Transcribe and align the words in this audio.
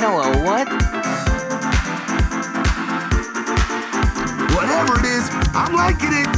Hello, 0.00 0.30
what? 0.44 0.68
Whatever 4.54 4.98
it 5.00 5.06
is, 5.06 5.28
I'm 5.54 5.74
liking 5.74 6.12
it. 6.12 6.28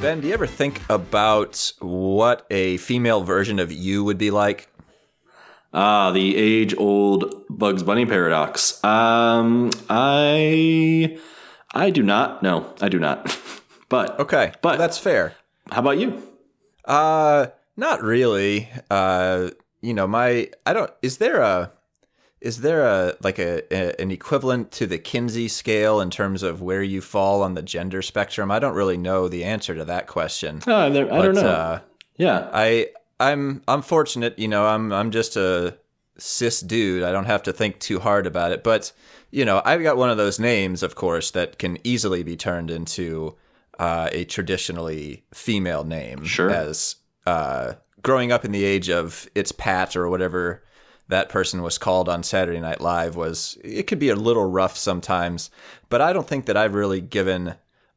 Ben, 0.00 0.20
do 0.20 0.28
you 0.28 0.34
ever 0.34 0.46
think 0.46 0.82
about 0.88 1.72
what 1.80 2.46
a 2.50 2.76
female 2.76 3.22
version 3.24 3.58
of 3.58 3.72
you 3.72 4.04
would 4.04 4.18
be 4.18 4.30
like? 4.30 4.68
Ah, 5.72 6.10
the 6.12 6.36
age-old 6.36 7.44
Bugs 7.48 7.82
Bunny 7.82 8.06
paradox. 8.06 8.82
Um, 8.84 9.70
I, 9.90 11.18
I 11.74 11.90
do 11.90 12.02
not. 12.02 12.42
No, 12.42 12.72
I 12.80 12.88
do 12.88 12.98
not. 12.98 13.36
but 13.88 14.20
Okay, 14.20 14.52
but 14.62 14.76
that's 14.76 14.98
fair. 14.98 15.34
how 15.70 15.80
about 15.80 15.98
you? 15.98 16.22
Uh, 16.86 17.48
not 17.76 18.02
really. 18.02 18.68
Uh, 18.90 19.50
you 19.80 19.94
know, 19.94 20.06
my 20.06 20.50
I 20.64 20.72
don't. 20.72 20.90
Is 21.02 21.18
there 21.18 21.40
a 21.40 21.72
is 22.40 22.60
there 22.60 22.84
a 22.84 23.16
like 23.22 23.38
a, 23.38 23.62
a 23.74 24.00
an 24.00 24.10
equivalent 24.10 24.70
to 24.72 24.86
the 24.86 24.98
Kinsey 24.98 25.48
scale 25.48 26.00
in 26.00 26.10
terms 26.10 26.42
of 26.42 26.62
where 26.62 26.82
you 26.82 27.00
fall 27.00 27.42
on 27.42 27.54
the 27.54 27.62
gender 27.62 28.02
spectrum? 28.02 28.50
I 28.50 28.58
don't 28.58 28.74
really 28.74 28.96
know 28.96 29.28
the 29.28 29.44
answer 29.44 29.74
to 29.74 29.84
that 29.84 30.06
question. 30.06 30.62
Oh, 30.66 30.90
there, 30.90 31.06
I 31.06 31.18
but, 31.18 31.22
don't 31.22 31.34
know. 31.34 31.48
Uh, 31.48 31.80
yeah, 32.16 32.48
I 32.52 32.88
I'm 33.18 33.62
I'm 33.66 33.82
fortunate, 33.82 34.38
you 34.38 34.48
know, 34.48 34.66
I'm 34.66 34.92
I'm 34.92 35.10
just 35.10 35.36
a 35.36 35.76
cis 36.18 36.60
dude. 36.60 37.02
I 37.02 37.12
don't 37.12 37.26
have 37.26 37.42
to 37.44 37.52
think 37.52 37.78
too 37.78 38.00
hard 38.00 38.26
about 38.26 38.52
it. 38.52 38.62
But, 38.62 38.92
you 39.30 39.44
know, 39.44 39.60
I've 39.64 39.82
got 39.82 39.96
one 39.96 40.10
of 40.10 40.16
those 40.16 40.38
names, 40.38 40.82
of 40.82 40.94
course, 40.94 41.30
that 41.32 41.58
can 41.58 41.78
easily 41.84 42.22
be 42.22 42.36
turned 42.36 42.70
into 42.70 43.36
uh, 43.78 44.08
a 44.12 44.24
traditionally 44.24 45.24
female 45.32 45.84
name. 45.84 46.24
Sure. 46.24 46.50
As 46.50 46.96
uh, 47.26 47.74
growing 48.02 48.32
up 48.32 48.44
in 48.44 48.52
the 48.52 48.64
age 48.64 48.88
of 48.88 49.28
it's 49.34 49.52
Pat 49.52 49.96
or 49.96 50.08
whatever 50.08 50.62
that 51.08 51.28
person 51.28 51.62
was 51.62 51.78
called 51.78 52.08
on 52.08 52.22
Saturday 52.22 52.60
Night 52.60 52.80
Live 52.80 53.16
was 53.16 53.56
it 53.62 53.86
could 53.86 53.98
be 53.98 54.08
a 54.08 54.16
little 54.16 54.48
rough 54.48 54.76
sometimes, 54.76 55.50
but 55.88 56.00
I 56.00 56.12
don't 56.12 56.26
think 56.26 56.46
that 56.46 56.56
I've 56.56 56.74
really 56.74 57.00
given 57.00 57.54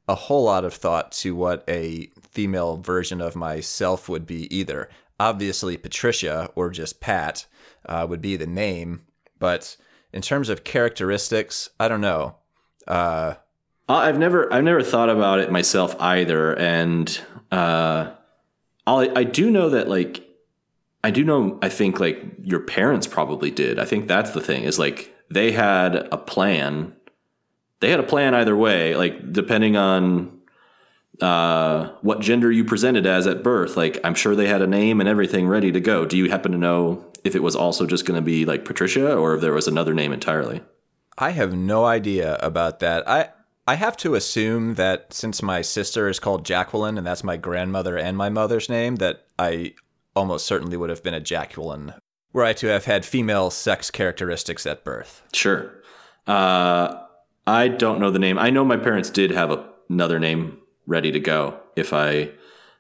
a 0.08 0.16
whole 0.16 0.44
lot 0.44 0.66
of 0.66 0.74
thought 0.74 1.12
to 1.12 1.36
what 1.36 1.64
a 1.68 2.10
female 2.30 2.78
version 2.78 3.22
of 3.22 3.36
myself 3.36 4.10
would 4.10 4.26
be 4.26 4.54
either. 4.56 4.90
Obviously, 5.20 5.78
Patricia 5.78 6.50
or 6.56 6.70
just 6.70 7.00
Pat 7.00 7.46
uh, 7.86 8.06
would 8.10 8.22
be 8.22 8.36
the 8.36 8.48
name, 8.48 9.02
but 9.38 9.76
in 10.14 10.22
terms 10.22 10.50
of 10.50 10.64
characteristics, 10.64 11.70
I 11.80 11.88
don't 11.88 12.02
know. 12.02 12.36
Uh, 12.88 13.36
I've 13.96 14.20
never 14.20 14.52
I've 14.54 14.64
never 14.64 14.84
thought 14.84 15.10
about 15.10 15.40
it 15.40 15.52
myself 15.52 15.96
either, 16.00 16.54
and 16.54 17.20
uh, 17.52 18.12
I'll, 18.86 19.18
I 19.18 19.24
do 19.24 19.50
know 19.50 19.70
that 19.70 19.88
like 19.88 20.28
I 21.04 21.12
do 21.12 21.24
know 21.24 21.58
I 21.62 21.70
think 21.70 22.00
like 22.00 22.24
your 22.44 22.60
parents 22.60 23.08
probably 23.08 23.52
did. 23.52 23.80
I 23.80 23.86
think 23.86 24.08
that's 24.08 24.32
the 24.32 24.42
thing 24.42 24.64
is 24.64 24.78
like 24.78 25.14
they 25.30 25.52
had 25.52 25.96
a 25.96 26.18
plan. 26.18 26.96
They 27.80 27.90
had 27.90 28.00
a 28.00 28.04
plan 28.04 28.36
either 28.36 28.56
way, 28.56 28.96
like 28.96 29.32
depending 29.32 29.78
on 29.78 30.40
uh, 31.22 31.92
what 32.02 32.20
gender 32.20 32.52
you 32.52 32.66
presented 32.66 33.06
as 33.06 33.26
at 33.26 33.42
birth. 33.42 33.76
Like 33.76 34.00
I'm 34.04 34.16
sure 34.16 34.36
they 34.36 34.48
had 34.48 34.62
a 34.62 34.68
name 34.68 35.00
and 35.00 35.10
everything 35.10 35.48
ready 35.48 35.72
to 35.72 35.80
go. 35.80 36.06
Do 36.06 36.18
you 36.18 36.30
happen 36.30 36.52
to 36.52 36.58
know 36.58 37.06
if 37.24 37.36
it 37.36 37.44
was 37.44 37.56
also 37.56 37.86
just 37.86 38.06
going 38.06 38.20
to 38.20 38.26
be 38.26 38.46
like 38.46 38.66
Patricia 38.66 39.16
or 39.16 39.36
if 39.36 39.42
there 39.42 39.54
was 39.54 39.68
another 39.68 39.94
name 39.94 40.12
entirely? 40.12 40.62
I 41.18 41.32
have 41.32 41.54
no 41.54 41.86
idea 41.86 42.38
about 42.42 42.80
that. 42.80 43.08
I 43.10 43.30
I 43.70 43.76
have 43.76 43.98
to 43.98 44.16
assume 44.16 44.74
that 44.76 45.14
since 45.14 45.44
my 45.44 45.62
sister 45.62 46.10
is 46.10 46.20
called 46.20 46.44
Jacqueline 46.44 46.98
and 46.98 47.06
that's 47.06 47.24
my 47.24 47.38
grandmother 47.38 48.00
and 48.00 48.18
my 48.18 48.28
mother's 48.28 48.68
name, 48.68 48.96
that 48.96 49.28
I 49.38 49.76
almost 50.16 50.48
certainly 50.48 50.76
would 50.76 50.90
have 50.90 51.04
been 51.04 51.14
a 51.14 51.20
Jacqueline, 51.20 51.94
were 52.34 52.44
I 52.44 52.54
to 52.54 52.66
have 52.66 52.86
had 52.86 53.06
female 53.06 53.52
sex 53.52 53.92
characteristics 53.92 54.66
at 54.66 54.84
birth. 54.84 55.22
Sure. 55.34 55.72
Uh, 56.26 57.00
I 57.46 57.68
don't 57.68 58.00
know 58.00 58.10
the 58.10 58.18
name. 58.18 58.40
I 58.40 58.50
know 58.50 58.66
my 58.66 58.76
parents 58.76 59.12
did 59.12 59.30
have 59.30 59.52
a, 59.52 59.70
another 59.88 60.18
name 60.18 60.58
ready 60.88 61.12
to 61.12 61.20
go 61.20 61.60
if 61.76 61.94
I 61.94 62.32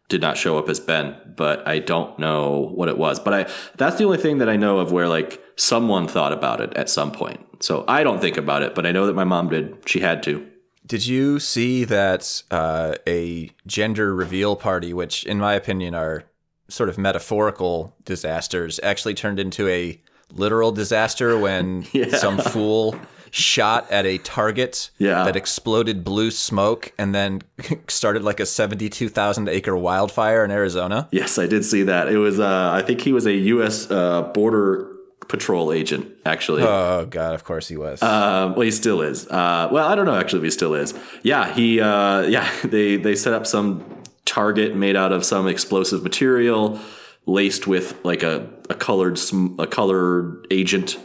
did 0.07 0.21
not 0.21 0.37
show 0.37 0.57
up 0.57 0.69
as 0.69 0.79
Ben, 0.79 1.15
but 1.37 1.67
I 1.67 1.77
don't 1.77 2.17
know 2.17 2.71
what 2.73 2.89
it 2.89 2.97
was. 2.97 3.19
But 3.19 3.33
I 3.35 3.51
that's 3.75 3.97
the 3.97 4.05
only 4.05 4.17
thing 4.17 4.39
that 4.39 4.49
I 4.49 4.55
know 4.55 4.79
of 4.79 4.91
where 4.91 5.07
like 5.07 5.39
someone 5.55 6.07
thought 6.07 6.33
about 6.33 6.61
it 6.61 6.73
at 6.73 6.89
some 6.89 7.11
point. 7.11 7.45
So 7.59 7.85
I 7.87 8.03
don't 8.03 8.19
think 8.19 8.37
about 8.37 8.63
it, 8.63 8.73
but 8.73 8.87
I 8.87 8.91
know 8.91 9.05
that 9.05 9.15
my 9.15 9.23
mom 9.23 9.49
did. 9.49 9.87
She 9.87 9.99
had 9.99 10.23
to. 10.23 10.49
Did 10.89 11.05
you 11.07 11.39
see 11.39 11.85
that 11.85 12.43
uh, 12.51 12.95
a 13.07 13.51
gender 13.67 14.13
reveal 14.13 14.55
party, 14.57 14.91
which 14.93 15.23
in 15.23 15.37
my 15.37 15.53
opinion 15.53 15.93
are 15.95 16.23
sort 16.67 16.89
of 16.89 16.97
metaphorical 16.97 17.95
disasters, 18.05 18.79
actually 18.83 19.13
turned 19.13 19.39
into 19.39 19.67
a 19.69 20.01
literal 20.33 20.71
disaster 20.71 21.37
when 21.37 21.85
Yeah. 21.93 22.15
some 22.17 22.39
fool 22.39 22.99
shot 23.31 23.89
at 23.91 24.07
a 24.07 24.17
target 24.17 24.89
Yeah. 24.97 25.23
that 25.25 25.35
exploded 25.35 26.03
blue 26.03 26.31
smoke 26.31 26.91
and 26.97 27.13
then 27.13 27.43
started 27.87 28.23
like 28.23 28.39
a 28.39 28.45
72,000 28.47 29.47
acre 29.47 29.77
wildfire 29.77 30.43
in 30.43 30.49
Arizona? 30.49 31.07
Yes, 31.11 31.37
I 31.37 31.45
did 31.45 31.63
see 31.65 31.83
that. 31.83 32.07
It 32.09 32.17
was 32.17 32.39
uh, 32.39 32.71
I 32.73 32.81
think 32.81 33.01
he 33.01 33.13
was 33.13 33.27
a 33.27 33.33
U.S. 33.33 33.89
Uh, 33.91 34.23
border 34.33 34.87
patrol 35.29 35.71
agent 35.71 36.11
actually. 36.25 36.63
Oh, 36.63 37.05
God, 37.09 37.33
of 37.35 37.45
course 37.45 37.69
he 37.69 37.77
was. 37.77 38.03
Uh, 38.03 38.51
well, 38.55 38.65
he 38.65 38.71
still 38.71 39.01
is. 39.01 39.27
Uh, 39.27 39.69
well, 39.71 39.87
I 39.87 39.95
don't 39.95 40.05
know 40.05 40.15
actually 40.15 40.39
if 40.39 40.43
he 40.43 40.49
still 40.51 40.73
is. 40.73 40.93
Yeah, 41.23 41.53
he. 41.53 41.79
Uh, 41.79 42.21
yeah, 42.23 42.49
they 42.65 42.97
they 42.97 43.15
set 43.15 43.33
up 43.33 43.47
some 43.47 43.85
target 44.25 44.75
made 44.75 44.97
out 44.97 45.13
of 45.13 45.23
some 45.23 45.47
explosive 45.47 46.03
material, 46.03 46.79
laced 47.25 47.67
with 47.67 47.97
like 48.03 48.23
a 48.23 48.49
a 48.69 48.75
colored 48.75 49.17
sm- 49.17 49.57
a 49.59 49.67
colored 49.67 50.45
agent, 50.51 50.97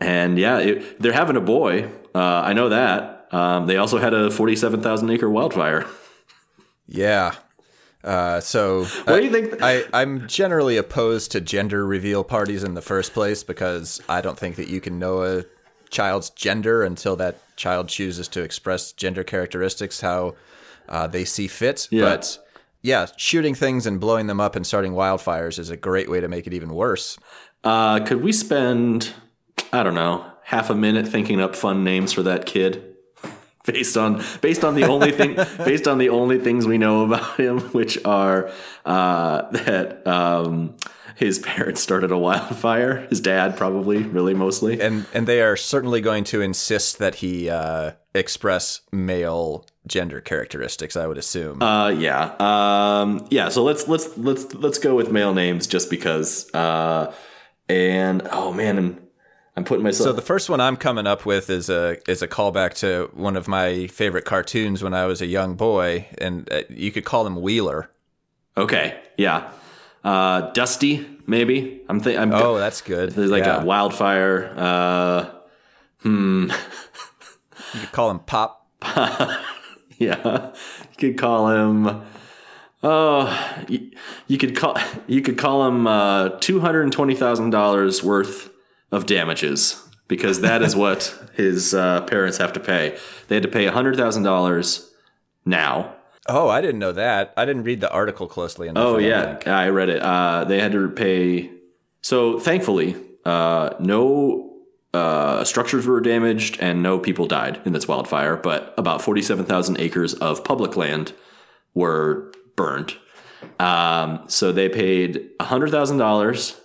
and 0.00 0.38
yeah, 0.38 0.58
it, 0.58 1.00
they're 1.00 1.12
having 1.12 1.36
a 1.36 1.40
boy. 1.40 1.90
Uh, 2.14 2.42
I 2.44 2.52
know 2.52 2.68
that. 2.68 3.26
Um, 3.32 3.66
they 3.66 3.78
also 3.78 3.98
had 3.98 4.14
a 4.14 4.30
forty-seven 4.30 4.82
thousand 4.82 5.10
acre 5.10 5.28
wildfire. 5.28 5.86
yeah. 6.86 7.34
Uh, 8.04 8.38
so 8.40 8.84
What 8.84 9.20
do 9.20 9.24
you 9.24 9.30
think? 9.30 9.62
I, 9.62 9.84
I'm 9.94 10.28
generally 10.28 10.76
opposed 10.76 11.32
to 11.32 11.40
gender 11.40 11.86
reveal 11.86 12.22
parties 12.22 12.62
in 12.62 12.74
the 12.74 12.82
first 12.82 13.14
place 13.14 13.42
because 13.42 14.00
I 14.08 14.20
don't 14.20 14.38
think 14.38 14.56
that 14.56 14.68
you 14.68 14.80
can 14.80 14.98
know 14.98 15.22
a 15.22 15.44
child's 15.90 16.30
gender 16.30 16.82
until 16.82 17.16
that 17.16 17.38
child 17.56 17.88
chooses 17.88 18.28
to 18.28 18.42
express 18.42 18.92
gender 18.92 19.24
characteristics 19.24 20.00
how 20.00 20.34
uh, 20.88 21.06
they 21.06 21.24
see 21.24 21.48
fit. 21.48 21.88
Yeah. 21.90 22.02
But 22.02 22.38
yeah, 22.82 23.06
shooting 23.16 23.54
things 23.54 23.86
and 23.86 23.98
blowing 23.98 24.26
them 24.26 24.40
up 24.40 24.56
and 24.56 24.66
starting 24.66 24.92
wildfires 24.92 25.58
is 25.58 25.70
a 25.70 25.76
great 25.76 26.10
way 26.10 26.20
to 26.20 26.28
make 26.28 26.46
it 26.46 26.52
even 26.52 26.74
worse. 26.74 27.18
Uh, 27.62 28.00
could 28.00 28.22
we 28.22 28.32
spend, 28.32 29.14
I 29.72 29.82
don't 29.82 29.94
know, 29.94 30.30
half 30.42 30.68
a 30.68 30.74
minute 30.74 31.08
thinking 31.08 31.40
up 31.40 31.56
fun 31.56 31.82
names 31.82 32.12
for 32.12 32.22
that 32.24 32.44
kid? 32.44 32.93
Based 33.72 33.96
on 33.96 34.22
based 34.42 34.62
on 34.62 34.74
the 34.74 34.84
only 34.84 35.10
thing 35.10 35.36
based 35.64 35.88
on 35.88 35.96
the 35.96 36.10
only 36.10 36.38
things 36.38 36.66
we 36.66 36.76
know 36.76 37.04
about 37.04 37.40
him, 37.40 37.60
which 37.72 37.98
are 38.04 38.50
uh, 38.84 39.50
that 39.52 40.06
um, 40.06 40.76
his 41.14 41.38
parents 41.38 41.80
started 41.80 42.10
a 42.10 42.18
wildfire, 42.18 43.06
his 43.08 43.20
dad 43.20 43.56
probably, 43.56 44.02
really 44.02 44.34
mostly. 44.34 44.80
And 44.80 45.06
and 45.14 45.26
they 45.26 45.40
are 45.40 45.56
certainly 45.56 46.02
going 46.02 46.24
to 46.24 46.42
insist 46.42 46.98
that 46.98 47.16
he 47.16 47.48
uh, 47.48 47.92
express 48.14 48.82
male 48.92 49.64
gender 49.86 50.20
characteristics. 50.20 50.94
I 50.94 51.06
would 51.06 51.18
assume. 51.18 51.62
Uh, 51.62 51.88
yeah, 51.88 52.34
um, 52.40 53.26
yeah. 53.30 53.48
So 53.48 53.62
let's 53.62 53.88
let's 53.88 54.16
let's 54.18 54.52
let's 54.54 54.78
go 54.78 54.94
with 54.94 55.10
male 55.10 55.32
names 55.32 55.66
just 55.66 55.88
because. 55.88 56.52
Uh, 56.52 57.14
and 57.68 58.28
oh 58.30 58.52
man, 58.52 58.76
I'm, 58.76 59.03
I'm 59.56 59.64
putting 59.64 59.84
myself. 59.84 60.08
So 60.08 60.12
the 60.12 60.22
first 60.22 60.50
one 60.50 60.60
I'm 60.60 60.76
coming 60.76 61.06
up 61.06 61.24
with 61.24 61.48
is 61.48 61.70
a 61.70 61.96
is 62.10 62.22
a 62.22 62.28
callback 62.28 62.74
to 62.78 63.08
one 63.14 63.36
of 63.36 63.46
my 63.46 63.86
favorite 63.86 64.24
cartoons 64.24 64.82
when 64.82 64.94
I 64.94 65.06
was 65.06 65.22
a 65.22 65.26
young 65.26 65.54
boy, 65.54 66.06
and 66.18 66.50
uh, 66.52 66.62
you 66.68 66.90
could 66.90 67.04
call 67.04 67.26
him 67.26 67.36
Wheeler. 67.40 67.90
Okay, 68.56 69.00
yeah. 69.16 69.50
Uh, 70.02 70.50
Dusty, 70.52 71.06
maybe. 71.26 71.82
I'm 71.88 72.00
thinking. 72.00 72.32
Oh, 72.34 72.58
that's 72.58 72.80
good. 72.80 73.12
There's 73.12 73.30
like 73.30 73.44
Yeah. 73.44 73.62
a 73.62 73.64
wildfire. 73.64 74.52
Uh, 74.56 75.30
hmm. 76.02 76.50
You 77.72 77.80
could 77.80 77.92
call 77.92 78.10
him 78.10 78.18
Pop. 78.20 78.66
yeah, 79.98 80.50
you 80.90 80.96
could 80.98 81.16
call 81.18 81.48
him. 81.50 82.02
Oh, 82.82 83.64
you, 83.68 83.90
you 84.26 84.36
could 84.36 84.54
call 84.56 84.76
you 85.06 85.22
could 85.22 85.38
call 85.38 85.66
him 85.66 85.86
uh, 85.86 86.30
two 86.40 86.60
hundred 86.60 86.90
twenty 86.92 87.14
thousand 87.14 87.50
dollars 87.50 88.02
worth 88.02 88.50
of 88.94 89.06
damages 89.06 89.82
because 90.08 90.40
that 90.42 90.62
is 90.62 90.74
what 90.76 91.12
his 91.34 91.74
uh, 91.74 92.02
parents 92.02 92.38
have 92.38 92.52
to 92.54 92.60
pay. 92.60 92.96
They 93.28 93.36
had 93.36 93.42
to 93.42 93.48
pay 93.48 93.66
hundred 93.66 93.96
thousand 93.96 94.22
dollars 94.22 94.90
now. 95.44 95.94
Oh, 96.26 96.48
I 96.48 96.60
didn't 96.62 96.78
know 96.78 96.92
that. 96.92 97.34
I 97.36 97.44
didn't 97.44 97.64
read 97.64 97.80
the 97.80 97.90
article 97.90 98.26
closely 98.26 98.68
enough. 98.68 98.84
Oh 98.86 98.98
yeah, 98.98 99.34
think. 99.34 99.48
I 99.48 99.68
read 99.68 99.88
it. 99.90 100.00
Uh, 100.02 100.44
they 100.44 100.60
had 100.60 100.72
to 100.72 100.88
pay. 100.88 101.50
So 102.00 102.38
thankfully, 102.38 102.96
uh, 103.24 103.74
no 103.78 104.52
uh, 104.94 105.44
structures 105.44 105.86
were 105.86 106.00
damaged 106.00 106.58
and 106.60 106.82
no 106.82 106.98
people 106.98 107.26
died 107.26 107.60
in 107.64 107.72
this 107.72 107.86
wildfire. 107.88 108.36
But 108.36 108.72
about 108.78 109.02
forty-seven 109.02 109.44
thousand 109.44 109.80
acres 109.80 110.14
of 110.14 110.44
public 110.44 110.76
land 110.76 111.12
were 111.74 112.32
burned, 112.56 112.94
Um, 113.58 114.22
so 114.28 114.52
they 114.52 114.68
paid 114.68 115.30
hundred 115.40 115.70
thousand 115.70 115.98
dollars. 115.98 116.58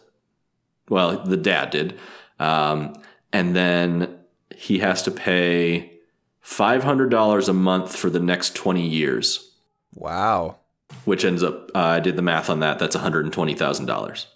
Well, 0.87 1.23
the 1.23 1.37
dad 1.37 1.69
did, 1.71 1.99
um, 2.39 3.01
and 3.33 3.55
then 3.55 4.15
he 4.55 4.79
has 4.79 5.03
to 5.03 5.11
pay 5.11 5.93
five 6.41 6.83
hundred 6.83 7.09
dollars 7.09 7.47
a 7.49 7.53
month 7.53 7.95
for 7.95 8.09
the 8.09 8.19
next 8.19 8.55
twenty 8.55 8.87
years, 8.87 9.51
Wow. 9.95 10.57
which 11.05 11.23
ends 11.25 11.43
up 11.43 11.69
uh, 11.75 11.79
I 11.79 11.99
did 11.99 12.15
the 12.15 12.21
math 12.21 12.49
on 12.49 12.59
that. 12.61 12.79
That's 12.79 12.95
one 12.95 13.03
hundred 13.03 13.25
and 13.25 13.33
twenty 13.33 13.53
thousand 13.53 13.85
dollars 13.85 14.27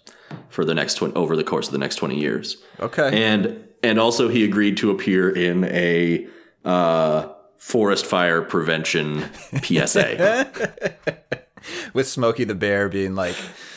for 0.48 0.64
the 0.64 0.74
next 0.74 0.94
twen- 0.94 1.12
over 1.14 1.36
the 1.36 1.44
course 1.44 1.66
of 1.66 1.72
the 1.72 1.78
next 1.78 1.96
twenty 1.96 2.18
years. 2.18 2.56
Okay. 2.80 3.24
And 3.24 3.64
and 3.82 3.98
also 3.98 4.28
he 4.28 4.44
agreed 4.44 4.76
to 4.78 4.90
appear 4.90 5.28
in 5.30 5.64
a 5.64 6.26
uh, 6.64 7.28
forest 7.58 8.06
fire 8.06 8.40
prevention 8.42 9.24
PSA. 9.62 10.50
With 11.94 12.06
Smokey 12.06 12.44
the 12.44 12.54
Bear 12.54 12.88
being 12.90 13.14
like, 13.14 13.36
"D- 13.36 13.73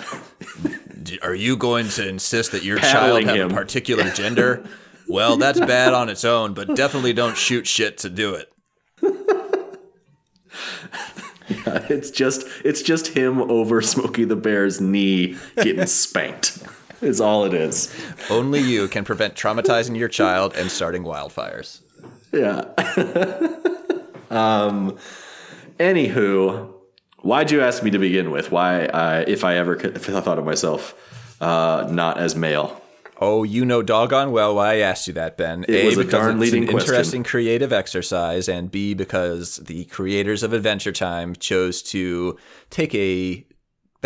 Are 1.22 1.36
you 1.36 1.58
going 1.58 1.88
to 1.90 2.08
insist 2.08 2.52
that 2.52 2.64
your 2.64 2.78
Paddling 2.78 3.26
child 3.26 3.38
have 3.38 3.52
him. 3.52 3.58
a 3.58 3.60
particular 3.62 4.10
gender? 4.12 4.64
well, 5.08 5.38
that's 5.38 5.60
bad 5.60 5.94
on 5.94 6.10
its 6.10 6.26
own, 6.26 6.54
but 6.54 6.76
definitely 6.76 7.14
don't 7.14 7.38
shoot 7.38 7.66
shit 7.68 7.98
to 8.00 8.10
do 8.10 8.34
it. 8.36 8.52
it's 11.90 12.12
just 12.12 12.46
it's 12.66 12.82
just 12.82 13.08
him 13.08 13.40
over 13.50 13.82
Smokey 13.82 14.26
the 14.26 14.36
Bear's 14.36 14.82
knee 14.82 15.38
getting 15.56 15.86
spanked. 15.88 16.64
Is 17.02 17.22
all 17.22 17.46
it 17.46 17.54
is. 17.54 17.94
Only 18.30 18.60
you 18.60 18.88
can 18.88 19.06
prevent 19.06 19.36
traumatizing 19.36 19.96
your 19.98 20.08
child 20.10 20.56
and 20.56 20.72
starting 20.72 21.04
wildfires. 21.04 21.82
Yeah. 22.34 22.66
um. 24.32 24.98
Anywho, 25.80 26.74
why'd 27.28 27.52
you 27.52 27.62
ask 27.62 27.84
me 27.84 27.92
to 27.92 28.00
begin 28.00 28.32
with? 28.32 28.52
Why, 28.52 28.86
I, 28.86 29.20
if 29.22 29.44
I 29.44 29.58
ever, 29.58 29.76
could- 29.76 29.96
if 29.96 30.10
I 30.10 30.22
thought 30.22 30.40
of 30.40 30.46
myself 30.46 30.96
uh, 31.42 31.88
not 31.92 32.18
as 32.18 32.36
male? 32.36 32.82
Oh, 33.20 33.42
you 33.44 33.66
know 33.66 33.82
doggone 33.82 34.32
well 34.32 34.54
why 34.56 34.74
I 34.74 34.78
asked 34.78 35.08
you 35.08 35.14
that, 35.14 35.38
Ben. 35.38 35.66
It 35.68 35.86
was 35.86 35.96
a 35.96 36.02
because 36.02 36.12
darn 36.12 36.32
it's 36.36 36.42
leading 36.42 36.64
an 36.66 36.70
question. 36.70 36.94
interesting 36.94 37.24
creative 37.24 37.74
exercise, 37.74 38.48
and 38.48 38.70
B, 38.70 38.94
because 38.94 39.56
the 39.58 39.86
creators 39.86 40.44
of 40.44 40.54
Adventure 40.54 40.92
Time 40.92 41.36
chose 41.36 41.82
to 41.94 42.38
take 42.70 42.94
a 42.94 43.44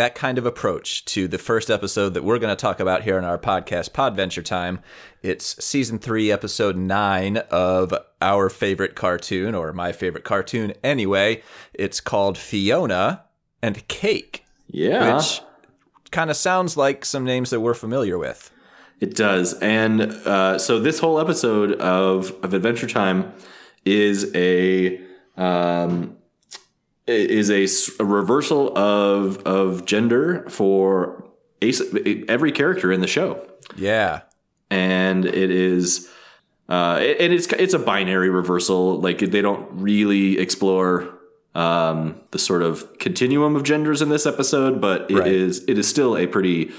that 0.02 0.16
kind 0.16 0.36
of 0.36 0.44
approach 0.44 1.04
to 1.04 1.28
the 1.28 1.38
first 1.38 1.70
episode 1.70 2.12
that 2.14 2.24
we're 2.24 2.40
going 2.40 2.50
to 2.50 2.60
talk 2.60 2.80
about 2.80 3.04
here 3.04 3.16
on 3.16 3.24
our 3.24 3.38
podcast, 3.38 3.90
Podventure 3.90 4.44
Time. 4.44 4.80
It's 5.22 5.64
season 5.64 6.00
three, 6.00 6.32
episode 6.32 6.76
nine 6.76 7.36
of 7.52 7.94
our 8.20 8.48
favorite 8.48 8.96
cartoon, 8.96 9.54
or 9.54 9.72
my 9.72 9.92
favorite 9.92 10.24
cartoon 10.24 10.72
anyway. 10.82 11.40
It's 11.72 12.00
called 12.00 12.36
Fionna 12.36 13.22
and 13.62 13.86
Cake, 13.86 14.44
Yeah, 14.66 15.14
which 15.14 15.40
kind 16.10 16.30
of 16.30 16.36
sounds 16.36 16.76
like 16.76 17.04
some 17.04 17.22
names 17.22 17.50
that 17.50 17.60
we're 17.60 17.72
familiar 17.72 18.18
with. 18.18 18.50
it 18.98 19.14
does. 19.14 19.54
And 19.60 20.02
uh, 20.02 20.58
so 20.58 20.80
this 20.80 20.98
whole 20.98 21.20
episode 21.20 21.74
of 21.74 22.32
of 22.42 22.54
Adventure 22.54 22.88
Time 22.88 23.32
is 23.84 24.34
a 24.34 25.00
um, 25.36 26.16
is 27.06 27.50
a 27.98 28.04
reversal 28.04 28.76
of 28.76 29.38
of 29.46 29.84
gender 29.86 30.44
for 30.48 31.24
ace, 31.60 31.82
every 32.28 32.52
character 32.52 32.92
in 32.92 33.00
the 33.00 33.06
show. 33.06 33.46
Yeah. 33.76 34.22
and 34.70 35.24
it 35.26 35.50
is 35.50 36.08
uh 36.68 36.98
and 37.20 37.32
it's 37.32 37.46
it's 37.54 37.74
a 37.74 37.78
binary 37.78 38.30
reversal 38.30 39.00
like 39.00 39.18
they 39.18 39.42
don't 39.42 39.68
really 39.72 40.38
explore 40.38 41.08
um 41.54 42.20
the 42.30 42.38
sort 42.38 42.62
of 42.62 42.98
continuum 42.98 43.56
of 43.56 43.62
genders 43.64 44.00
in 44.02 44.08
this 44.08 44.24
episode 44.26 44.80
but 44.80 45.10
it 45.10 45.26
is 45.26 45.60
Right. 45.60 45.68
it 45.70 45.78
is 45.78 45.88
still 45.88 46.16
a 46.16 46.26
pretty 46.26 46.70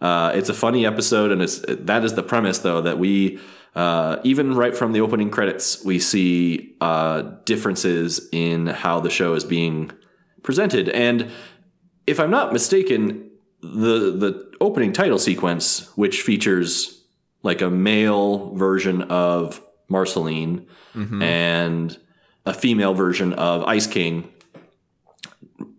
uh 0.00 0.32
it's 0.34 0.48
a 0.48 0.54
funny 0.54 0.86
episode 0.86 1.32
and 1.32 1.42
it's 1.42 1.60
that 1.68 2.04
is 2.04 2.14
the 2.14 2.22
premise 2.22 2.58
though 2.60 2.80
that 2.82 2.98
we 2.98 3.40
uh 3.74 4.16
even 4.24 4.54
right 4.54 4.76
from 4.76 4.92
the 4.92 5.00
opening 5.00 5.30
credits 5.30 5.84
we 5.84 5.98
see 5.98 6.74
uh 6.80 7.22
differences 7.44 8.28
in 8.32 8.66
how 8.66 9.00
the 9.00 9.10
show 9.10 9.34
is 9.34 9.44
being 9.44 9.90
presented 10.42 10.88
and 10.88 11.30
if 12.06 12.18
i'm 12.18 12.30
not 12.30 12.52
mistaken 12.52 13.30
the 13.62 14.10
the 14.16 14.50
opening 14.60 14.92
title 14.92 15.18
sequence 15.18 15.88
which 15.96 16.22
features 16.22 17.04
like 17.42 17.60
a 17.62 17.70
male 17.70 18.54
version 18.54 19.02
of 19.02 19.60
Marceline 19.88 20.66
and 20.94 21.98
a 22.46 22.54
female 22.54 22.94
version 22.94 23.32
of 23.34 23.64
Ice 23.64 23.86
King. 23.86 24.30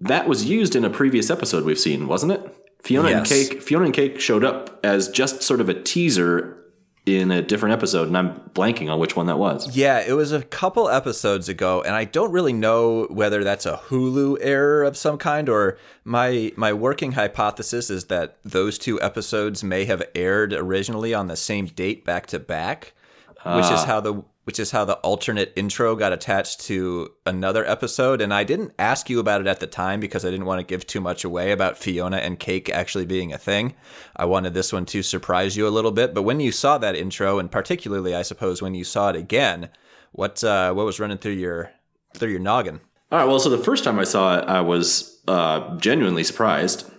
That 0.01 0.27
was 0.27 0.45
used 0.45 0.75
in 0.75 0.83
a 0.83 0.89
previous 0.89 1.29
episode 1.29 1.63
we've 1.65 1.79
seen, 1.79 2.07
wasn't 2.07 2.33
it? 2.33 2.55
Fionna 2.81 3.09
and 3.09 3.25
Cake. 3.25 3.61
Fionna 3.61 3.85
and 3.85 3.93
Cake 3.93 4.19
showed 4.19 4.43
up 4.43 4.79
as 4.83 5.07
just 5.09 5.43
sort 5.43 5.61
of 5.61 5.69
a 5.69 5.73
teaser 5.81 6.60
in 7.05 7.31
a 7.31 7.41
different 7.41 7.73
episode, 7.73 8.07
and 8.07 8.17
I'm 8.17 8.39
blanking 8.53 8.91
on 8.91 8.99
which 8.99 9.15
one 9.15 9.25
that 9.25 9.39
was. 9.39 9.75
Yeah, 9.75 10.03
it 10.05 10.13
was 10.13 10.31
a 10.31 10.43
couple 10.43 10.87
episodes 10.87 11.49
ago, 11.49 11.81
and 11.81 11.95
I 11.95 12.05
don't 12.05 12.31
really 12.31 12.53
know 12.53 13.07
whether 13.09 13.43
that's 13.43 13.65
a 13.65 13.77
Hulu 13.87 14.37
error 14.39 14.83
of 14.83 14.95
some 14.95 15.17
kind 15.17 15.49
or 15.49 15.77
my 16.03 16.51
my 16.55 16.73
working 16.73 17.13
hypothesis 17.13 17.89
is 17.89 18.05
that 18.05 18.37
those 18.43 18.77
two 18.77 19.01
episodes 19.01 19.63
may 19.63 19.85
have 19.85 20.03
aired 20.13 20.53
originally 20.53 21.13
on 21.13 21.27
the 21.27 21.35
same 21.35 21.65
date 21.65 22.05
back 22.05 22.27
to 22.27 22.39
back, 22.39 22.93
which 23.29 23.65
is 23.65 23.81
ah. 23.81 23.85
how 23.87 23.99
the 23.99 24.23
which 24.43 24.59
is 24.59 24.71
how 24.71 24.85
the 24.85 24.95
alternate 24.95 25.53
intro 25.55 25.95
got 25.95 26.13
attached 26.13 26.61
to 26.61 27.11
another 27.25 27.65
episode. 27.65 28.21
And 28.21 28.33
I 28.33 28.43
didn't 28.43 28.73
ask 28.79 29.09
you 29.09 29.19
about 29.19 29.41
it 29.41 29.47
at 29.47 29.59
the 29.59 29.67
time 29.67 29.99
because 29.99 30.25
I 30.25 30.31
didn't 30.31 30.47
want 30.47 30.59
to 30.59 30.65
give 30.65 30.87
too 30.87 31.01
much 31.01 31.23
away 31.23 31.51
about 31.51 31.77
Fionna 31.77 32.17
and 32.17 32.39
Cake 32.39 32.69
actually 32.69 33.05
being 33.05 33.31
a 33.31 33.37
thing. 33.37 33.75
I 34.15 34.25
wanted 34.25 34.53
this 34.53 34.73
one 34.73 34.85
to 34.87 35.03
surprise 35.03 35.55
you 35.55 35.67
a 35.67 35.69
little 35.69 35.91
bit. 35.91 36.13
But 36.13 36.23
when 36.23 36.39
you 36.39 36.51
saw 36.51 36.77
that 36.79 36.95
intro, 36.95 37.37
and 37.37 37.51
particularly, 37.51 38.15
I 38.15 38.23
suppose, 38.23 38.61
when 38.61 38.73
you 38.73 38.83
saw 38.83 39.09
it 39.09 39.15
again, 39.15 39.69
what 40.11 40.43
uh, 40.43 40.73
what 40.73 40.85
was 40.85 40.99
running 40.99 41.19
through 41.19 41.33
your 41.33 41.71
through 42.15 42.31
your 42.31 42.39
noggin? 42.39 42.81
All 43.11 43.19
right. 43.19 43.25
Well, 43.25 43.39
so 43.39 43.49
the 43.49 43.57
first 43.57 43.83
time 43.83 43.99
I 43.99 44.05
saw 44.05 44.39
it, 44.39 44.45
I 44.45 44.61
was 44.61 45.21
uh, 45.27 45.75
genuinely 45.77 46.23
surprised. 46.23 46.89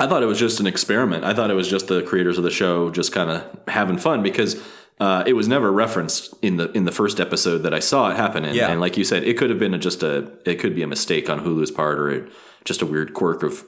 I 0.00 0.06
thought 0.06 0.22
it 0.22 0.26
was 0.26 0.38
just 0.38 0.60
an 0.60 0.66
experiment. 0.66 1.24
I 1.24 1.34
thought 1.34 1.50
it 1.50 1.54
was 1.54 1.68
just 1.68 1.88
the 1.88 2.02
creators 2.02 2.38
of 2.38 2.44
the 2.44 2.50
show 2.50 2.90
just 2.90 3.12
kind 3.12 3.30
of 3.30 3.58
having 3.68 3.98
fun 3.98 4.22
because 4.22 4.62
uh, 5.00 5.22
it 5.26 5.34
was 5.34 5.46
never 5.46 5.70
referenced 5.70 6.34
in 6.42 6.56
the 6.56 6.70
in 6.72 6.84
the 6.84 6.92
first 6.92 7.20
episode 7.20 7.58
that 7.58 7.72
I 7.72 7.78
saw 7.78 8.10
it 8.10 8.16
happen 8.16 8.44
in. 8.44 8.54
Yeah. 8.54 8.70
And 8.70 8.80
like 8.80 8.96
you 8.96 9.04
said, 9.04 9.22
it 9.24 9.38
could 9.38 9.50
have 9.50 9.58
been 9.58 9.74
a, 9.74 9.78
just 9.78 10.02
a 10.02 10.32
it 10.44 10.56
could 10.56 10.74
be 10.74 10.82
a 10.82 10.86
mistake 10.86 11.30
on 11.30 11.40
Hulu's 11.40 11.70
part 11.70 11.98
or 11.98 12.10
a, 12.10 12.28
just 12.64 12.82
a 12.82 12.86
weird 12.86 13.14
quirk 13.14 13.42
of 13.42 13.64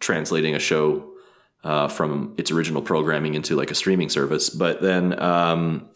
translating 0.00 0.54
a 0.54 0.58
show 0.58 1.08
uh, 1.62 1.88
from 1.88 2.34
its 2.36 2.50
original 2.50 2.82
programming 2.82 3.34
into 3.34 3.54
like 3.54 3.70
a 3.70 3.74
streaming 3.74 4.08
service. 4.08 4.50
But 4.50 4.82
then 4.82 5.18
um, 5.20 5.88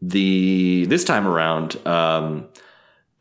the 0.00 0.86
this 0.86 1.04
time 1.04 1.26
around. 1.26 1.84
Um, 1.86 2.48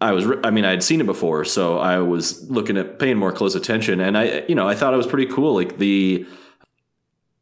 I 0.01 0.11
was, 0.11 0.25
I 0.43 0.49
mean, 0.49 0.65
I 0.65 0.71
had 0.71 0.83
seen 0.83 0.99
it 0.99 1.05
before, 1.05 1.45
so 1.45 1.77
I 1.77 1.99
was 1.99 2.49
looking 2.49 2.75
at 2.75 2.99
paying 2.99 3.15
more 3.15 3.31
close 3.31 3.55
attention, 3.55 4.01
and 4.01 4.17
I, 4.17 4.43
you 4.49 4.55
know, 4.55 4.67
I 4.67 4.75
thought 4.75 4.93
it 4.93 4.97
was 4.97 5.07
pretty 5.07 5.31
cool. 5.31 5.55
Like 5.55 5.77
the, 5.77 6.25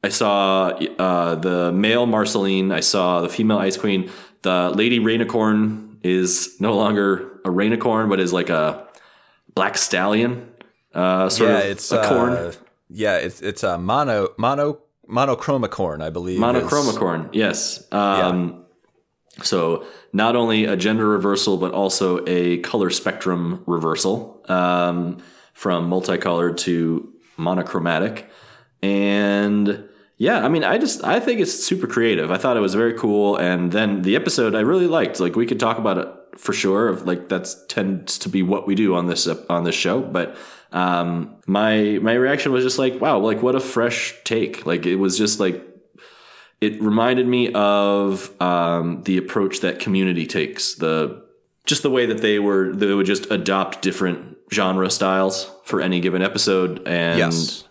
I 0.04 0.10
saw 0.10 0.70
uh, 0.98 1.36
the 1.36 1.72
male 1.72 2.06
Marceline, 2.08 2.72
I 2.72 2.80
saw 2.80 3.22
the 3.22 3.30
female 3.30 3.60
Ice 3.60 3.78
Queen. 3.78 4.10
The 4.42 4.72
lady 4.76 5.00
Rainicorn 5.00 5.98
is 6.04 6.56
no 6.60 6.76
longer 6.76 7.40
a 7.46 7.50
Rainicorn, 7.50 8.10
but 8.10 8.20
is 8.20 8.34
like 8.34 8.50
a 8.50 8.88
black 9.54 9.78
stallion, 9.78 10.50
uh, 10.94 11.30
sort 11.30 11.52
yeah, 11.52 11.60
of 11.60 11.66
it's 11.66 11.92
a 11.92 12.04
corn, 12.08 12.34
uh, 12.34 12.52
yeah, 12.90 13.18
it's 13.18 13.42
it's 13.42 13.64
a 13.64 13.78
mono 13.78 14.30
mono 14.38 14.80
monochromicorn, 15.08 16.02
I 16.02 16.10
believe. 16.10 16.38
is- 16.38 16.42
monochromicorn. 16.42 17.30
Yes. 17.34 17.86
Um, 17.92 18.58
So 19.44 19.86
not 20.14 20.36
only 20.36 20.66
a 20.66 20.76
gender 20.76 21.08
reversal, 21.08 21.58
but 21.58 21.72
also 21.74 22.24
a 22.28 22.58
color 22.60 22.90
spectrum 22.90 23.64
reversal 23.66 24.44
um, 24.50 25.18
from 25.54 25.88
multicolored 25.88 26.58
to 26.60 27.12
monochromatic. 27.38 28.30
And 28.84 29.88
yeah, 30.22 30.46
I 30.46 30.50
mean, 30.50 30.64
I 30.64 30.78
just 30.78 31.04
I 31.04 31.20
think 31.20 31.40
it's 31.40 31.52
super 31.52 31.88
creative. 31.88 32.30
I 32.30 32.38
thought 32.38 32.56
it 32.56 32.60
was 32.60 32.76
very 32.76 32.94
cool. 32.94 33.38
And 33.38 33.72
then 33.72 34.04
the 34.04 34.16
episode 34.16 34.54
I 34.54 34.60
really 34.60 34.86
liked. 34.86 35.20
Like 35.20 35.36
we 35.36 35.48
could 35.48 35.60
talk 35.60 35.80
about 35.80 35.98
it 35.98 36.08
for 36.38 36.54
sure. 36.54 36.90
Of 36.90 37.08
like 37.08 37.28
that's 37.28 37.66
tends 37.66 38.20
to 38.20 38.30
be 38.30 38.44
what 38.44 38.68
we 38.68 38.76
do 38.76 38.94
on 38.94 39.08
this 39.08 39.28
on 39.28 39.64
this 39.64 39.74
show. 39.74 40.00
But 40.00 40.38
um, 40.74 41.38
my 41.48 41.98
my 42.04 42.14
reaction 42.14 42.52
was 42.52 42.64
just 42.64 42.78
like, 42.78 43.02
wow, 43.02 43.18
like 43.18 43.42
what 43.42 43.56
a 43.56 43.60
fresh 43.60 44.16
take. 44.24 44.64
Like 44.64 44.86
it 44.86 44.98
was 44.98 45.18
just 45.18 45.40
like 45.40 45.60
it 46.62 46.80
reminded 46.80 47.26
me 47.26 47.52
of 47.54 48.30
um, 48.40 49.02
the 49.06 49.18
approach 49.18 49.62
that 49.62 49.80
community 49.80 50.28
takes 50.28 50.76
the 50.76 51.26
just 51.66 51.82
the 51.82 51.90
way 51.90 52.06
that 52.06 52.20
they 52.20 52.38
were 52.38 52.72
they 52.76 52.94
would 52.94 53.08
just 53.08 53.26
adopt 53.32 53.82
different 53.82 54.38
genre 54.54 54.92
styles 54.92 55.50
for 55.64 55.82
any 55.82 56.00
given 56.00 56.22
episode 56.22 56.88
and 56.88 57.18
Yes. 57.18 57.64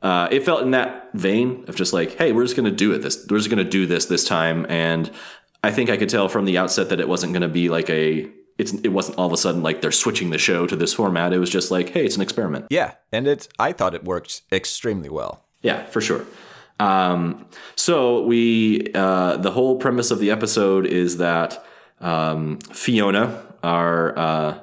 Uh, 0.00 0.28
it 0.30 0.44
felt 0.44 0.62
in 0.62 0.70
that 0.70 1.10
vein 1.12 1.64
of 1.66 1.74
just 1.74 1.92
like 1.92 2.16
hey 2.18 2.30
we're 2.30 2.44
just 2.44 2.54
gonna 2.54 2.70
do 2.70 2.92
it 2.92 2.98
this 2.98 3.26
we're 3.28 3.38
just 3.38 3.50
gonna 3.50 3.64
do 3.64 3.84
this 3.84 4.06
this 4.06 4.24
time 4.24 4.64
and 4.68 5.10
i 5.64 5.72
think 5.72 5.90
i 5.90 5.96
could 5.96 6.08
tell 6.08 6.28
from 6.28 6.44
the 6.44 6.56
outset 6.56 6.88
that 6.90 7.00
it 7.00 7.08
wasn't 7.08 7.32
gonna 7.32 7.48
be 7.48 7.68
like 7.68 7.90
a 7.90 8.30
it's 8.58 8.72
it 8.72 8.88
wasn't 8.88 9.16
all 9.16 9.26
of 9.26 9.32
a 9.32 9.36
sudden 9.36 9.62
like 9.62 9.80
they're 9.80 9.92
switching 9.92 10.30
the 10.30 10.38
show 10.38 10.66
to 10.66 10.76
this 10.76 10.92
format. 10.92 11.32
It 11.32 11.38
was 11.38 11.48
just 11.48 11.70
like, 11.70 11.90
hey, 11.90 12.04
it's 12.04 12.16
an 12.16 12.22
experiment. 12.22 12.66
Yeah, 12.70 12.94
and 13.12 13.26
it 13.26 13.48
I 13.58 13.72
thought 13.72 13.94
it 13.94 14.04
worked 14.04 14.42
extremely 14.52 15.08
well. 15.08 15.44
Yeah, 15.62 15.86
for 15.86 16.00
sure. 16.00 16.26
Um, 16.80 17.46
so 17.76 18.22
we 18.24 18.90
uh, 18.94 19.36
the 19.36 19.52
whole 19.52 19.76
premise 19.76 20.10
of 20.10 20.18
the 20.18 20.30
episode 20.30 20.86
is 20.86 21.18
that 21.18 21.64
um, 22.00 22.58
Fionna, 22.72 23.44
our 23.62 24.18
uh, 24.18 24.58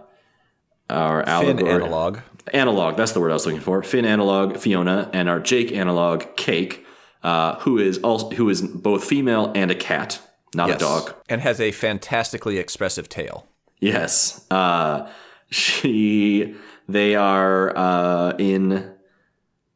our 0.89 1.24
Finn 1.24 1.30
allegory, 1.30 1.74
analog. 1.74 2.20
Analog, 2.53 2.95
that's 2.97 3.11
the 3.13 3.19
word 3.19 3.31
I 3.31 3.33
was 3.33 3.45
looking 3.45 3.61
for. 3.61 3.81
Finn 3.83 4.05
analog, 4.05 4.57
Fionna, 4.57 5.09
and 5.13 5.27
our 5.29 5.39
Jake 5.39 5.71
analog, 5.71 6.23
Cake, 6.35 6.85
uh, 7.23 7.55
who 7.61 7.77
is 7.79 7.97
also 7.99 8.29
who 8.31 8.49
is 8.49 8.61
both 8.61 9.03
female 9.03 9.51
and 9.55 9.71
a 9.71 9.75
cat, 9.75 10.21
not 10.53 10.67
Yes. 10.69 10.77
a 10.77 10.79
dog. 10.79 11.15
And 11.27 11.41
has 11.41 11.59
a 11.59 11.71
fantastically 11.71 12.57
expressive 12.59 13.09
tail. 13.09 13.47
Yes. 13.79 14.45
Uh, 14.51 15.09
she. 15.49 16.55
They 16.87 17.15
are 17.15 17.75
uh, 17.75 18.33
in 18.37 18.91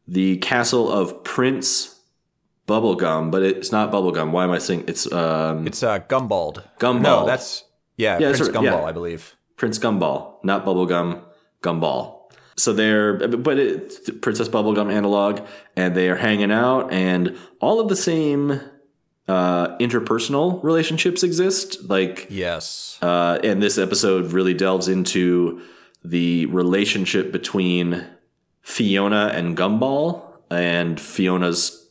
the 0.08 0.38
castle 0.38 0.92
of 0.92 1.24
Prince 1.24 2.00
Bubblegum, 2.68 3.32
but 3.32 3.42
it's 3.42 3.72
not 3.72 3.92
Bubblegum. 3.92 4.30
Why 4.30 4.44
am 4.44 4.52
I 4.52 4.60
saying 4.60 4.84
it's 4.88 5.12
um, 5.12 5.66
It's 5.66 5.82
uh, 5.82 6.00
Gumbald. 6.02 6.64
Gumball? 6.80 7.02
No, 7.02 7.26
that's 7.26 7.64
yeah, 7.98 8.20
Yeah, 8.20 8.28
that's 8.28 8.40
Prince 8.42 8.56
right, 8.56 8.64
Gumball, 8.64 8.82
yeah. 8.82 8.84
I 8.84 8.92
believe. 8.92 9.36
Prince 9.58 9.80
Gumball, 9.80 10.36
not 10.44 10.66
Bubblegum, 10.66 11.24
Gumball. 11.64 12.19
So 12.60 12.74
they're, 12.74 13.28
but 13.28 13.58
it's 13.58 14.10
Princess 14.22 14.50
Bubblegum 14.50 14.92
analog, 14.92 15.42
and 15.76 15.96
they 15.96 16.10
are 16.10 16.18
hanging 16.18 16.52
out, 16.52 16.92
and 16.92 17.38
all 17.62 17.80
of 17.80 17.88
the 17.88 17.96
same 17.96 18.60
uh, 19.30 19.78
interpersonal 19.78 20.62
relationships 20.64 21.24
exist. 21.24 21.90
Like 21.90 22.28
Yes. 22.30 22.98
Uh, 23.02 23.40
and 23.44 23.62
this 23.62 23.78
episode 23.78 24.34
really 24.34 24.54
delves 24.54 24.88
into 24.88 25.62
the 26.04 26.48
relationship 26.48 27.32
between 27.32 28.06
Fionna 28.62 29.32
and 29.34 29.56
Gumball 29.56 30.26
and 30.50 31.00
Fionna's 31.00 31.88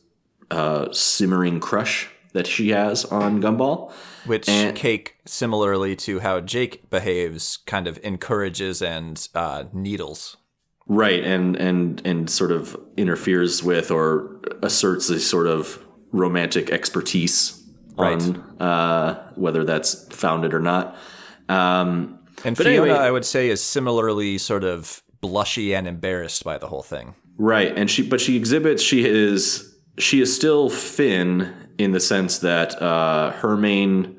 uh, 0.51 0.91
simmering 0.91 1.59
crush 1.59 2.09
that 2.33 2.45
she 2.45 2.69
has 2.69 3.05
on 3.05 3.41
Gumball. 3.41 3.91
Which 4.25 4.47
and- 4.49 4.75
Cake, 4.75 5.15
similarly 5.25 5.95
to 5.97 6.19
how 6.19 6.41
Jake 6.41 6.89
behaves, 6.89 7.57
kind 7.65 7.87
of 7.87 7.99
encourages 8.03 8.81
and 8.81 9.27
uh, 9.33 9.65
needles. 9.73 10.37
Right, 10.91 11.23
and 11.23 11.55
and 11.55 12.01
and 12.05 12.29
sort 12.29 12.51
of 12.51 12.75
interferes 12.97 13.63
with 13.63 13.91
or 13.91 14.41
asserts 14.63 15.09
a 15.09 15.19
sort 15.19 15.47
of 15.47 15.79
romantic 16.11 16.71
expertise 16.71 17.55
Right. 17.95 18.19
on 18.21 18.35
uh, 18.59 19.31
whether 19.35 19.63
that's 19.63 20.05
founded 20.13 20.53
or 20.53 20.59
not. 20.59 20.95
Um, 21.47 22.17
And 22.43 22.55
But 22.57 22.63
Fionna, 22.65 22.81
anyway- 22.83 22.97
I 22.97 23.11
would 23.11 23.25
say, 23.25 23.49
is 23.49 23.61
similarly 23.61 24.37
sort 24.37 24.63
of 24.63 25.03
blushy 25.21 25.75
and 25.77 25.87
embarrassed 25.87 26.43
by 26.45 26.57
the 26.57 26.67
whole 26.67 26.81
thing. 26.83 27.13
Right, 27.37 27.77
and 27.77 27.89
she 27.91 28.01
but 28.01 28.19
she 28.21 28.35
exhibits 28.35 28.81
she 28.81 29.05
is 29.05 29.75
she 29.97 30.21
is 30.21 30.33
still 30.33 30.69
Finn 30.69 31.53
in 31.77 31.91
the 31.91 31.99
sense 31.99 32.39
that 32.39 32.81
uh, 32.81 33.31
her 33.31 33.55
main 33.57 34.17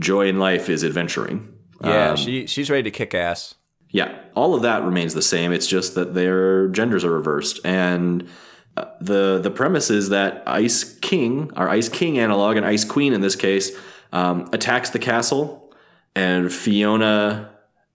joy 0.00 0.26
in 0.28 0.38
life 0.38 0.68
is 0.70 0.82
adventuring. 0.82 1.48
Yeah, 1.84 2.10
Um, 2.10 2.16
she 2.16 2.46
she's 2.46 2.70
ready 2.70 2.84
to 2.84 2.90
kick 2.90 3.14
ass. 3.14 3.54
Yeah, 3.90 4.18
all 4.34 4.54
of 4.54 4.62
that 4.62 4.82
remains 4.82 5.14
the 5.14 5.22
same. 5.22 5.52
It's 5.52 5.66
just 5.66 5.94
that 5.94 6.14
their 6.14 6.68
genders 6.68 7.04
are 7.04 7.10
reversed, 7.10 7.60
and 7.64 8.28
uh, 8.76 8.84
the 9.00 9.40
the 9.42 9.50
premise 9.50 9.90
is 9.90 10.10
that 10.10 10.42
Ice 10.46 10.98
King, 10.98 11.50
our 11.56 11.68
Ice 11.68 11.88
King 11.88 12.18
analog, 12.18 12.56
and 12.56 12.66
Ice 12.66 12.84
Queen 12.84 13.12
in 13.12 13.20
this 13.20 13.34
case, 13.36 13.70
um, 14.12 14.48
attacks 14.52 14.90
the 14.90 14.98
castle, 14.98 15.72
and 16.14 16.52
Fionna 16.52 17.50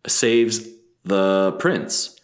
saves 0.07 0.67
the 1.03 1.55
prince. 1.59 2.19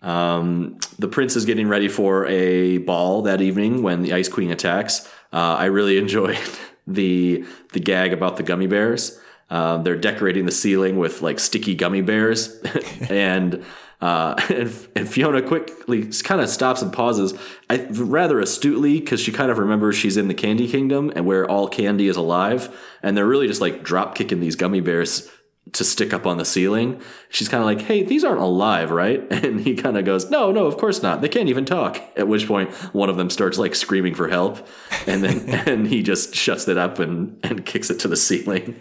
Um, 0.00 0.78
the 0.98 1.08
prince 1.08 1.34
is 1.34 1.44
getting 1.44 1.68
ready 1.68 1.88
for 1.88 2.24
a 2.26 2.78
ball 2.78 3.22
that 3.22 3.40
evening 3.40 3.82
when 3.82 4.02
the 4.02 4.12
Ice 4.12 4.28
Queen 4.28 4.50
attacks. 4.50 5.06
Uh, 5.32 5.56
I 5.58 5.64
really 5.66 5.98
enjoyed 6.04 6.38
the 6.86 7.44
the 7.72 7.80
gag 7.80 8.12
about 8.12 8.36
the 8.36 8.42
gummy 8.42 8.66
bears. 8.66 9.20
Um, 9.50 9.82
they're 9.82 9.96
decorating 9.96 10.44
the 10.44 10.52
ceiling 10.52 10.98
with 10.98 11.22
like 11.22 11.38
sticky 11.38 11.74
gummy 11.74 12.02
bears, 12.02 12.60
and, 13.08 13.64
uh, 14.00 14.34
and 14.50 14.88
and 14.94 15.08
Fionna 15.08 15.42
quickly 15.42 16.06
kind 16.22 16.40
of 16.40 16.48
stops 16.48 16.82
and 16.82 16.92
pauses, 16.92 17.34
I, 17.70 17.86
rather 17.90 18.40
astutely 18.40 19.00
because 19.00 19.20
she 19.20 19.32
kind 19.32 19.50
of 19.50 19.58
remembers 19.58 19.96
she's 19.96 20.16
in 20.16 20.28
the 20.28 20.34
Candy 20.34 20.68
Kingdom 20.68 21.12
and 21.16 21.24
where 21.24 21.48
all 21.48 21.68
candy 21.68 22.08
is 22.08 22.16
alive, 22.16 22.76
and 23.02 23.16
they're 23.16 23.26
really 23.26 23.46
just 23.46 23.60
like 23.60 23.82
drop 23.82 24.14
kicking 24.14 24.40
these 24.40 24.56
gummy 24.56 24.80
bears 24.80 25.30
to 25.72 25.84
stick 25.84 26.12
up 26.12 26.26
on 26.26 26.38
the 26.38 26.44
ceiling. 26.44 27.00
She's 27.28 27.48
kind 27.48 27.62
of 27.62 27.66
like, 27.66 27.82
"Hey, 27.82 28.02
these 28.02 28.24
aren't 28.24 28.40
alive, 28.40 28.90
right?" 28.90 29.26
And 29.48 29.60
he 29.60 29.74
kind 29.74 29.96
of 29.96 30.04
goes, 30.04 30.30
"No, 30.30 30.52
no, 30.52 30.66
of 30.66 30.76
course 30.76 31.02
not. 31.02 31.20
They 31.20 31.28
can't 31.28 31.48
even 31.48 31.64
talk." 31.64 32.02
At 32.16 32.28
which 32.28 32.46
point, 32.46 32.72
one 32.94 33.08
of 33.08 33.16
them 33.16 33.30
starts 33.30 33.58
like 33.58 33.74
screaming 33.74 34.14
for 34.14 34.28
help, 34.28 34.66
and 35.06 35.24
then 35.24 35.48
and 35.68 35.86
he 35.86 36.02
just 36.02 36.34
shuts 36.34 36.68
it 36.68 36.76
up 36.76 36.98
and 36.98 37.38
and 37.42 37.64
kicks 37.64 37.90
it 37.90 37.98
to 38.00 38.08
the 38.08 38.16
ceiling. 38.16 38.76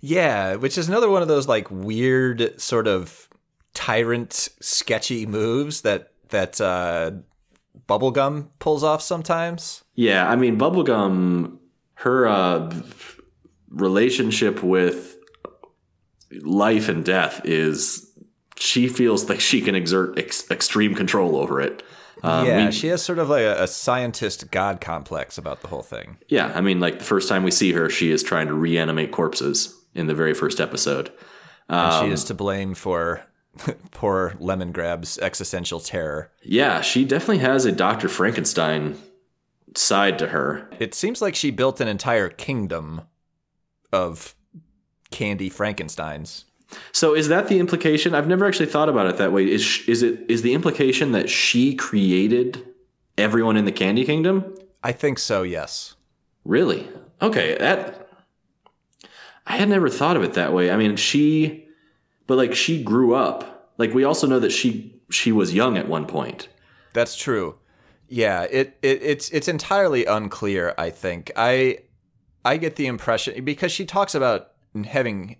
Yeah, 0.00 0.54
which 0.56 0.78
is 0.78 0.88
another 0.88 1.10
one 1.10 1.22
of 1.22 1.28
those 1.28 1.46
like 1.48 1.70
weird 1.70 2.60
sort 2.60 2.86
of 2.86 3.28
tyrant 3.74 4.48
sketchy 4.60 5.26
moves 5.26 5.82
that 5.82 6.12
that 6.30 6.60
uh, 6.60 7.12
Bubblegum 7.88 8.48
pulls 8.58 8.82
off 8.84 9.02
sometimes. 9.02 9.84
Yeah, 9.94 10.28
I 10.30 10.36
mean, 10.36 10.58
Bubblegum, 10.58 11.58
her 11.94 12.26
uh, 12.26 12.72
relationship 13.68 14.62
with 14.62 15.16
life 16.42 16.88
and 16.88 17.04
death 17.04 17.40
is 17.44 18.06
she 18.56 18.88
feels 18.88 19.28
like 19.28 19.40
she 19.40 19.60
can 19.60 19.74
exert 19.74 20.18
ex- 20.18 20.48
extreme 20.50 20.94
control 20.94 21.36
over 21.36 21.60
it. 21.60 21.82
Um, 22.22 22.46
yeah, 22.46 22.66
we- 22.66 22.72
she 22.72 22.88
has 22.88 23.02
sort 23.02 23.18
of 23.18 23.28
like 23.30 23.42
a, 23.42 23.64
a 23.64 23.66
scientist 23.66 24.50
god 24.50 24.80
complex 24.80 25.38
about 25.38 25.62
the 25.62 25.68
whole 25.68 25.82
thing. 25.82 26.18
Yeah, 26.28 26.52
I 26.54 26.60
mean, 26.60 26.78
like 26.80 26.98
the 26.98 27.04
first 27.04 27.28
time 27.28 27.42
we 27.42 27.50
see 27.50 27.72
her, 27.72 27.88
she 27.88 28.10
is 28.10 28.22
trying 28.22 28.46
to 28.48 28.54
reanimate 28.54 29.10
corpses 29.12 29.76
in 29.94 30.06
the 30.06 30.14
very 30.14 30.34
first 30.34 30.60
episode. 30.60 31.12
Um, 31.68 32.06
she 32.06 32.12
is 32.12 32.24
to 32.24 32.34
blame 32.34 32.74
for 32.74 33.22
poor 33.90 34.34
Lemongrab's 34.40 35.18
existential 35.18 35.80
terror. 35.80 36.30
Yeah, 36.42 36.80
she 36.80 37.04
definitely 37.04 37.38
has 37.38 37.64
a 37.64 37.72
Dr. 37.72 38.08
Frankenstein 38.08 38.96
side 39.76 40.18
to 40.18 40.28
her. 40.28 40.68
It 40.78 40.94
seems 40.94 41.22
like 41.22 41.34
she 41.34 41.50
built 41.50 41.80
an 41.80 41.88
entire 41.88 42.28
kingdom 42.28 43.02
of 43.92 44.34
candy 45.10 45.50
Frankensteins. 45.50 46.44
So 46.92 47.14
is 47.14 47.28
that 47.28 47.48
the 47.48 47.58
implication? 47.58 48.14
I've 48.14 48.28
never 48.28 48.46
actually 48.46 48.66
thought 48.66 48.88
about 48.88 49.06
it 49.06 49.16
that 49.16 49.32
way. 49.32 49.50
Is 49.50 49.82
is 49.88 50.02
it 50.02 50.20
is 50.28 50.42
the 50.42 50.54
implication 50.54 51.12
that 51.12 51.28
she 51.28 51.74
created 51.74 52.64
everyone 53.18 53.56
in 53.56 53.64
the 53.64 53.72
Candy 53.72 54.04
Kingdom? 54.04 54.54
I 54.82 54.92
think 54.92 55.18
so, 55.18 55.42
yes. 55.42 55.96
Really? 56.44 56.88
Okay, 57.20 57.56
that 57.58 57.99
I 59.46 59.56
had 59.56 59.68
never 59.68 59.88
thought 59.88 60.16
of 60.16 60.22
it 60.22 60.34
that 60.34 60.52
way. 60.52 60.70
I 60.70 60.76
mean, 60.76 60.96
she 60.96 61.66
but 62.26 62.36
like 62.36 62.54
she 62.54 62.82
grew 62.82 63.14
up. 63.14 63.72
Like 63.76 63.92
we 63.92 64.04
also 64.04 64.26
know 64.26 64.38
that 64.38 64.52
she 64.52 65.02
she 65.10 65.32
was 65.32 65.52
young 65.52 65.76
at 65.76 65.88
one 65.88 66.06
point. 66.06 66.48
That's 66.92 67.16
true. 67.16 67.56
Yeah, 68.08 68.42
it, 68.42 68.78
it 68.82 69.02
it's 69.02 69.30
it's 69.30 69.48
entirely 69.48 70.04
unclear, 70.04 70.74
I 70.78 70.90
think. 70.90 71.30
I 71.36 71.78
I 72.44 72.56
get 72.56 72.76
the 72.76 72.86
impression 72.86 73.44
because 73.44 73.72
she 73.72 73.84
talks 73.84 74.14
about 74.14 74.52
having 74.84 75.36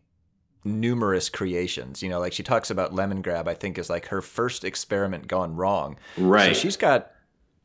numerous 0.64 1.28
creations, 1.28 2.02
you 2.02 2.08
know, 2.08 2.20
like 2.20 2.32
she 2.32 2.42
talks 2.42 2.70
about 2.70 2.92
Lemongrab, 2.92 3.48
I 3.48 3.54
think 3.54 3.78
is 3.78 3.88
like 3.88 4.06
her 4.06 4.20
first 4.20 4.64
experiment 4.64 5.28
gone 5.28 5.56
wrong. 5.56 5.96
Right. 6.18 6.54
So 6.54 6.60
she's 6.60 6.76
got 6.76 7.12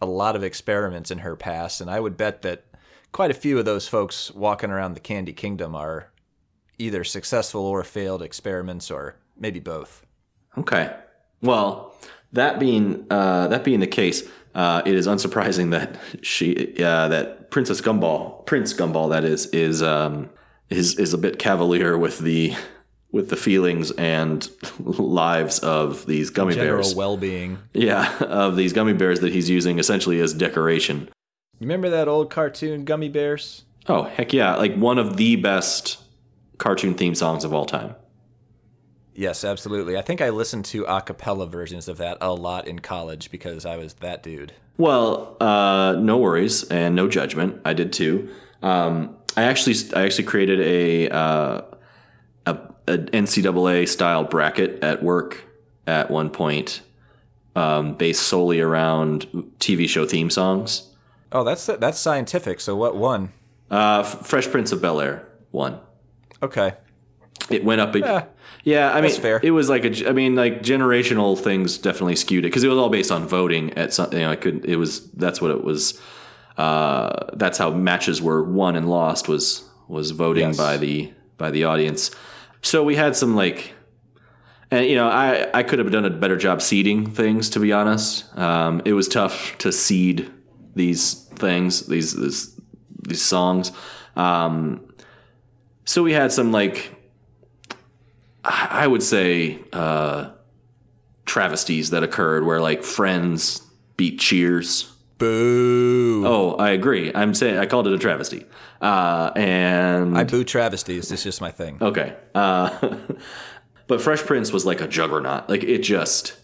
a 0.02 0.06
lot 0.06 0.36
of 0.36 0.44
experiments 0.44 1.12
in 1.12 1.20
her 1.20 1.36
past 1.36 1.82
and 1.82 1.90
I 1.90 2.00
would 2.00 2.16
bet 2.16 2.42
that 2.44 2.66
quite 3.12 3.32
a 3.32 3.36
few 3.36 3.58
of 3.58 3.66
those 3.66 3.88
folks 3.88 4.32
walking 4.32 4.70
around 4.70 4.94
the 4.94 5.00
Candy 5.00 5.34
Kingdom 5.34 5.76
are 5.76 6.12
either 6.78 7.04
successful 7.04 7.62
or 7.62 7.84
failed 7.84 8.22
experiments 8.22 8.92
or 8.92 9.16
maybe 9.38 9.60
both. 9.60 10.06
Okay. 10.58 10.96
Well, 11.42 11.94
that 12.34 12.60
being 12.60 13.06
uh, 13.10 13.48
that 13.48 13.64
being 13.64 13.80
the 13.80 13.88
case, 13.88 14.24
uh, 14.54 14.82
it 14.86 14.96
is 14.96 15.08
unsurprising 15.08 15.72
that 15.72 15.98
she 16.22 16.74
uh, 16.84 17.08
that 17.10 17.52
Princess 17.52 17.82
Gumball, 17.82 18.46
Prince 18.46 18.74
Gumball, 18.74 19.10
that 19.10 19.24
is, 19.24 19.48
is 19.48 19.82
um, 19.84 20.30
is 20.70 20.98
is 20.98 21.14
a 21.14 21.18
bit 21.18 21.40
cavalier 21.40 21.98
with 21.98 22.20
the 22.20 22.54
with 23.12 23.30
the 23.30 23.38
feelings 23.38 23.92
and 23.92 24.50
lives 24.80 25.60
of 25.60 26.06
these 26.06 26.30
gummy 26.30 26.54
General 26.54 26.82
bears. 26.82 26.96
well-being. 26.96 27.58
yeah, 27.74 28.18
of 28.20 28.58
these 28.58 28.74
gummy 28.74 28.94
bears 28.94 29.22
that 29.22 29.32
he's 29.32 29.50
using 29.50 29.80
essentially 29.80 30.20
as 30.20 30.34
decoration. 30.34 31.10
You 31.60 31.68
Remember 31.68 31.90
that 31.90 32.10
old 32.10 32.30
cartoon 32.30 32.84
Gummy 32.84 33.08
Bears? 33.08 33.64
Oh 33.88 34.04
heck 34.04 34.34
yeah! 34.34 34.56
Like 34.56 34.76
one 34.76 34.98
of 34.98 35.16
the 35.16 35.38
best 35.38 35.98
cartoon 36.58 36.94
theme 36.94 37.16
songs 37.16 37.44
of 37.44 37.54
all 37.54 37.66
time. 37.66 37.96
Yes, 39.14 39.46
absolutely. 39.46 39.98
I 39.98 40.02
think 40.02 40.22
I 40.22 40.30
listened 40.30 40.66
to 40.66 40.84
a 40.84 41.02
cappella 41.02 41.48
versions 41.48 41.88
of 41.88 41.98
that 41.98 42.18
a 42.20 42.34
lot 42.34 42.68
in 42.68 42.80
college 42.80 43.32
because 43.32 43.66
I 43.66 43.78
was 43.78 43.94
that 43.96 44.22
dude. 44.22 44.54
Well, 44.78 45.38
uh, 45.40 45.96
no 45.98 46.18
worries 46.18 46.64
and 46.66 46.96
no 46.96 47.08
judgment. 47.08 47.62
I 47.64 47.74
did 47.74 47.94
too. 47.94 48.30
Um, 48.62 49.16
I 49.38 49.44
actually, 49.44 49.76
I 49.96 50.04
actually 50.04 50.26
created 50.26 50.60
a, 50.60 51.10
uh, 51.10 51.62
a 52.46 52.60
an 52.88 53.08
NCAA 53.08 53.88
style 53.88 54.26
bracket 54.26 54.84
at 54.84 55.02
work 55.02 55.44
at 55.88 56.12
one 56.12 56.30
point, 56.30 56.82
um, 57.56 57.94
based 57.94 58.24
solely 58.24 58.60
around 58.60 59.28
TV 59.60 59.88
show 59.88 60.06
theme 60.06 60.30
songs. 60.30 60.92
Oh, 61.32 61.44
that's 61.44 61.66
that's 61.66 62.00
scientific. 62.00 62.60
So 62.60 62.76
what 62.76 62.96
one? 62.96 63.32
Uh, 63.72 64.04
Fresh 64.04 64.50
Prince 64.50 64.72
of 64.72 64.82
Bel 64.82 65.02
Air 65.02 65.28
won. 65.52 65.80
Okay. 66.46 66.74
It 67.50 67.64
went 67.64 67.82
up. 67.82 67.94
A, 67.96 68.00
Yeah. 68.00 68.24
yeah, 68.64 68.92
I 68.94 69.02
mean, 69.02 69.12
fair. 69.12 69.40
it 69.44 69.52
was 69.52 69.70
like 69.70 69.86
a. 69.86 70.10
I 70.10 70.14
mean, 70.14 70.36
like 70.36 70.62
generational 70.64 71.38
things 71.38 71.78
definitely 71.78 72.16
skewed 72.16 72.44
it 72.46 72.48
because 72.48 72.64
it 72.64 72.70
was 72.70 72.78
all 72.78 72.90
based 72.90 73.12
on 73.12 73.28
voting 73.28 73.74
at 73.78 73.94
something. 73.94 74.20
You 74.20 74.26
know, 74.26 74.32
I 74.32 74.36
could. 74.36 74.66
It 74.66 74.78
was 74.78 75.10
that's 75.12 75.40
what 75.42 75.52
it 75.52 75.64
was. 75.64 76.00
Uh, 76.58 77.28
that's 77.34 77.58
how 77.58 77.70
matches 77.72 78.22
were 78.22 78.44
won 78.44 78.76
and 78.76 78.90
lost 78.90 79.28
was 79.28 79.70
was 79.88 80.12
voting 80.12 80.48
Yes. 80.50 80.58
by 80.58 80.78
the 80.78 81.14
by 81.38 81.52
the 81.52 81.66
audience. 81.66 82.12
So 82.62 82.84
we 82.84 82.96
had 82.96 83.16
some 83.16 83.36
like, 83.36 83.74
and 84.72 84.86
you 84.88 84.96
know, 84.96 85.08
I 85.08 85.48
I 85.54 85.64
could 85.64 85.80
have 85.80 85.92
done 85.92 86.06
a 86.06 86.10
better 86.10 86.38
job 86.38 86.62
seeding 86.62 87.06
things. 87.12 87.50
To 87.52 87.60
be 87.60 87.72
honest, 87.74 88.26
um, 88.38 88.82
it 88.86 88.94
was 88.94 89.08
tough 89.08 89.56
to 89.60 89.72
seed 89.72 90.32
these 90.76 91.14
things, 91.36 91.86
these 91.88 92.16
these, 92.16 92.60
these 93.08 93.22
songs. 93.22 93.72
Um, 94.16 94.85
so 95.86 96.04
we 96.04 96.14
had 96.14 96.32
some 96.32 96.52
like 96.52 96.92
I 98.44 98.86
would 98.86 99.02
say 99.02 99.60
uh, 99.74 100.32
travesties 101.26 101.90
that 101.90 102.04
occurred 102.04 102.46
where 102.46 102.62
like 102.62 102.84
friends 102.84 103.62
beat 103.98 104.20
Cheers. 104.20 104.92
Boo. 105.18 106.24
Oh, 106.28 106.56
I 106.56 106.72
agree. 106.72 107.12
I'm 107.16 107.34
saying 107.34 107.58
I 107.58 107.66
called 107.66 107.88
it 107.88 107.94
a 107.94 107.98
travesty. 107.98 108.46
Uh, 108.82 109.32
and 109.36 110.18
I 110.18 110.26
boo 110.26 110.44
travesties. 110.44 111.10
It's 111.12 111.24
just 111.24 111.40
my 111.40 111.52
thing. 111.52 111.78
okay, 111.82 112.16
uh, 112.36 112.98
but 113.88 114.02
Fresh 114.02 114.24
Prince 114.24 114.52
was 114.52 114.66
like 114.66 114.82
a 114.82 114.88
juggernaut. 114.88 115.50
Like 115.50 115.64
it 115.64 115.80
just 115.80 116.38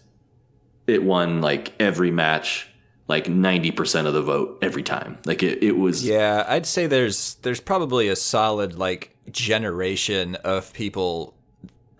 it 0.86 1.02
won 1.02 1.42
like 1.42 1.74
every 1.78 2.10
match, 2.10 2.68
like 3.08 3.28
ninety 3.28 3.70
percent 3.70 4.06
of 4.06 4.14
the 4.14 4.22
vote 4.22 4.58
every 4.62 4.82
time. 4.82 5.18
Like 5.24 5.42
it, 5.42 5.62
it 5.62 5.76
was 5.76 6.04
Yeah, 6.06 6.44
I'd 6.48 6.66
say 6.66 6.86
there's 6.86 7.34
there's 7.36 7.60
probably 7.60 8.08
a 8.08 8.16
solid 8.16 8.78
like 8.78 9.16
generation 9.30 10.34
of 10.36 10.72
people 10.72 11.34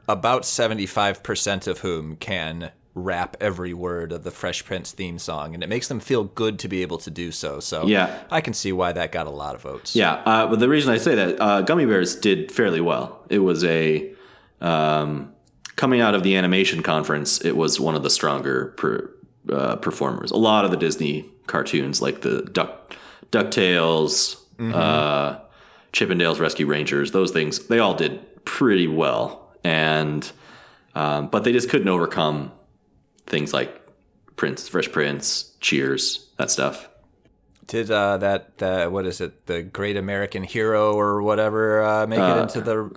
about 0.09 0.43
75% 0.43 1.67
of 1.69 1.79
whom 1.79 2.17
can 2.17 2.73
rap 2.95 3.37
every 3.41 3.73
word 3.73 4.13
of 4.13 4.25
the 4.25 4.31
Fresh 4.31 4.65
Prince 4.65 4.93
theme 4.93 5.19
song 5.19 5.55
and 5.55 5.63
it 5.63 5.69
makes 5.69 5.89
them 5.89 6.01
feel 6.01 6.25
good 6.25 6.59
to 6.59 6.69
be 6.69 6.83
able 6.83 6.99
to 6.99 7.11
do 7.11 7.31
so. 7.33 7.61
So 7.61 7.87
Yeah. 7.87 8.23
I 8.31 8.41
can 8.41 8.53
see 8.53 8.73
why 8.73 8.93
that 8.93 9.13
got 9.13 9.27
a 9.27 9.31
lot 9.31 9.55
of 9.55 9.63
votes. 9.63 9.97
Yeah, 9.97 10.15
uh, 10.27 10.47
but 10.49 10.59
the 10.59 10.69
reason 10.69 10.93
I 10.93 10.99
say 10.99 11.15
that 11.15 11.41
uh, 11.41 11.63
Gummy 11.63 11.87
Bears 11.87 12.17
did 12.17 12.51
fairly 12.53 12.81
well. 12.81 13.25
It 13.31 13.39
was 13.39 13.65
a 13.65 14.13
um, 14.61 15.33
coming 15.77 16.01
out 16.01 16.15
of 16.15 16.23
the 16.23 16.37
animation 16.37 16.83
conference. 16.83 17.41
It 17.43 17.57
was 17.57 17.81
one 17.81 17.95
of 17.95 18.03
the 18.03 18.11
stronger 18.11 18.75
per, 18.77 19.11
uh, 19.49 19.77
performers. 19.77 20.31
A 20.31 20.37
lot 20.37 20.65
of 20.65 20.71
the 20.71 20.77
Disney 20.77 21.25
cartoons, 21.47 22.01
like 22.01 22.23
the 22.23 22.43
Duck 22.43 22.97
Ducktales, 23.31 24.37
uh, 24.75 25.39
Chip 25.93 26.11
'n 26.11 26.19
Dale 26.19 26.35
Rescue 26.35 26.67
Rangers, 26.67 27.13
those 27.13 27.33
things, 27.33 27.67
they 27.67 27.79
all 27.79 27.95
did 27.95 28.45
pretty 28.45 28.87
well. 28.87 29.51
And 29.65 30.31
um, 30.95 31.29
but 31.29 31.45
they 31.45 31.53
just 31.53 31.71
couldn't 31.71 31.89
overcome 31.89 32.53
things 33.27 33.53
like 33.53 33.81
Prince, 34.37 34.69
Fresh 34.69 34.93
Prince, 34.93 35.53
Cheers, 35.61 36.29
that 36.37 36.51
stuff. 36.51 36.89
Did 37.67 37.91
uh, 37.91 38.19
that 38.19 38.59
that 38.59 38.93
what 38.93 39.07
is 39.07 39.21
it? 39.21 39.47
The 39.47 39.63
Great 39.63 39.97
American 39.97 40.43
Hero 40.43 40.95
or 40.95 41.23
whatever 41.23 41.83
uh, 41.83 42.07
make 42.07 42.19
it 42.19 42.39
into 42.39 42.61
the 42.61 42.91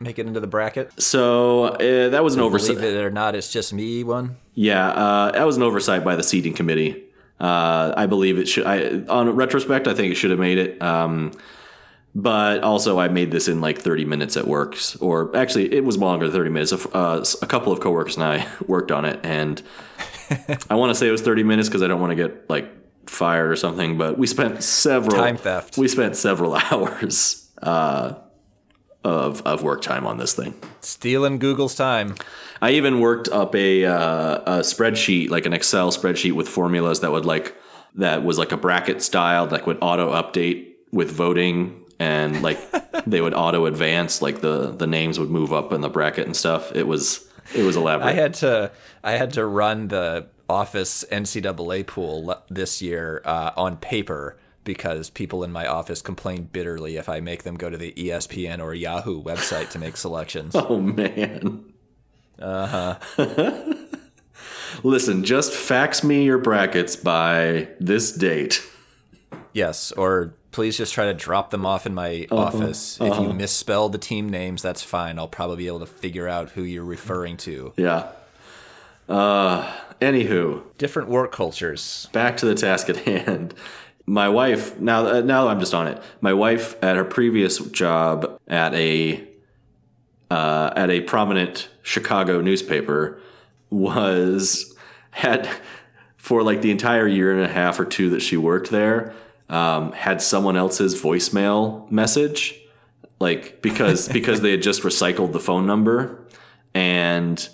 make 0.00 0.18
it 0.18 0.26
into 0.26 0.40
the 0.40 0.46
bracket? 0.46 1.00
So 1.00 1.64
uh, 1.64 2.10
that 2.10 2.22
was 2.22 2.34
an 2.34 2.40
oversight. 2.40 2.76
Believe 2.76 2.94
it 2.94 3.04
or 3.04 3.10
not, 3.10 3.34
it's 3.34 3.52
just 3.52 3.72
me 3.72 4.04
one. 4.04 4.36
Yeah, 4.54 4.88
uh, 4.88 5.30
that 5.32 5.44
was 5.44 5.56
an 5.56 5.62
oversight 5.62 6.04
by 6.04 6.16
the 6.16 6.22
seating 6.22 6.54
committee. 6.54 7.04
Uh, 7.40 7.92
I 7.96 8.06
believe 8.06 8.38
it 8.38 8.48
should. 8.48 8.66
I, 8.66 9.04
on 9.08 9.30
retrospect, 9.30 9.88
I 9.88 9.94
think 9.94 10.12
it 10.12 10.14
should 10.14 10.30
have 10.30 10.38
made 10.38 10.58
it. 10.58 10.80
Um, 10.80 11.32
but 12.14 12.62
also, 12.62 13.00
I 13.00 13.08
made 13.08 13.32
this 13.32 13.48
in 13.48 13.60
like 13.60 13.78
30 13.80 14.04
minutes 14.04 14.36
at 14.36 14.46
work, 14.46 14.76
or 15.00 15.36
actually, 15.36 15.74
it 15.74 15.84
was 15.84 15.98
longer 15.98 16.26
than 16.26 16.34
30 16.36 16.50
minutes. 16.50 16.72
Uh, 16.72 17.24
a 17.42 17.46
couple 17.46 17.72
of 17.72 17.80
coworkers 17.80 18.16
and 18.16 18.24
I 18.24 18.46
worked 18.66 18.92
on 18.92 19.04
it, 19.04 19.18
and 19.24 19.60
I 20.70 20.76
want 20.76 20.90
to 20.90 20.94
say 20.94 21.08
it 21.08 21.12
was 21.12 21.22
30 21.22 21.42
minutes 21.42 21.68
because 21.68 21.82
I 21.82 21.88
don't 21.88 22.00
want 22.00 22.12
to 22.12 22.16
get 22.16 22.48
like 22.48 22.70
fired 23.08 23.50
or 23.50 23.56
something. 23.56 23.98
But 23.98 24.16
we 24.16 24.28
spent 24.28 24.62
several 24.62 25.16
Time 25.16 25.36
theft. 25.36 25.76
We 25.76 25.88
spent 25.88 26.16
several 26.16 26.54
hours 26.70 27.50
uh, 27.60 28.14
of 29.04 29.42
of 29.42 29.62
work 29.62 29.82
time 29.82 30.06
on 30.06 30.18
this 30.18 30.32
thing. 30.32 30.54
Stealing 30.80 31.38
Google's 31.38 31.74
time. 31.74 32.14
I 32.62 32.70
even 32.72 33.00
worked 33.00 33.28
up 33.28 33.54
a, 33.54 33.84
uh, 33.84 34.36
a 34.36 34.60
spreadsheet, 34.60 35.28
like 35.28 35.44
an 35.44 35.52
Excel 35.52 35.90
spreadsheet 35.92 36.32
with 36.32 36.48
formulas 36.48 37.00
that 37.00 37.12
would 37.12 37.26
like 37.26 37.54
that 37.96 38.24
was 38.24 38.38
like 38.38 38.52
a 38.52 38.56
bracket 38.56 39.02
style, 39.02 39.46
like 39.46 39.66
would 39.66 39.78
auto 39.80 40.12
update 40.12 40.72
with 40.90 41.10
voting, 41.10 41.84
and 41.98 42.42
like 42.42 42.58
they 43.06 43.20
would 43.20 43.34
auto 43.34 43.66
advance, 43.66 44.22
like 44.22 44.40
the 44.40 44.70
the 44.70 44.86
names 44.86 45.18
would 45.18 45.30
move 45.30 45.52
up 45.52 45.72
in 45.72 45.80
the 45.80 45.90
bracket 45.90 46.26
and 46.26 46.36
stuff. 46.36 46.74
It 46.74 46.86
was 46.86 47.28
it 47.54 47.62
was 47.62 47.76
elaborate. 47.76 48.08
I 48.08 48.12
had 48.12 48.34
to 48.34 48.72
I 49.02 49.12
had 49.12 49.34
to 49.34 49.44
run 49.44 49.88
the 49.88 50.26
office 50.48 51.04
NCAA 51.10 51.86
pool 51.86 52.34
this 52.48 52.82
year 52.82 53.22
uh, 53.24 53.52
on 53.56 53.76
paper 53.76 54.38
because 54.64 55.10
people 55.10 55.44
in 55.44 55.52
my 55.52 55.66
office 55.66 56.02
complain 56.02 56.48
bitterly 56.52 56.96
if 56.96 57.08
I 57.08 57.20
make 57.20 57.42
them 57.42 57.56
go 57.56 57.70
to 57.70 57.76
the 57.76 57.92
ESPN 57.92 58.60
or 58.62 58.74
Yahoo 58.74 59.22
website 59.22 59.70
to 59.70 59.78
make 59.78 59.96
selections. 59.96 60.54
oh 60.56 60.80
man. 60.80 61.64
Uh 62.38 62.96
huh. 63.16 63.74
Listen, 64.82 65.24
just 65.24 65.52
fax 65.52 66.02
me 66.02 66.24
your 66.24 66.38
brackets 66.38 66.96
by 66.96 67.68
this 67.78 68.10
date. 68.12 68.62
yes, 69.52 69.92
or 69.92 70.34
please 70.50 70.76
just 70.76 70.92
try 70.92 71.06
to 71.06 71.14
drop 71.14 71.50
them 71.50 71.64
off 71.64 71.86
in 71.86 71.94
my 71.94 72.26
office. 72.30 72.98
If 73.00 73.18
you 73.20 73.32
misspell 73.32 73.88
the 73.88 73.98
team 73.98 74.28
names, 74.28 74.62
that's 74.62 74.82
fine. 74.82 75.18
I'll 75.18 75.28
probably 75.28 75.56
be 75.56 75.66
able 75.68 75.80
to 75.80 75.86
figure 75.86 76.28
out 76.28 76.50
who 76.50 76.62
you're 76.62 76.84
referring 76.84 77.36
to. 77.38 77.72
Yeah. 77.76 78.08
Uh, 79.08 79.70
anywho, 80.00 80.62
Different 80.78 81.08
work 81.08 81.30
cultures. 81.32 82.08
back 82.12 82.36
to 82.38 82.46
the 82.46 82.54
task 82.54 82.88
at 82.88 82.96
hand. 82.98 83.54
My 84.06 84.28
wife 84.28 84.78
now 84.78 85.06
uh, 85.06 85.20
now 85.20 85.48
I'm 85.48 85.60
just 85.60 85.74
on 85.74 85.88
it. 85.88 86.02
My 86.20 86.32
wife 86.32 86.76
at 86.82 86.96
her 86.96 87.04
previous 87.04 87.58
job 87.58 88.38
at 88.46 88.74
a 88.74 89.26
uh, 90.30 90.72
at 90.76 90.90
a 90.90 91.00
prominent 91.02 91.68
Chicago 91.82 92.40
newspaper 92.40 93.20
was 93.70 94.74
had 95.10 95.48
for 96.16 96.42
like 96.42 96.62
the 96.62 96.70
entire 96.70 97.06
year 97.06 97.32
and 97.32 97.42
a 97.42 97.52
half 97.52 97.78
or 97.78 97.84
two 97.84 98.10
that 98.10 98.20
she 98.20 98.36
worked 98.36 98.70
there 98.70 99.14
um, 99.48 99.92
had 99.92 100.22
someone 100.22 100.56
else's 100.56 101.00
voicemail 101.00 101.90
message 101.90 102.58
like 103.20 103.62
because 103.62 104.08
because 104.08 104.40
they 104.40 104.50
had 104.50 104.62
just 104.62 104.82
recycled 104.82 105.32
the 105.32 105.40
phone 105.40 105.66
number 105.66 106.26
and 106.74 107.48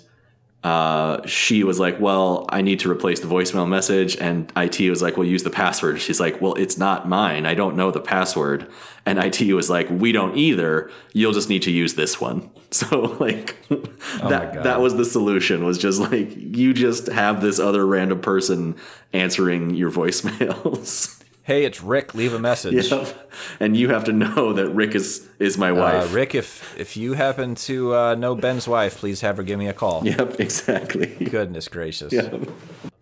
uh, 0.63 1.25
she 1.25 1.63
was 1.63 1.79
like, 1.79 1.99
"Well, 1.99 2.45
I 2.49 2.61
need 2.61 2.79
to 2.81 2.91
replace 2.91 3.19
the 3.19 3.27
voicemail 3.27 3.67
message," 3.67 4.15
and 4.17 4.51
IT 4.55 4.89
was 4.89 5.01
like, 5.01 5.17
"Well, 5.17 5.25
use 5.25 5.43
the 5.43 5.49
password." 5.49 5.99
She's 5.99 6.19
like, 6.19 6.39
"Well, 6.39 6.53
it's 6.53 6.77
not 6.77 7.09
mine. 7.09 7.47
I 7.47 7.55
don't 7.55 7.75
know 7.75 7.89
the 7.89 7.99
password." 7.99 8.67
And 9.03 9.17
IT 9.17 9.53
was 9.53 9.71
like, 9.71 9.89
"We 9.89 10.11
don't 10.11 10.37
either. 10.37 10.91
You'll 11.13 11.33
just 11.33 11.49
need 11.49 11.63
to 11.63 11.71
use 11.71 11.95
this 11.95 12.21
one." 12.21 12.49
So 12.73 13.17
like 13.19 13.57
that 13.67 14.53
God. 14.53 14.63
that 14.63 14.79
was 14.79 14.95
the 14.95 15.03
solution. 15.03 15.65
Was 15.65 15.77
just 15.77 15.99
like 15.99 16.33
you 16.37 16.73
just 16.73 17.07
have 17.07 17.41
this 17.41 17.59
other 17.59 17.85
random 17.85 18.21
person 18.21 18.77
answering 19.11 19.71
your 19.71 19.91
voicemails. 19.91 21.20
Hey, 21.43 21.65
it's 21.65 21.81
Rick. 21.81 22.13
Leave 22.13 22.33
a 22.33 22.39
message. 22.39 22.91
Yep. 22.91 23.31
and 23.59 23.75
you 23.77 23.89
have 23.89 24.03
to 24.05 24.11
know 24.13 24.53
that 24.53 24.69
Rick 24.69 24.93
is 24.95 25.27
is 25.39 25.57
my 25.57 25.71
Uh, 25.71 25.75
wife. 25.75 26.13
Rick, 26.13 26.35
if 26.35 26.77
if 26.79 26.95
you 26.97 27.13
happen 27.13 27.55
to 27.55 27.95
uh, 27.95 28.15
know 28.15 28.35
Ben's 28.35 28.67
wife, 28.67 28.97
please 28.97 29.21
have 29.21 29.37
her 29.37 29.43
give 29.43 29.57
me 29.57 29.67
a 29.67 29.73
call. 29.73 30.01
Yep, 30.05 30.39
exactly. 30.39 31.07
Goodness 31.07 31.67
gracious. 31.67 32.13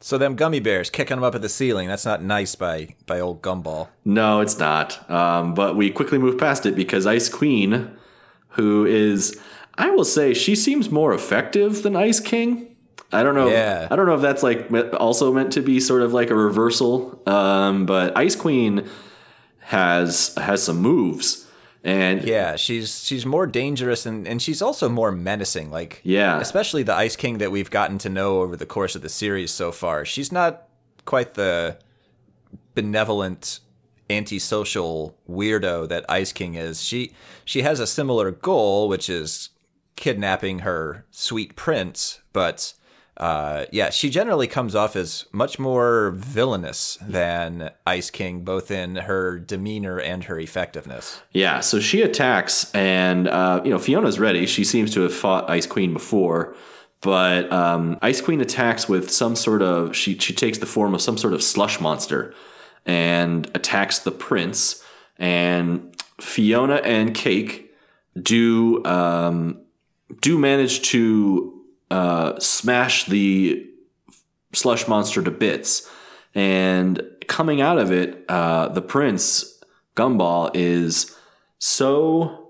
So 0.01 0.17
them 0.17 0.35
gummy 0.35 0.59
bears 0.61 0.89
kicking 0.89 1.17
them 1.17 1.23
up 1.23 1.35
at 1.35 1.41
the 1.41 1.49
ceiling. 1.49 1.87
That's 1.89 2.05
not 2.05 2.23
nice 2.23 2.55
by 2.55 2.95
by 3.05 3.19
old 3.19 3.41
Gumball. 3.41 3.89
No, 4.05 4.39
it's 4.39 4.57
not. 4.57 5.09
Um, 5.09 5.53
but 5.53 5.75
we 5.75 5.89
quickly 5.91 6.17
move 6.17 6.37
past 6.37 6.65
it 6.65 6.75
because 6.75 7.05
Ice 7.05 7.27
Queen, 7.27 7.91
who 8.49 8.85
is, 8.85 9.37
I 9.77 9.89
will 9.91 10.05
say, 10.05 10.33
she 10.33 10.55
seems 10.55 10.89
more 10.89 11.13
effective 11.13 11.83
than 11.83 11.95
Ice 11.97 12.19
King. 12.21 12.75
I 13.11 13.23
don't 13.23 13.35
know. 13.35 13.49
Yeah. 13.49 13.87
I 13.89 13.95
don't 13.95 14.05
know 14.05 14.15
if 14.15 14.21
that's 14.21 14.43
like 14.43 14.67
also 14.93 15.33
meant 15.33 15.53
to 15.53 15.61
be 15.61 15.79
sort 15.79 16.01
of 16.03 16.13
like 16.13 16.29
a 16.29 16.35
reversal. 16.35 17.19
Um, 17.25 17.85
but 17.85 18.15
Ice 18.17 18.35
Queen 18.35 18.87
has 19.61 20.33
has 20.35 20.63
some 20.63 20.77
moves, 20.77 21.47
and 21.83 22.23
Yeah, 22.23 22.55
she's 22.55 23.03
she's 23.03 23.25
more 23.25 23.47
dangerous 23.47 24.05
and 24.05 24.27
and 24.27 24.41
she's 24.41 24.61
also 24.61 24.89
more 24.89 25.11
menacing. 25.11 25.71
Like 25.71 26.01
Yeah. 26.03 26.39
especially 26.39 26.83
the 26.83 26.93
Ice 26.93 27.15
King 27.15 27.39
that 27.39 27.51
we've 27.51 27.69
gotten 27.71 27.97
to 27.99 28.09
know 28.09 28.41
over 28.41 28.55
the 28.55 28.65
course 28.65 28.95
of 28.95 29.01
the 29.01 29.09
series 29.09 29.51
so 29.51 29.71
far. 29.71 30.05
She's 30.05 30.31
not 30.31 30.67
quite 31.05 31.33
the 31.33 31.77
benevolent 32.75 33.59
antisocial 34.09 35.15
weirdo 35.29 35.87
that 35.89 36.05
Ice 36.09 36.31
King 36.31 36.55
is. 36.55 36.81
She 36.83 37.13
she 37.45 37.61
has 37.61 37.79
a 37.79 37.87
similar 37.87 38.31
goal, 38.31 38.87
which 38.89 39.09
is 39.09 39.49
kidnapping 39.95 40.59
her 40.59 41.05
sweet 41.11 41.55
prince, 41.55 42.21
but 42.33 42.73
uh, 43.19 43.65
yeah, 43.71 43.89
she 43.89 44.09
generally 44.09 44.47
comes 44.47 44.75
off 44.75 44.95
as 44.95 45.25
much 45.33 45.59
more 45.59 46.11
villainous 46.15 46.97
than 47.01 47.69
Ice 47.85 48.09
King, 48.09 48.45
both 48.45 48.71
in 48.71 48.95
her 48.95 49.37
demeanor 49.39 49.99
and 49.99 50.23
her 50.23 50.39
effectiveness. 50.39 51.21
Yeah, 51.33 51.59
so 51.59 51.81
she 51.81 52.01
attacks, 52.01 52.73
and 52.73 53.27
uh, 53.27 53.61
you 53.65 53.71
know 53.71 53.79
Fionna's 53.79 54.19
ready. 54.19 54.45
She 54.45 54.63
seems 54.63 54.93
to 54.93 55.01
have 55.01 55.13
fought 55.13 55.49
Ice 55.49 55.67
Queen 55.67 55.91
before, 55.91 56.55
but 57.01 57.51
um, 57.51 57.99
Ice 58.01 58.21
Queen 58.21 58.39
attacks 58.39 58.87
with 58.87 59.11
some 59.11 59.35
sort 59.35 59.61
of 59.61 59.93
she 59.93 60.17
she 60.17 60.33
takes 60.33 60.59
the 60.59 60.65
form 60.65 60.95
of 60.95 61.01
some 61.01 61.17
sort 61.17 61.33
of 61.33 61.43
slush 61.43 61.81
monster 61.81 62.33
and 62.85 63.47
attacks 63.53 63.99
the 63.99 64.11
prince. 64.11 64.81
And 65.17 65.93
Fionna 66.21 66.75
and 66.75 67.13
Cake 67.13 67.73
do 68.21 68.83
um, 68.85 69.59
do 70.21 70.37
manage 70.37 70.83
to 70.83 71.58
uh, 71.91 72.39
smash 72.39 73.05
the 73.05 73.65
slush 74.53 74.87
monster 74.87 75.21
to 75.21 75.31
bits. 75.31 75.89
And 76.35 77.01
coming 77.27 77.61
out 77.61 77.79
of 77.79 77.91
it, 77.91 78.25
uh, 78.29 78.69
the 78.69 78.81
prince, 78.81 79.61
Gumball, 79.95 80.51
is 80.53 81.15
so 81.57 82.49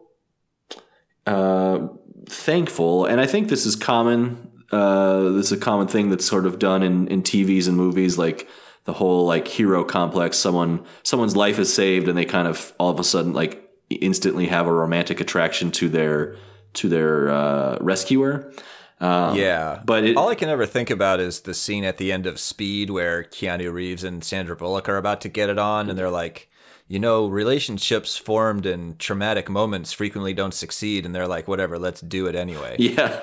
uh, 1.26 1.88
thankful. 2.28 3.06
And 3.06 3.22
I 3.22 3.26
think 3.26 3.50
this 3.50 3.66
is 3.66 3.76
common. 3.76 4.52
Uh, 4.72 5.30
this 5.30 5.48
is 5.48 5.52
a 5.52 5.58
common 5.58 5.88
thing 5.88 6.10
that's 6.10 6.26
sort 6.26 6.46
of 6.46 6.60
done 6.60 6.84
in, 6.84 7.08
in 7.08 7.24
TVs 7.24 7.68
and 7.68 7.76
movies, 7.76 8.18
like 8.18 8.48
the 8.86 8.94
whole 8.94 9.26
like 9.26 9.48
hero 9.48 9.84
complex. 9.84 10.38
Someone 10.38 10.86
someone's 11.04 11.36
life 11.36 11.60
is 11.60 11.74
saved, 11.74 12.08
and 12.08 12.18
they 12.18 12.26
kind 12.26 12.48
of 12.48 12.74
all 12.80 12.90
of 12.90 13.00
a 13.00 13.04
sudden 13.04 13.34
like 13.34 13.68
instantly 13.90 14.48
have 14.48 14.68
a 14.68 14.74
romantic 14.74 15.20
attraction 15.20 15.72
to 15.72 15.90
their 15.90 16.36
to 16.74 16.90
their 16.90 17.30
uh, 17.30 17.78
rescuer. 17.82 18.54
Um, 19.02 19.38
yeah, 19.38 19.82
but 19.86 20.04
it, 20.04 20.18
all 20.18 20.28
I 20.28 20.36
can 20.36 20.50
ever 20.50 20.66
think 20.66 20.90
about 20.90 21.20
is 21.22 21.42
the 21.42 21.54
scene 21.54 21.86
at 21.86 21.98
the 21.98 22.12
end 22.12 22.26
of 22.26 22.40
Speed 22.40 22.90
where 22.90 23.24
Keanu 23.24 23.72
Reeves 23.72 24.04
and 24.04 24.24
Sandra 24.24 24.56
Bullock 24.56 24.90
are 24.90 24.98
about 24.98 25.22
to 25.22 25.30
get 25.30 25.50
it 25.50 25.58
on, 25.58 25.90
and 25.90 25.98
they're 25.98 26.10
like, 26.10 26.50
you 26.88 27.00
know, 27.00 27.28
relationships 27.28 28.18
formed 28.18 28.66
in 28.66 28.98
traumatic 28.98 29.50
moments 29.50 29.94
frequently 29.94 30.34
don't 30.34 30.54
succeed, 30.54 31.06
and 31.06 31.16
they're 31.16 31.28
like, 31.28 31.48
whatever, 31.48 31.80
let's 31.80 32.02
do 32.02 32.28
it 32.28 32.36
anyway. 32.36 32.76
Yeah. 32.80 33.22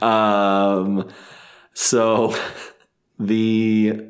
um. 0.00 1.08
So 1.74 2.34
the 3.18 4.00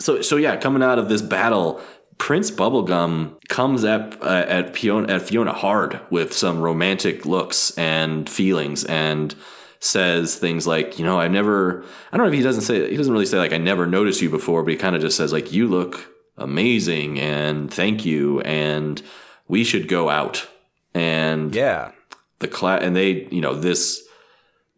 so 0.00 0.22
so 0.22 0.36
yeah, 0.36 0.56
coming 0.56 0.82
out 0.82 0.98
of 0.98 1.08
this 1.08 1.22
battle, 1.22 1.80
Prince 2.18 2.50
Bubblegum 2.50 3.36
comes 3.48 3.84
at 3.84 4.22
uh, 4.22 4.44
at 4.48 4.76
Fionna 4.76 5.12
at 5.12 5.22
Fionna 5.22 5.52
hard 5.52 6.00
with 6.10 6.32
some 6.32 6.60
romantic 6.60 7.26
looks 7.26 7.76
and 7.76 8.28
feelings 8.28 8.84
and 8.84 9.34
says 9.80 10.36
things 10.36 10.66
like, 10.66 10.98
you 10.98 11.04
know, 11.04 11.20
I 11.20 11.28
never 11.28 11.84
I 12.12 12.16
don't 12.16 12.26
know 12.26 12.32
if 12.32 12.38
he 12.38 12.42
doesn't 12.42 12.62
say 12.62 12.90
he 12.90 12.96
doesn't 12.96 13.12
really 13.12 13.26
say 13.26 13.38
like 13.38 13.52
I 13.52 13.58
never 13.58 13.86
noticed 13.86 14.22
you 14.22 14.30
before, 14.30 14.62
but 14.62 14.72
he 14.72 14.76
kind 14.76 14.96
of 14.96 15.02
just 15.02 15.16
says 15.16 15.32
like 15.32 15.52
you 15.52 15.68
look 15.68 16.10
amazing 16.36 17.20
and 17.20 17.72
thank 17.72 18.04
you 18.04 18.40
and 18.40 19.02
we 19.48 19.64
should 19.64 19.88
go 19.88 20.08
out. 20.08 20.48
And 20.94 21.54
yeah. 21.54 21.92
The 22.38 22.48
class 22.48 22.82
and 22.82 22.94
they, 22.96 23.28
you 23.30 23.40
know, 23.40 23.54
this 23.54 24.02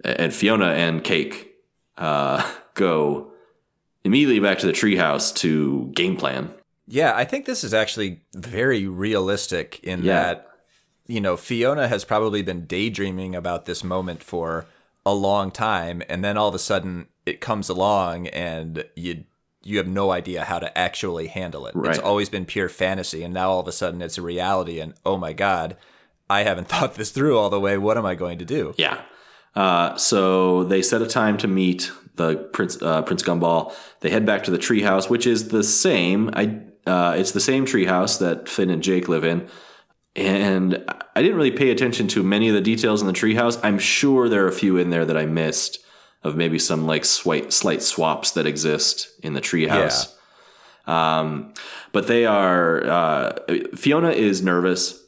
and 0.05 0.33
Fionna 0.33 0.68
and 0.68 1.03
Cake 1.03 1.55
uh, 1.96 2.49
go 2.75 3.33
immediately 4.05 4.40
back 4.40 4.59
to 4.59 4.66
the 4.66 4.72
treehouse 4.72 5.35
to 5.37 5.90
game 5.94 6.16
plan. 6.16 6.53
Yeah, 6.87 7.14
I 7.14 7.25
think 7.25 7.46
this 7.46 7.64
is 7.64 7.75
actually 7.75 8.22
very 8.35 8.87
realistic 8.87 9.81
in 9.83 10.05
yeah. 10.05 10.22
that, 10.22 10.49
you 11.07 11.20
know, 11.20 11.37
Fionna 11.37 11.88
has 11.88 12.05
probably 12.05 12.42
been 12.42 12.66
daydreaming 12.66 13.35
about 13.35 13.66
this 13.66 13.83
moment 13.83 14.22
for 14.22 14.66
a 15.05 15.14
long 15.14 15.51
time, 15.51 16.03
and 16.09 16.25
then 16.25 16.37
all 16.37 16.49
of 16.49 16.55
a 16.55 16.61
sudden 16.61 17.07
it 17.25 17.40
comes 17.40 17.68
along, 17.68 18.29
and 18.29 18.85
you 18.94 19.25
you 19.62 19.79
have 19.79 19.88
no 19.88 20.12
idea 20.12 20.44
how 20.44 20.61
to 20.61 20.79
actually 20.79 21.27
handle 21.27 21.66
it. 21.66 21.75
Right. 21.75 21.90
It's 21.90 21.99
always 21.99 22.29
been 22.29 22.44
pure 22.44 22.68
fantasy, 22.68 23.25
and 23.25 23.35
now 23.35 23.51
all 23.51 23.61
of 23.61 23.68
a 23.68 23.72
sudden 23.72 24.01
it's 24.01 24.18
a 24.18 24.22
reality, 24.22 24.81
and 24.81 24.94
oh 25.05 25.16
my 25.16 25.33
god, 25.33 25.77
I 26.31 26.42
haven't 26.42 26.68
thought 26.68 26.94
this 26.94 27.11
through 27.11 27.37
all 27.37 27.51
the 27.51 27.61
way. 27.61 27.79
What 27.79 27.99
am 27.99 28.07
I 28.07 28.14
going 28.14 28.38
to 28.38 28.44
do? 28.44 28.75
Yeah. 28.77 29.01
Uh, 29.55 29.96
so 29.96 30.64
they 30.64 30.83
set 30.83 31.03
a 31.03 31.07
time 31.07 31.38
to 31.38 31.49
meet 31.49 31.90
the 32.16 32.37
Prince 32.53 32.81
uh, 32.83 33.03
Prince 33.03 33.22
Gumball. 33.22 33.72
They 34.01 34.11
head 34.11 34.27
back 34.27 34.44
to 34.44 34.51
the 34.51 34.59
treehouse, 34.59 35.09
which 35.09 35.27
is 35.27 35.49
the 35.49 35.64
same. 35.64 36.31
I 36.35 36.61
uh, 36.87 37.14
it's 37.16 37.33
the 37.33 37.40
same 37.40 37.66
treehouse 37.66 38.18
that 38.20 38.49
Finn 38.49 38.70
and 38.70 38.83
Jake 38.83 39.09
live 39.09 39.25
in. 39.25 39.49
And 40.14 40.85
I 41.14 41.20
didn't 41.20 41.37
really 41.37 41.51
pay 41.51 41.70
attention 41.70 42.09
to 42.09 42.22
many 42.22 42.49
of 42.49 42.55
the 42.55 42.61
details 42.61 43.03
in 43.03 43.07
the 43.07 43.12
treehouse. 43.12 43.61
I'm 43.62 43.79
sure 43.79 44.29
there 44.29 44.44
are 44.44 44.49
a 44.49 44.53
few 44.53 44.79
in 44.79 44.90
there 44.90 45.05
that 45.05 45.16
I 45.16 45.27
missed 45.27 45.85
of 46.22 46.37
maybe 46.37 46.59
some 46.59 46.87
like 46.87 47.05
slight, 47.05 47.53
slight 47.53 47.83
swaps 47.83 48.31
that 48.33 48.46
exist 48.46 49.11
in 49.22 49.35
the 49.35 49.42
treehouse. 49.42 50.09
Yeah. 50.87 51.18
Um, 51.18 51.53
but 51.92 52.07
they 52.07 52.25
are, 52.25 52.85
uh, 52.85 53.38
Fionna 53.75 54.11
is 54.11 54.40
nervous. 54.40 55.03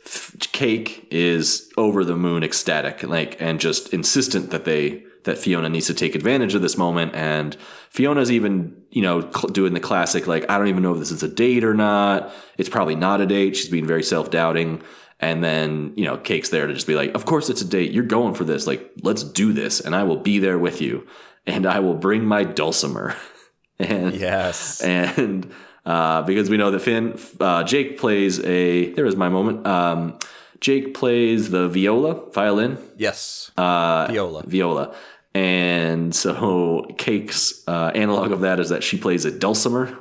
Cake 0.53 1.07
is 1.11 1.71
over 1.77 2.05
the 2.05 2.17
moon 2.17 2.43
ecstatic, 2.43 3.03
like, 3.03 3.41
and 3.41 3.61
just 3.61 3.93
insistent 3.95 4.51
that 4.51 4.65
they 4.65 5.05
that 5.25 5.39
Fionna 5.39 5.69
needs 5.69 5.87
to 5.87 5.95
take 5.95 6.15
advantage 6.15 6.55
of 6.55 6.63
this 6.63 6.79
moment. 6.79 7.15
And 7.15 7.57
Fionna's 7.91 8.33
even, 8.33 8.78
you 8.91 9.03
know, 9.03 9.21
cl- 9.21 9.53
doing 9.53 9.75
the 9.75 9.81
classic, 9.81 10.27
like, 10.27 10.49
I 10.51 10.59
don't 10.59 10.69
even 10.69 10.83
know 10.83 10.93
if 10.93 10.99
this 10.99 11.11
is 11.11 11.23
a 11.23 11.29
date 11.29 11.65
or 11.65 11.75
not. 11.75 12.33
It's 12.57 12.69
probably 12.69 12.95
not 12.95 13.21
a 13.21 13.27
date. 13.27 13.57
She's 13.57 13.69
being 13.69 13.87
very 13.87 14.03
self 14.03 14.31
doubting. 14.31 14.83
And 15.21 15.43
then, 15.43 15.93
you 15.97 16.05
know, 16.05 16.17
Cake's 16.17 16.51
there 16.51 16.67
to 16.67 16.75
just 16.75 16.87
be 16.87 16.95
like, 16.95 17.15
of 17.15 17.25
course 17.25 17.51
it's 17.51 17.61
a 17.61 17.65
date. 17.65 17.91
You're 17.91 18.05
going 18.05 18.35
for 18.35 18.45
this. 18.45 18.67
Like, 18.67 18.91
let's 19.03 19.25
do 19.25 19.53
this. 19.53 19.81
And 19.81 19.95
I 19.95 20.05
will 20.05 20.19
be 20.19 20.39
there 20.39 20.59
with 20.59 20.81
you. 20.81 21.07
And 21.47 21.67
I 21.67 21.81
will 21.81 21.95
bring 21.95 22.25
my 22.25 22.45
dulcimer. 22.45 23.17
and, 23.79 24.15
yes. 24.15 24.81
And, 24.81 25.53
uh, 25.85 26.23
because 26.23 26.51
we 26.51 26.57
know 26.57 26.71
that 26.71 26.81
Finn, 26.81 27.19
uh, 27.41 27.65
Jake 27.65 27.99
plays 27.99 28.39
a, 28.41 28.93
there 28.93 29.07
is 29.07 29.17
my 29.17 29.29
moment. 29.29 29.67
Um, 29.67 30.19
Jake 30.61 30.95
plays 30.95 31.51
the 31.51 31.69
viola, 31.69 32.31
violin. 32.33 32.79
Yes. 32.97 33.51
Uh, 33.57 34.07
viola. 34.09 34.43
Viola. 34.47 34.95
And 35.39 36.13
so 36.13 36.85
Cake's 36.99 37.63
uh, 37.69 37.93
analog 37.95 38.33
of 38.33 38.41
that 38.41 38.59
is 38.59 38.71
that 38.71 38.83
she 38.83 38.99
plays 38.99 39.25
a 39.25 39.31
dulcimer. 39.31 39.97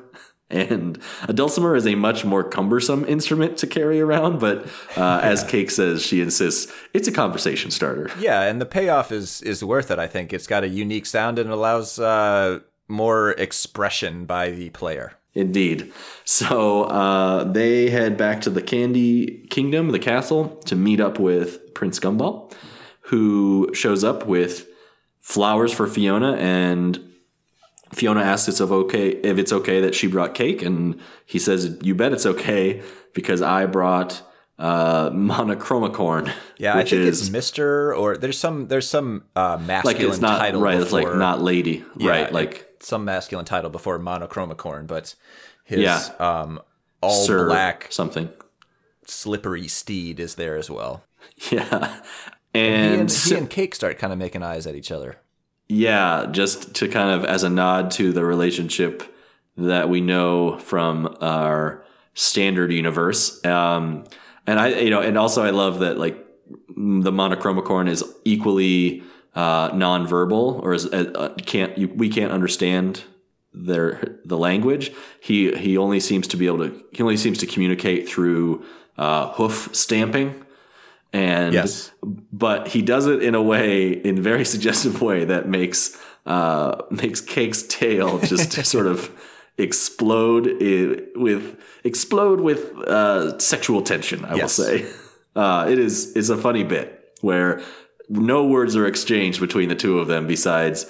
And 0.50 0.98
a 1.28 1.34
dulcimer 1.34 1.76
is 1.76 1.86
a 1.86 1.94
much 1.94 2.24
more 2.26 2.44
cumbersome 2.44 3.06
instrument 3.06 3.58
to 3.58 3.68
carry 3.68 4.00
around, 4.00 4.40
but 4.40 4.66
uh, 4.66 4.70
yeah. 4.98 5.20
as 5.20 5.44
Cake 5.44 5.70
says, 5.70 6.02
she 6.02 6.22
insists 6.22 6.72
it's 6.94 7.08
a 7.08 7.12
conversation 7.12 7.70
starter. 7.70 8.10
Yeah, 8.18 8.44
and 8.44 8.62
the 8.62 8.66
payoff 8.66 9.12
is 9.12 9.42
is 9.42 9.64
worth 9.64 9.92
it. 9.92 10.00
I 10.00 10.08
think 10.08 10.32
it's 10.32 10.48
got 10.48 10.64
a 10.64 10.70
unique 10.70 11.06
sound 11.06 11.38
and 11.38 11.52
allows 11.52 12.00
uh, 12.00 12.62
more 12.88 13.32
expression 13.32 14.26
by 14.26 14.52
the 14.52 14.70
player. 14.70 15.14
Indeed. 15.34 15.92
So 16.24 16.86
uh, 16.86 17.44
they 17.44 17.90
head 17.90 18.18
back 18.18 18.42
to 18.42 18.50
the 18.50 18.62
Candy 18.62 19.46
Kingdom, 19.50 19.92
the 19.92 20.00
castle, 20.00 20.56
to 20.66 20.76
meet 20.76 21.02
up 21.02 21.20
with 21.20 21.74
Prince 21.76 22.00
Gumball, 22.00 22.54
who 23.02 23.70
shows 23.74 24.04
up 24.04 24.26
with 24.26 24.68
flowers 25.28 25.74
for 25.74 25.88
Fionna, 25.88 26.38
and 26.38 27.04
Fionna 27.94 28.22
asks 28.22 28.62
if 28.62 28.72
okay 28.72 29.10
if 29.10 29.38
it's 29.38 29.52
okay 29.52 29.82
that 29.82 29.94
she 29.94 30.08
brought 30.08 30.34
cake, 30.34 30.62
and 30.62 31.00
he 31.26 31.38
says, 31.38 31.78
"You 31.82 31.96
bet 31.96 32.14
it's 32.14 32.26
okay 32.26 32.82
because 33.14 33.42
I 33.42 33.66
brought." 33.66 34.24
uh 34.60 35.12
monochromicorn 35.12 36.34
yeah 36.58 36.74
i 36.74 36.78
think 36.78 36.94
is, 36.94 37.22
it's 37.22 37.30
mister 37.30 37.94
or 37.94 38.18
there's 38.18 38.40
some 38.40 38.68
there's 38.70 38.88
some 38.90 39.24
uh 39.36 39.56
masculine 39.62 40.02
like 40.02 40.12
it's 40.12 40.20
not 40.20 40.40
title 40.40 40.60
right 40.60 40.80
before, 40.80 41.00
it's 41.00 41.10
like 41.10 41.16
not 41.16 41.40
lady 41.40 41.86
yeah, 41.98 42.10
right 42.10 42.34
like 42.34 42.68
some 42.80 43.06
masculine 43.06 43.46
title 43.46 43.70
before 43.70 44.00
monochromicorn 44.00 44.88
but 44.88 45.14
his 45.64 45.82
yeah. 45.82 46.02
um 46.18 46.60
all 47.02 47.24
Sir 47.24 47.46
black 47.46 47.86
something 47.92 48.30
slippery 49.06 49.68
steed 49.68 50.20
is 50.20 50.34
there 50.34 50.58
as 50.58 50.72
well 50.72 51.04
yeah 51.52 52.00
and, 52.54 52.64
and 52.64 52.94
he, 52.94 53.00
and, 53.00 53.12
he 53.12 53.36
and 53.36 53.50
cake 53.50 53.76
start 53.76 53.98
kind 54.00 54.12
of 54.12 54.20
making 54.20 54.44
eyes 54.44 54.66
at 54.68 54.76
each 54.76 54.92
other 54.92 55.18
yeah, 55.70 56.28
just 56.32 56.76
to 56.76 56.88
kind 56.88 57.10
of 57.10 57.26
as 57.26 57.44
a 57.44 57.50
nod 57.50 57.92
to 57.92 58.14
the 58.14 58.24
relationship 58.24 59.04
that 59.58 59.90
we 59.90 60.02
know 60.02 60.58
from 60.60 61.18
our 61.20 61.86
standard 62.14 62.72
universe. 62.72 63.44
Um, 63.46 64.06
and 64.46 64.60
I, 64.60 64.80
you 64.80 64.90
know, 64.90 65.02
and 65.02 65.18
also 65.18 65.44
I 65.44 65.50
love 65.50 65.80
that 65.80 65.98
like 65.98 66.18
the 66.50 67.12
monochromicorn 67.12 67.90
is 67.90 68.04
equally 68.24 69.04
uh, 69.36 69.72
nonverbal, 69.72 70.64
or 70.64 70.74
is 70.74 70.86
uh, 70.86 71.12
uh, 71.16 71.34
can't 71.36 71.78
you, 71.78 71.90
we 71.90 72.10
can't 72.10 72.32
understand 72.32 73.04
their 73.54 74.20
the 74.24 74.38
language. 74.38 74.94
He 75.20 75.52
he 75.58 75.78
only 75.78 76.00
seems 76.00 76.28
to 76.30 76.38
be 76.38 76.48
able 76.48 76.60
to 76.60 76.84
he 76.94 77.04
only 77.04 77.18
seems 77.18 77.40
to 77.40 77.46
communicate 77.46 78.08
through 78.08 78.64
uh, 78.98 79.34
hoof 79.34 79.70
stamping 79.74 80.46
and 81.18 81.54
yes. 81.54 81.92
but 82.32 82.68
he 82.68 82.84
does 82.84 83.08
it 83.08 83.24
in 83.24 83.34
a 83.34 83.42
way 83.42 83.90
in 83.90 84.20
a 84.20 84.22
very 84.22 84.46
suggestive 84.54 85.02
way 85.02 85.26
that 85.26 85.50
makes 85.50 85.98
uh, 86.26 86.84
makes 86.92 87.22
Cake's 87.22 87.64
tail 87.64 88.20
just 88.20 88.52
sort 88.66 88.86
of 88.86 89.12
explode 89.58 90.46
with 91.16 91.60
explode 91.84 92.42
with 92.42 92.78
uh, 92.88 93.40
sexual 93.40 93.82
tension. 93.82 94.26
I 94.26 94.36
yes. 94.36 94.58
will 94.58 94.66
say 94.66 94.86
uh, 95.36 95.68
it 95.70 95.80
is 95.80 96.14
is 96.14 96.30
a 96.30 96.38
funny 96.38 96.64
bit 96.64 97.16
where 97.22 97.62
no 98.10 98.46
words 98.46 98.76
are 98.76 98.86
exchanged 98.86 99.40
between 99.40 99.70
the 99.70 99.76
two 99.76 100.00
of 100.00 100.08
them 100.08 100.28
besides 100.28 100.86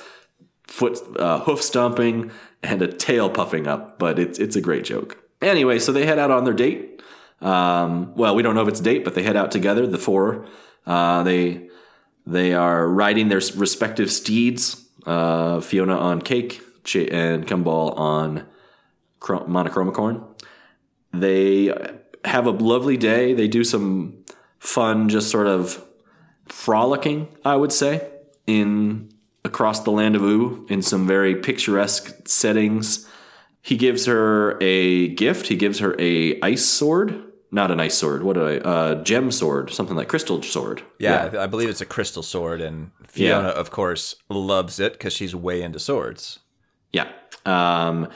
foot 0.68 1.00
uh, 1.18 1.40
hoof 1.40 1.62
stomping 1.62 2.32
and 2.62 2.82
a 2.82 2.92
tail 2.92 3.30
puffing 3.30 3.68
up. 3.68 3.98
But 3.98 4.20
it's 4.20 4.40
it's 4.40 4.58
a 4.58 4.62
great 4.62 4.84
joke. 4.84 5.18
Anyway, 5.42 5.80
so 5.80 5.94
they 5.94 6.06
head 6.06 6.20
out 6.20 6.32
on 6.32 6.44
their 6.44 6.54
date. 6.54 6.97
Um, 7.42 8.16
well, 8.16 8.36
we 8.36 8.42
don't 8.42 8.56
know 8.56 8.64
if 8.64 8.68
it's 8.68 8.80
a 8.80 8.84
date, 8.84 9.04
but 9.04 9.16
they 9.16 9.24
head 9.24 9.36
out 9.36 9.52
together. 9.52 9.86
The 9.88 9.98
four. 9.98 10.48
Uh, 10.86 11.24
they 11.24 11.70
they 12.26 12.54
are 12.54 12.88
riding 12.88 13.30
their 13.30 13.42
respective 13.56 14.12
steeds. 14.12 14.84
Uh, 15.06 15.62
Fionna 15.62 15.98
on 15.98 16.22
Cake 16.22 16.62
and 16.94 17.48
Gumball 17.48 17.98
on 17.98 18.46
Monochromicorn. 19.22 20.24
They 21.14 21.74
have 22.26 22.46
a 22.46 22.52
lovely 22.52 22.98
day. 22.98 23.34
They 23.34 23.48
do 23.48 23.64
some 23.64 24.26
fun, 24.60 25.10
just 25.10 25.30
sort 25.30 25.48
of 25.48 25.84
frolicking, 26.48 27.28
I 27.46 27.56
would 27.56 27.72
say, 27.72 28.10
in 28.46 29.10
across 29.44 29.82
the 29.82 29.92
land 29.92 30.16
of 30.16 30.24
Ooo 30.24 30.66
in 30.70 30.82
some 30.82 31.08
very 31.08 31.36
picturesque 31.36 32.28
settings. 32.28 33.08
He 33.62 33.78
gives 33.78 34.06
her 34.06 34.58
a 34.62 35.10
gift. 35.10 35.48
He 35.48 35.56
gives 35.56 35.80
her 35.80 35.96
a 36.00 36.40
ice 36.42 36.66
sword, 36.66 37.24
not 37.52 37.72
an 37.72 37.80
ice 37.80 37.98
sword. 37.98 38.24
What 38.24 38.38
a 38.38 38.66
uh, 38.66 39.04
gem 39.04 39.32
sword, 39.32 39.72
something 39.72 39.96
like 39.96 40.08
crystal 40.08 40.42
sword. 40.42 40.84
Yeah, 41.00 41.32
yeah, 41.34 41.44
I 41.44 41.48
believe 41.48 41.70
it's 41.70 41.82
a 41.82 41.86
crystal 41.86 42.24
sword, 42.24 42.62
and 42.62 42.92
Fionna, 43.06 43.50
yeah. 43.50 43.54
of 43.54 43.72
course, 43.72 44.16
loves 44.30 44.80
it 44.80 44.94
because 44.94 45.14
she's 45.14 45.36
way 45.36 45.62
into 45.62 45.80
swords. 45.80 46.40
Yeah, 46.92 47.10
um, 47.46 48.10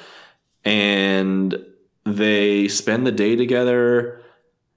and 0.66 1.66
they 2.06 2.68
spend 2.68 3.08
the 3.08 3.12
day 3.12 3.36
together. 3.36 4.22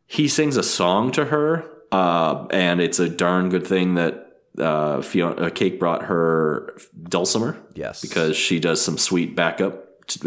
He 0.06 0.28
sings 0.28 0.56
a 0.56 0.62
song 0.62 1.10
to 1.12 1.26
her, 1.26 1.64
uh, 1.90 2.46
and 2.50 2.80
it's 2.80 2.98
a 2.98 3.08
darn 3.08 3.48
good 3.48 3.66
thing 3.66 3.94
that 3.94 4.32
uh, 4.58 5.02
Fionna 5.02 5.50
Cake 5.50 5.80
brought 5.80 6.04
her 6.04 6.76
dulcimer. 7.02 7.56
Yes, 7.74 8.00
because 8.00 8.36
she 8.36 8.60
does 8.60 8.80
some 8.80 8.98
sweet 8.98 9.34
backup 9.34 9.80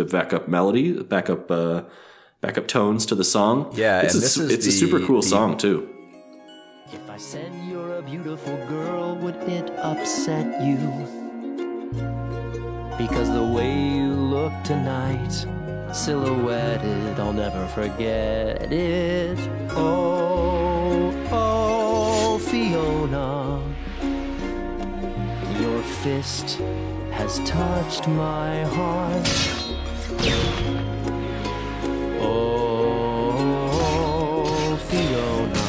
backup 0.09 0.47
melody, 0.47 1.03
backup 1.03 1.51
uh, 1.51 1.83
backup 2.41 2.67
tones 2.67 3.05
to 3.07 3.15
the 3.15 3.23
song. 3.23 3.71
Yeah, 3.73 4.01
it's 4.01 4.15
a, 4.15 4.45
it's 4.47 4.65
the, 4.65 4.69
a 4.69 4.71
super 4.71 4.99
cool 5.05 5.21
the, 5.21 5.27
song 5.27 5.57
too. 5.57 5.89
If 6.91 7.09
I 7.09 7.17
said 7.17 7.51
you're 7.67 7.97
a 7.97 8.01
beautiful 8.01 8.55
girl, 8.67 9.15
would 9.15 9.35
it 9.35 9.69
upset 9.77 10.63
you? 10.63 10.77
Because 12.97 13.29
the 13.31 13.43
way 13.43 13.77
you 13.77 14.07
look 14.13 14.53
tonight 14.63 15.45
silhouetted, 15.93 17.19
I'll 17.19 17.33
never 17.33 17.67
forget 17.67 18.71
it. 18.71 19.37
Oh, 19.71 21.13
oh, 21.31 22.39
Fionna, 22.41 23.61
your 25.61 25.81
fist 25.81 26.57
has 27.11 27.39
touched 27.39 28.07
my 28.07 28.63
heart. 28.65 29.27
Oh, 33.89 34.77
Fionna, 34.89 35.67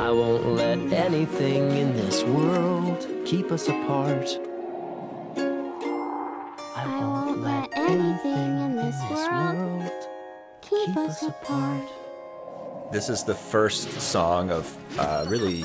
I 0.00 0.10
won't 0.10 0.46
let 0.54 0.78
anything 0.92 1.70
in 1.76 1.94
this 1.96 2.22
world 2.24 3.06
keep 3.24 3.50
us 3.50 3.68
apart. 3.68 4.28
I 6.76 6.86
won't 7.00 7.40
let 7.40 7.68
anything 7.76 8.60
in 8.60 8.76
this 8.76 8.96
world 9.10 9.90
keep 10.60 10.96
us 10.96 11.22
apart. 11.22 11.88
This 12.92 13.08
is 13.08 13.24
the 13.24 13.34
first 13.34 14.00
song 14.00 14.50
of 14.50 14.76
uh, 14.98 15.26
really 15.28 15.64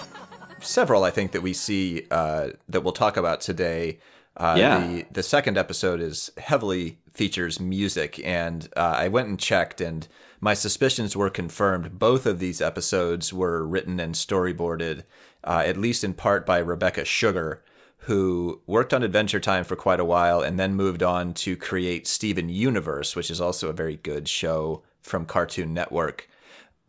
several, 0.60 1.04
I 1.04 1.12
think, 1.12 1.32
that 1.34 1.41
we 1.41 1.54
see 1.54 2.06
uh, 2.12 2.49
that 2.67 2.82
we'll 2.82 2.93
talk 2.93 3.15
about 3.17 3.39
today. 3.41 3.99
Uh, 4.36 4.56
yeah. 4.58 4.80
The, 4.80 5.06
the 5.12 5.23
second 5.23 5.58
episode 5.58 6.02
is 6.02 6.32
heavily 6.38 6.97
features 7.13 7.60
music, 7.60 8.19
and 8.23 8.67
uh, 8.76 8.95
I 8.97 9.08
went 9.08 9.30
and 9.30 9.39
checked, 9.39 9.80
and 9.82 10.08
my 10.39 10.54
suspicions 10.54 11.15
were 11.15 11.30
confirmed. 11.30 11.99
Both 11.99 12.26
of 12.26 12.39
these 12.39 12.62
episodes 12.62 13.32
were 13.32 13.65
written 13.65 13.99
and 13.99 14.15
storyboarded, 14.15 15.04
uh, 15.43 15.63
at 15.65 15.78
least 15.78 16.04
in 16.04 16.13
part 16.13 16.45
by 16.45 16.58
Rebecca 16.58 17.06
Sugar, 17.06 17.63
who 17.99 18.62
worked 18.67 18.93
on 18.93 19.04
Adventure 19.04 19.39
Time 19.39 19.63
for 19.63 19.76
quite 19.76 19.99
a 19.99 20.06
while 20.06 20.41
and 20.41 20.60
then 20.60 20.76
moved 20.76 21.02
on 21.02 21.34
to 21.36 21.56
create 21.56 22.08
Steven 22.08 22.49
Universe, 22.49 23.15
which 23.15 23.32
is 23.32 23.39
also 23.39 23.69
a 23.69 23.73
very 23.73 23.95
good 23.95 24.28
show 24.28 24.84
from 25.02 25.26
Cartoon 25.26 25.73
Network. 25.73 26.28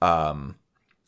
Um, 0.03 0.57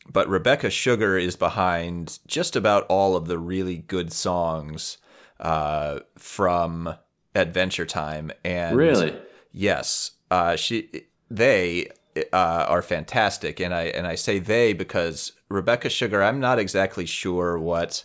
but 0.09 0.29
Rebecca 0.29 0.69
Sugar 0.69 1.17
is 1.17 1.35
behind 1.35 2.19
just 2.27 2.55
about 2.55 2.85
all 2.87 3.17
of 3.17 3.27
the 3.27 3.37
really 3.37 3.77
good 3.77 4.13
songs 4.13 4.97
uh, 5.39 5.99
from 6.17 6.95
Adventure 7.37 7.85
Time. 7.85 8.31
And 8.43 8.75
really, 8.75 9.15
yes, 9.51 10.11
uh, 10.29 10.55
she 10.55 11.05
they 11.29 11.89
uh, 12.33 12.65
are 12.67 12.81
fantastic, 12.81 13.59
and 13.59 13.73
I 13.73 13.83
and 13.83 14.07
I 14.07 14.15
say 14.15 14.39
they 14.39 14.73
because 14.73 15.33
Rebecca 15.49 15.89
Sugar. 15.89 16.23
I'm 16.23 16.39
not 16.39 16.59
exactly 16.59 17.05
sure 17.05 17.57
what 17.57 18.03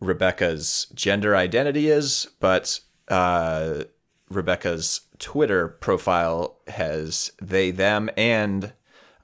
Rebecca's 0.00 0.86
gender 0.94 1.34
identity 1.34 1.88
is, 1.88 2.28
but 2.40 2.80
uh, 3.08 3.84
Rebecca's 4.30 5.02
Twitter 5.18 5.68
profile 5.68 6.56
has 6.68 7.32
they, 7.42 7.70
them, 7.70 8.08
and 8.16 8.72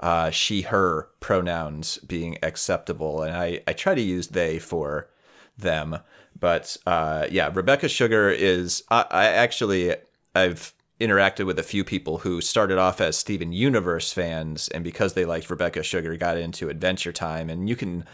uh, 0.01 0.31
she, 0.31 0.62
her 0.62 1.09
pronouns 1.20 1.99
being 1.99 2.37
acceptable. 2.42 3.22
And 3.22 3.35
I, 3.35 3.61
I 3.66 3.72
try 3.72 3.94
to 3.94 4.01
use 4.01 4.29
they 4.29 4.59
for 4.59 5.09
them. 5.57 5.99
But 6.38 6.77
uh, 6.87 7.27
yeah, 7.31 7.51
Rebecca 7.53 7.88
Sugar 7.88 8.31
is, 8.31 8.83
I, 8.90 9.05
I 9.11 9.25
actually, 9.27 9.94
I've 10.35 10.75
interacted 11.01 11.46
with 11.46 11.59
a 11.59 11.62
few 11.62 11.85
people 11.85 12.18
who 12.18 12.40
started 12.40 12.79
off 12.79 13.01
as 13.01 13.16
Steven 13.16 13.53
Universe 13.53 14.12
fans, 14.12 14.68
and 14.68 14.83
because 14.85 15.14
they 15.14 15.25
liked 15.25 15.51
Rebecca 15.51 15.83
Sugar, 15.83 16.16
got 16.16 16.37
into 16.37 16.68
Adventure 16.68 17.12
Time. 17.12 17.51
And 17.51 17.68
you 17.68 17.77
can, 17.77 18.05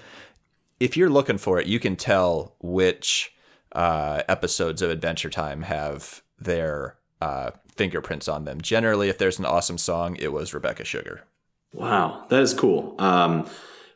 if 0.81 0.97
you're 0.97 1.11
looking 1.11 1.39
for 1.39 1.61
it, 1.61 1.67
you 1.67 1.79
can 1.79 1.97
tell 1.97 2.55
which 2.61 3.33
uh, 3.73 4.23
episodes 4.29 4.83
of 4.83 4.91
Adventure 4.91 5.31
Time 5.31 5.63
have 5.63 6.23
their 6.39 6.97
uh, 7.21 7.53
fingerprints 7.75 8.29
on 8.29 8.45
them. 8.45 8.61
Generally, 8.61 9.09
if 9.09 9.19
there's 9.19 9.39
an 9.39 9.47
awesome 9.47 9.79
song, 9.79 10.17
it 10.17 10.33
was 10.33 10.53
Rebecca 10.53 10.85
Sugar. 10.85 11.23
Wow, 11.73 12.27
that 12.29 12.43
is 12.43 12.53
cool. 12.53 12.95
Um, 12.99 13.49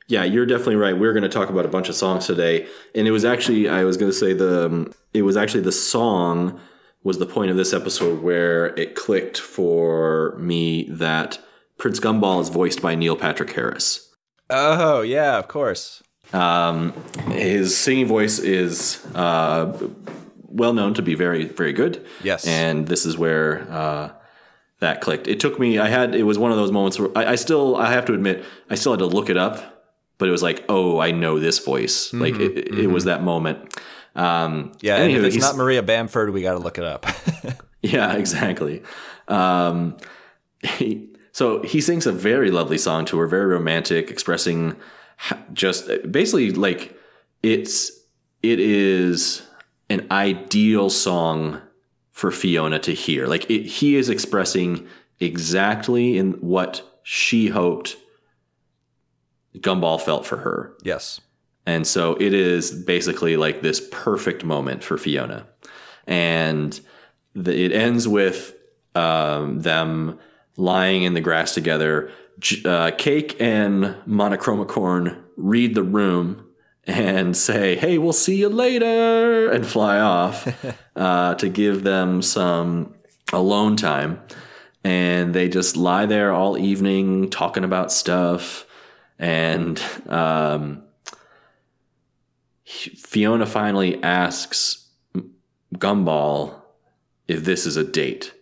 yeah, 0.09 0.25
you're 0.25 0.47
definitely 0.47 0.77
right. 0.77 0.97
We're 0.97 1.12
going 1.12 1.23
to 1.23 1.29
talk 1.29 1.51
about 1.51 1.64
a 1.64 1.69
bunch 1.69 1.88
of 1.88 1.95
songs 1.95 2.27
today, 2.27 2.66
and 2.95 3.09
it 3.09 3.11
was 3.11 3.25
actually 3.25 3.69
I 3.69 3.85
was 3.85 3.97
going 3.97 4.11
to 4.11 4.16
say 4.16 4.33
the 4.33 4.66
um, 4.66 4.92
it 5.12 5.23
was 5.23 5.37
actually 5.37 5.62
the 5.62 5.73
song 5.73 6.61
was 7.03 7.19
the 7.19 7.27
point 7.27 7.51
of 7.51 7.57
this 7.57 7.73
episode 7.73 8.23
where 8.23 8.66
it 8.79 8.95
clicked 8.95 9.38
for 9.38 10.37
me 10.38 10.88
that 10.90 11.38
Prince 11.79 12.01
Gumball 12.01 12.40
is 12.40 12.49
voiced 12.49 12.83
by 12.83 12.95
Neil 12.95 13.16
Patrick 13.16 13.53
Harris. 13.53 14.14
Oh 14.49 15.03
yeah, 15.03 15.38
of 15.38 15.49
course. 15.49 16.03
Um, 16.33 16.92
his 17.31 17.77
singing 17.77 18.07
voice 18.07 18.38
is 18.38 19.05
uh, 19.14 19.77
well 20.45 20.73
known 20.73 20.95
to 20.95 21.03
be 21.03 21.14
very 21.14 21.47
very 21.47 21.73
good. 21.73 22.05
Yes, 22.23 22.47
and 22.47 22.87
this 22.87 23.07
is 23.07 23.19
where 23.19 23.66
uh, 23.71 24.11
that 24.81 25.01
clicked. 25.01 25.27
It 25.27 25.40
took 25.40 25.59
me. 25.59 25.79
I 25.79 25.88
had. 25.88 26.14
It 26.14 26.25
was 26.25 26.38
one 26.38 26.51
of 26.53 26.57
those 26.57 26.73
moments 26.73 26.99
where 26.99 27.16
I, 27.16 27.33
I, 27.33 27.35
still. 27.35 27.77
I 27.77 27.92
have 27.92 28.05
to 28.07 28.14
admit, 28.14 28.45
I 28.71 28.75
still 28.75 28.92
had 28.92 29.01
to 29.01 29.07
look 29.07 29.31
it 29.31 29.37
up, 29.37 29.76
but 30.19 30.29
it 30.29 30.33
was 30.33 30.43
like, 30.43 30.65
oh, 30.69 30.99
I 30.99 31.11
know 31.11 31.39
this 31.39 31.59
voice. 31.59 32.09
Mm-hmm, 32.09 32.21
like 32.21 32.35
it, 32.35 32.55
mm-hmm. 32.55 32.81
it, 32.81 32.91
was 32.91 33.05
that 33.05 33.23
moment. 33.23 33.77
Um, 34.15 34.73
yeah, 34.81 34.97
and 34.97 35.13
if 35.13 35.25
it's 35.25 35.37
not 35.37 35.57
Maria 35.57 35.83
Bamford, 35.83 36.31
we 36.31 36.43
got 36.43 36.53
to 36.53 36.59
look 36.59 36.79
it 36.79 36.85
up. 36.85 37.07
yeah, 37.83 38.15
exactly. 38.15 38.83
Um, 39.29 39.97
he, 40.63 41.11
so 41.33 41.63
he 41.63 41.81
sings 41.81 42.07
a 42.07 42.13
very 42.13 42.51
lovely 42.51 42.79
song 42.79 43.05
to 43.07 43.19
her, 43.19 43.27
very 43.27 43.47
romantic, 43.47 44.11
expressing 44.11 44.77
just 45.53 45.89
basically 46.11 46.51
like 46.53 46.99
it's 47.43 47.91
it 48.43 48.61
is 48.61 49.47
an 49.89 50.07
ideal 50.11 50.91
song 50.91 51.61
for 52.11 52.31
Fionna 52.31 52.79
to 52.81 52.95
hear. 52.95 53.27
Like 53.27 53.51
it, 53.51 53.67
he 53.67 53.97
is 53.97 54.09
expressing 54.09 54.87
exactly 55.21 56.17
in 56.17 56.33
what 56.35 56.83
she 57.03 57.49
hoped 57.49 57.97
Gumball 59.61 60.01
felt 60.01 60.27
for 60.27 60.38
her. 60.38 60.75
Yes. 60.83 61.21
And 61.66 61.87
so 61.87 62.14
it 62.14 62.33
is 62.33 62.71
basically 62.71 63.37
like 63.37 63.62
this 63.62 63.87
perfect 63.90 64.45
moment 64.45 64.85
for 64.85 64.97
Fionna. 64.97 65.47
And 66.07 66.79
the, 67.35 67.64
it 67.64 67.73
ends 67.73 68.07
with 68.07 68.55
um, 68.95 69.61
them 69.61 70.19
lying 70.57 71.03
in 71.03 71.14
the 71.14 71.21
grass 71.21 71.53
together. 71.55 72.11
Uh, 72.64 72.92
Cake 72.97 73.37
and 73.40 73.97
Monochromicorn 74.07 75.23
read 75.37 75.75
the 75.75 75.83
room 75.83 76.47
and 76.87 77.37
say, 77.49 77.77
"Hey, 77.77 77.99
we'll 77.99 78.12
see 78.12 78.37
you 78.37 78.49
later," 78.49 79.51
and 79.51 79.66
fly 79.66 79.99
off 79.99 80.47
uh, 80.97 81.35
to 81.35 81.49
give 81.49 81.83
them 81.83 82.23
some 82.23 82.95
alone 83.33 83.77
time. 83.77 84.21
And 84.85 85.35
they 85.35 85.49
just 85.49 85.77
lie 85.77 86.07
there 86.07 86.33
all 86.33 86.57
evening 86.57 87.29
talking 87.29 87.64
about 87.64 87.90
stuff. 87.90 88.66
And 89.19 89.83
um, 90.09 90.83
Fionna 92.65 93.47
finally 93.47 94.03
asks 94.03 94.89
Gumball 95.75 96.55
if 97.29 97.45
this 97.45 97.67
is 97.67 97.77
a 97.77 97.85
date. 97.85 98.35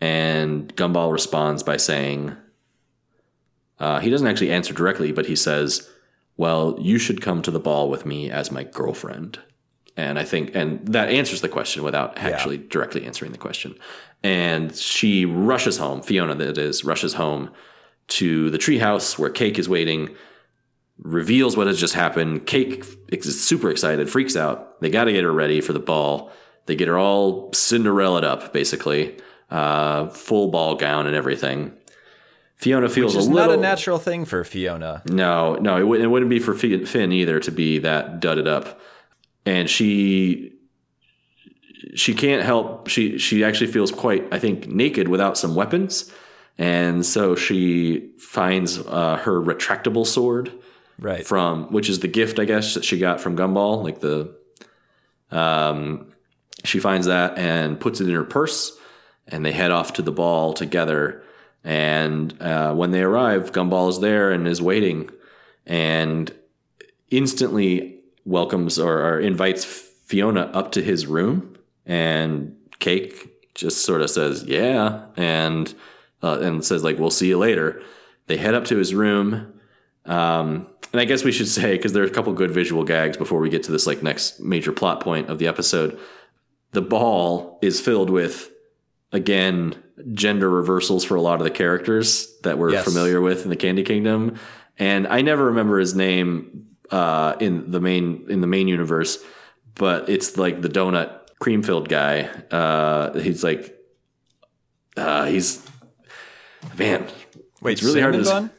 And 0.00 0.74
Gumball 0.76 1.12
responds 1.12 1.62
by 1.62 1.76
saying, 1.76 2.36
uh, 3.78 4.00
he 4.00 4.10
doesn't 4.10 4.26
actually 4.26 4.50
answer 4.50 4.72
directly, 4.72 5.12
but 5.12 5.26
he 5.26 5.36
says, 5.36 5.88
Well, 6.36 6.76
you 6.80 6.98
should 6.98 7.20
come 7.20 7.42
to 7.42 7.50
the 7.50 7.60
ball 7.60 7.90
with 7.90 8.06
me 8.06 8.30
as 8.30 8.50
my 8.50 8.64
girlfriend. 8.64 9.38
And 9.98 10.18
I 10.18 10.24
think, 10.24 10.50
and 10.54 10.86
that 10.88 11.08
answers 11.08 11.40
the 11.40 11.48
question 11.48 11.82
without 11.82 12.18
actually 12.18 12.58
directly 12.58 13.06
answering 13.06 13.32
the 13.32 13.38
question. 13.38 13.78
And 14.22 14.74
she 14.76 15.24
rushes 15.24 15.78
home, 15.78 16.02
Fionna, 16.02 16.34
that 16.34 16.58
is, 16.58 16.84
rushes 16.84 17.14
home 17.14 17.50
to 18.08 18.50
the 18.50 18.58
treehouse 18.58 19.18
where 19.18 19.30
Cake 19.30 19.58
is 19.58 19.68
waiting, 19.68 20.14
reveals 20.98 21.56
what 21.56 21.66
has 21.66 21.78
just 21.78 21.94
happened. 21.94 22.46
Cake 22.46 22.84
is 23.10 23.42
super 23.42 23.70
excited, 23.70 24.08
freaks 24.08 24.36
out. 24.36 24.80
They 24.80 24.90
got 24.90 25.04
to 25.04 25.12
get 25.12 25.24
her 25.24 25.32
ready 25.32 25.60
for 25.60 25.72
the 25.72 25.80
ball. 25.80 26.30
They 26.66 26.76
get 26.76 26.88
her 26.88 26.98
all 26.98 27.50
Cinderella'd 27.52 28.24
up, 28.24 28.52
basically, 28.52 29.18
uh, 29.50 30.08
full 30.08 30.50
ball 30.50 30.74
gown 30.74 31.06
and 31.06 31.14
everything. 31.14 31.72
Fionna 32.56 32.88
feels 32.88 33.14
Which 33.14 33.20
is 33.20 33.26
a 33.28 33.30
little 33.32 33.50
not 33.50 33.58
a 33.58 33.60
natural 33.60 33.98
thing 33.98 34.24
for 34.24 34.42
Fionna. 34.42 35.02
no, 35.06 35.56
no, 35.56 35.76
it, 35.76 36.00
it 36.00 36.06
wouldn't 36.06 36.30
be 36.30 36.38
for 36.38 36.54
Finn 36.54 37.12
either 37.12 37.38
to 37.40 37.52
be 37.52 37.78
that 37.80 38.20
dudded 38.20 38.48
up. 38.48 38.80
And 39.44 39.68
she 39.68 40.54
she 41.94 42.14
can't 42.14 42.42
help 42.42 42.88
she 42.88 43.18
she 43.18 43.44
actually 43.44 43.68
feels 43.68 43.92
quite 43.92 44.26
I 44.32 44.38
think 44.38 44.66
naked 44.68 45.08
without 45.08 45.36
some 45.36 45.54
weapons. 45.54 46.10
And 46.58 47.04
so 47.04 47.34
she 47.36 48.10
finds 48.18 48.78
uh, 48.78 49.16
her 49.22 49.40
retractable 49.40 50.06
sword 50.06 50.52
Right. 50.98 51.26
from 51.26 51.70
which 51.72 51.90
is 51.90 51.98
the 52.00 52.08
gift 52.08 52.38
I 52.38 52.46
guess 52.46 52.72
that 52.72 52.84
she 52.84 52.98
got 52.98 53.20
from 53.20 53.36
Gumball, 53.36 53.84
like 53.84 54.00
the 54.00 54.34
um 55.30 56.12
she 56.64 56.78
finds 56.78 57.06
that 57.06 57.36
and 57.38 57.78
puts 57.78 58.00
it 58.00 58.08
in 58.08 58.14
her 58.14 58.24
purse 58.24 58.76
and 59.28 59.44
they 59.44 59.52
head 59.52 59.70
off 59.70 59.92
to 59.94 60.02
the 60.02 60.12
ball 60.12 60.52
together 60.54 61.22
and 61.64 62.40
uh, 62.40 62.72
when 62.74 62.92
they 62.92 63.02
arrive 63.02 63.52
Gumball 63.52 63.90
is 63.90 64.00
there 64.00 64.30
and 64.32 64.48
is 64.48 64.62
waiting 64.62 65.10
and 65.66 66.32
instantly 67.10 68.00
welcomes 68.24 68.78
or, 68.78 68.98
or 69.00 69.20
invites 69.20 69.64
Fionna 69.64 70.42
up 70.54 70.72
to 70.72 70.82
his 70.82 71.06
room 71.06 71.56
and 71.84 72.56
Cake 72.78 73.54
just 73.54 73.84
sort 73.84 74.00
of 74.00 74.08
says 74.10 74.44
yeah 74.44 75.04
and 75.16 75.74
uh, 76.22 76.38
and 76.40 76.64
says 76.64 76.82
like 76.84 76.98
we'll 76.98 77.10
see 77.10 77.28
you 77.28 77.38
later 77.38 77.82
they 78.26 78.36
head 78.36 78.54
up 78.54 78.64
to 78.64 78.76
his 78.76 78.94
room 78.94 79.52
um, 80.04 80.66
and 80.92 81.00
I 81.00 81.04
guess 81.04 81.24
we 81.24 81.32
should 81.32 81.48
say 81.60 81.76
because 81.76 81.92
there 81.92 82.02
are 82.02 82.06
a 82.06 82.10
couple 82.10 82.32
good 82.32 82.50
visual 82.52 82.84
gags 82.84 83.16
before 83.16 83.40
we 83.40 83.50
get 83.50 83.62
to 83.64 83.72
this 83.72 83.86
like 83.86 84.02
next 84.02 84.40
major 84.40 84.72
plot 84.72 85.00
point 85.00 85.28
of 85.28 85.38
the 85.38 85.46
episode. 85.48 85.98
The 86.72 86.82
ball 86.82 87.58
is 87.62 87.80
filled 87.80 88.10
with 88.10 88.50
again 89.12 89.74
gender 90.12 90.48
reversals 90.50 91.04
for 91.04 91.14
a 91.16 91.20
lot 91.20 91.40
of 91.40 91.44
the 91.44 91.50
characters 91.50 92.38
that 92.42 92.58
we're 92.58 92.72
Yes. 92.72 92.84
familiar 92.84 93.20
with 93.20 93.44
in 93.44 93.50
the 93.50 93.56
Candy 93.56 93.82
Kingdom, 93.82 94.36
and 94.78 95.06
I 95.08 95.22
never 95.22 95.46
remember 95.46 95.78
his 95.78 95.94
name 95.94 96.66
uh, 96.90 97.34
in 97.40 97.70
the 97.70 97.80
main 97.80 98.26
in 98.28 98.40
the 98.40 98.46
main 98.46 98.68
universe, 98.68 99.18
but 99.74 100.08
it's 100.08 100.36
like 100.36 100.60
the 100.62 100.68
donut 100.68 101.10
cream 101.40 101.62
filled 101.62 101.88
guy. 101.88 102.22
Uh, 102.50 103.18
he's 103.18 103.42
like 103.42 103.76
uh, 104.96 105.26
he's 105.26 105.66
man. 106.78 107.06
Wait, 107.60 107.72
it's 107.72 107.82
really 107.82 108.00
hard 108.00 108.14
to 108.14 108.22
bun? 108.22 108.50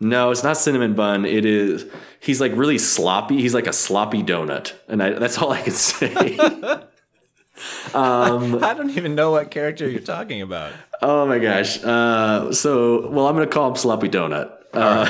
no, 0.00 0.30
it's 0.30 0.42
not 0.42 0.56
cinnamon 0.56 0.94
bun. 0.94 1.24
It 1.24 1.44
is. 1.44 1.84
He's 2.20 2.40
like 2.40 2.52
really 2.54 2.78
sloppy. 2.78 3.40
He's 3.40 3.54
like 3.54 3.66
a 3.66 3.72
sloppy 3.72 4.22
donut, 4.22 4.72
and 4.88 5.02
I, 5.02 5.10
that's 5.10 5.38
all 5.38 5.52
I 5.52 5.62
can 5.62 5.72
say. 5.74 6.38
I 7.94 8.74
don't 8.76 8.90
even 8.90 9.14
know 9.14 9.32
what 9.32 9.50
character 9.50 9.88
you're 9.88 10.00
talking 10.00 10.42
about. 10.42 10.72
oh 11.02 11.26
my 11.26 11.38
gosh. 11.38 11.82
Uh, 11.82 12.52
so, 12.52 13.08
well, 13.10 13.26
I'm 13.26 13.34
gonna 13.34 13.46
call 13.46 13.70
him 13.70 13.76
sloppy 13.76 14.08
donut. 14.08 14.52
Uh, 14.72 15.08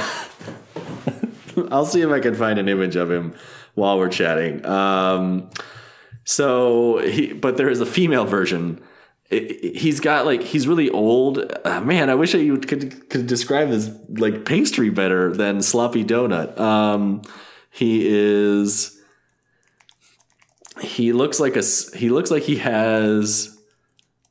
I'll 1.70 1.86
see 1.86 2.02
if 2.02 2.10
I 2.10 2.20
can 2.20 2.34
find 2.34 2.58
an 2.58 2.68
image 2.68 2.96
of 2.96 3.10
him 3.10 3.34
while 3.74 3.98
we're 3.98 4.08
chatting. 4.08 4.64
Um, 4.64 5.50
so, 6.24 6.98
he, 6.98 7.32
but 7.32 7.56
there 7.56 7.68
is 7.68 7.80
a 7.80 7.86
female 7.86 8.24
version. 8.24 8.82
He's 9.30 10.00
got 10.00 10.24
like 10.24 10.42
he's 10.42 10.66
really 10.66 10.88
old. 10.88 11.38
Uh, 11.64 11.82
man, 11.82 12.08
I 12.08 12.14
wish 12.14 12.34
I 12.34 12.38
could 12.56 13.10
could 13.10 13.26
describe 13.26 13.68
this 13.68 13.90
like 14.08 14.46
pastry 14.46 14.88
better 14.88 15.34
than 15.34 15.60
sloppy 15.60 16.02
donut. 16.02 16.58
Um, 16.58 17.20
he 17.70 18.06
is. 18.08 18.98
He 20.80 21.12
looks 21.12 21.40
like 21.40 21.56
a 21.56 21.62
He 21.94 22.08
looks 22.08 22.30
like 22.30 22.42
he 22.44 22.56
has. 22.56 23.54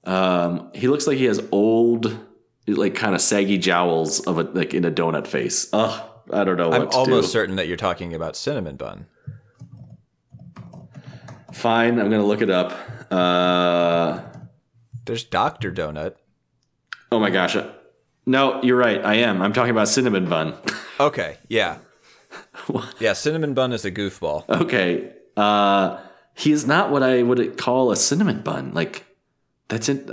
Um, 0.04 0.72
he 0.74 0.88
looks 0.88 1.06
like 1.06 1.18
he 1.18 1.26
has 1.26 1.44
old, 1.52 2.18
like 2.66 2.96
kind 2.96 3.14
of 3.14 3.22
saggy 3.22 3.60
jowls 3.60 4.22
of 4.22 4.40
a 4.40 4.44
like 4.44 4.74
in 4.74 4.84
a 4.84 4.92
donut 4.92 5.28
face. 5.28 5.70
Ugh, 5.74 6.10
I 6.34 6.44
don't 6.44 6.58
know 6.58 6.70
what 6.70 6.82
I'm 6.82 6.90
almost 6.90 7.28
do. 7.28 7.32
certain 7.34 7.58
that 7.58 7.68
you're 7.68 7.78
talking 7.78 8.16
about 8.16 8.36
cinnamon 8.36 8.78
bun. 8.78 9.06
Fine, 11.54 12.00
I'm 12.00 12.10
gonna 12.10 12.26
look 12.26 12.42
it 12.42 12.50
up. 12.50 12.72
Uh, 13.12 14.22
There's 15.08 15.24
Doctor 15.24 15.72
Donut. 15.72 16.16
oh 17.12 17.20
my 17.20 17.30
gosh, 17.30 17.58
no, 18.26 18.62
you're 18.62 18.78
right. 18.78 19.04
I 19.04 19.16
am. 19.16 19.42
I'm 19.42 19.54
talking 19.54 19.72
about 19.72 19.88
cinnamon 19.88 20.30
bun. 20.30 20.54
Okay, 21.00 21.38
yeah, 21.48 21.78
yeah. 23.00 23.14
Cinnamon 23.14 23.54
bun 23.54 23.72
is 23.72 23.86
a 23.86 23.92
goofball. 23.92 24.50
okay, 24.50 25.14
uh, 25.36 26.00
he 26.34 26.52
is 26.52 26.66
not 26.66 26.90
what 26.90 27.04
I 27.04 27.22
would 27.22 27.56
call 27.56 27.92
a 27.92 27.96
cinnamon 27.96 28.42
bun. 28.42 28.74
Like 28.74 29.06
that's 29.68 29.90
it. 29.90 30.10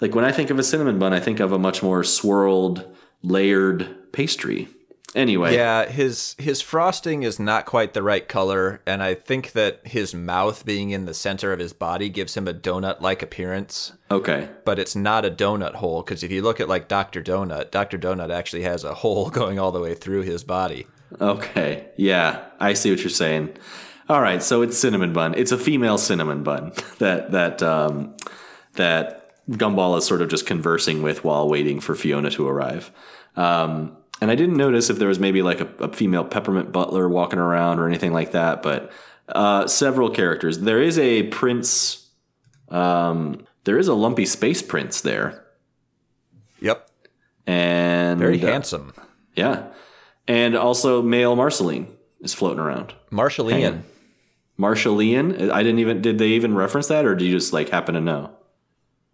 Like 0.00 0.12
when 0.16 0.24
I 0.24 0.32
think 0.32 0.50
of 0.50 0.58
a 0.58 0.64
cinnamon 0.64 0.98
bun, 0.98 1.12
I 1.12 1.20
think 1.20 1.38
of 1.38 1.52
a 1.52 1.58
much 1.58 1.84
more 1.84 2.02
swirled, 2.02 2.84
layered 3.22 4.12
pastry. 4.12 4.66
Anyway, 5.14 5.54
Yeah, 5.54 5.86
his 5.86 6.34
his 6.38 6.60
frosting 6.60 7.22
is 7.22 7.38
not 7.38 7.66
quite 7.66 7.94
the 7.94 8.02
right 8.02 8.26
color, 8.28 8.80
and 8.86 9.02
I 9.02 9.14
think 9.14 9.52
that 9.52 9.80
his 9.84 10.12
mouth 10.14 10.64
being 10.64 10.90
in 10.90 11.04
the 11.04 11.14
center 11.14 11.52
of 11.52 11.60
his 11.60 11.72
body 11.72 12.08
gives 12.08 12.36
him 12.36 12.48
a 12.48 12.54
donut-like 12.54 13.22
appearance. 13.22 13.92
okay. 14.10 14.48
But 14.64 14.78
it's 14.78 14.96
not 14.96 15.24
a 15.24 15.30
donut 15.30 15.74
hole 15.74 16.02
because 16.02 16.22
if 16.24 16.32
you 16.32 16.42
look 16.42 16.60
at 16.60 16.68
like 16.68 16.88
Doctor 16.88 17.22
Donut, 17.22 17.70
Doctor 17.70 17.96
Donut 17.98 18.30
actually 18.30 18.62
has 18.62 18.82
a 18.82 18.94
hole 18.94 19.30
going 19.40 19.58
all 19.58 19.70
the 19.72 19.80
way 19.80 19.94
through 19.94 20.22
his 20.22 20.42
body. 20.42 20.86
Okay. 21.20 21.86
Yeah, 21.96 22.44
I 22.58 22.72
see 22.72 22.90
what 22.90 23.00
you're 23.00 23.10
saying. 23.10 23.56
All 24.08 24.20
right, 24.20 24.42
so 24.42 24.62
it's 24.62 24.76
cinnamon 24.76 25.12
bun. 25.12 25.34
It's 25.34 25.52
a 25.52 25.58
female 25.58 25.96
cinnamon 25.96 26.42
bun 26.42 26.72
that 26.98 27.30
that 27.30 27.62
um, 27.62 28.16
that 28.74 29.20
Gumball 29.48 29.96
is 29.98 30.06
sort 30.06 30.22
of 30.22 30.28
just 30.28 30.46
conversing 30.46 31.02
with 31.02 31.22
while 31.24 31.48
waiting 31.48 31.78
for 31.80 31.94
Fionna 31.94 32.30
to 32.32 32.48
arrive. 32.48 32.90
Um, 33.36 33.96
and 34.20 34.30
I 34.30 34.34
didn't 34.34 34.56
notice 34.56 34.90
if 34.90 34.98
there 34.98 35.08
was 35.08 35.18
maybe 35.18 35.42
like 35.42 35.60
a, 35.60 35.68
a 35.80 35.92
female 35.92 36.24
peppermint 36.24 36.72
butler 36.72 37.08
walking 37.08 37.38
around 37.38 37.78
or 37.78 37.86
anything 37.86 38.12
like 38.12 38.32
that, 38.32 38.62
but 38.62 38.90
uh, 39.28 39.66
several 39.66 40.10
characters. 40.10 40.60
There 40.60 40.82
is 40.82 40.98
a 40.98 41.24
prince. 41.24 42.08
Um, 42.68 43.46
there 43.64 43.78
is 43.78 43.88
a 43.88 43.94
lumpy 43.94 44.26
space 44.26 44.62
prince 44.62 45.00
there, 45.00 45.44
Yep, 46.60 46.88
and 47.46 48.18
very 48.18 48.42
uh, 48.42 48.46
handsome. 48.46 48.92
Yeah, 49.34 49.68
and 50.26 50.56
also 50.56 51.02
male 51.02 51.36
Marceline 51.36 51.88
is 52.20 52.34
floating 52.34 52.60
around. 52.60 52.94
Ian. 53.60 53.84
Marshall 54.56 54.94
Lee? 54.94 55.16
I 55.16 55.62
didn't 55.62 55.80
even. 55.80 56.00
Did 56.00 56.18
they 56.18 56.28
even 56.28 56.54
reference 56.54 56.88
that, 56.88 57.04
or 57.04 57.14
do 57.14 57.24
you 57.24 57.32
just 57.32 57.52
like 57.52 57.70
happen 57.70 57.94
to 57.94 58.00
know? 58.00 58.30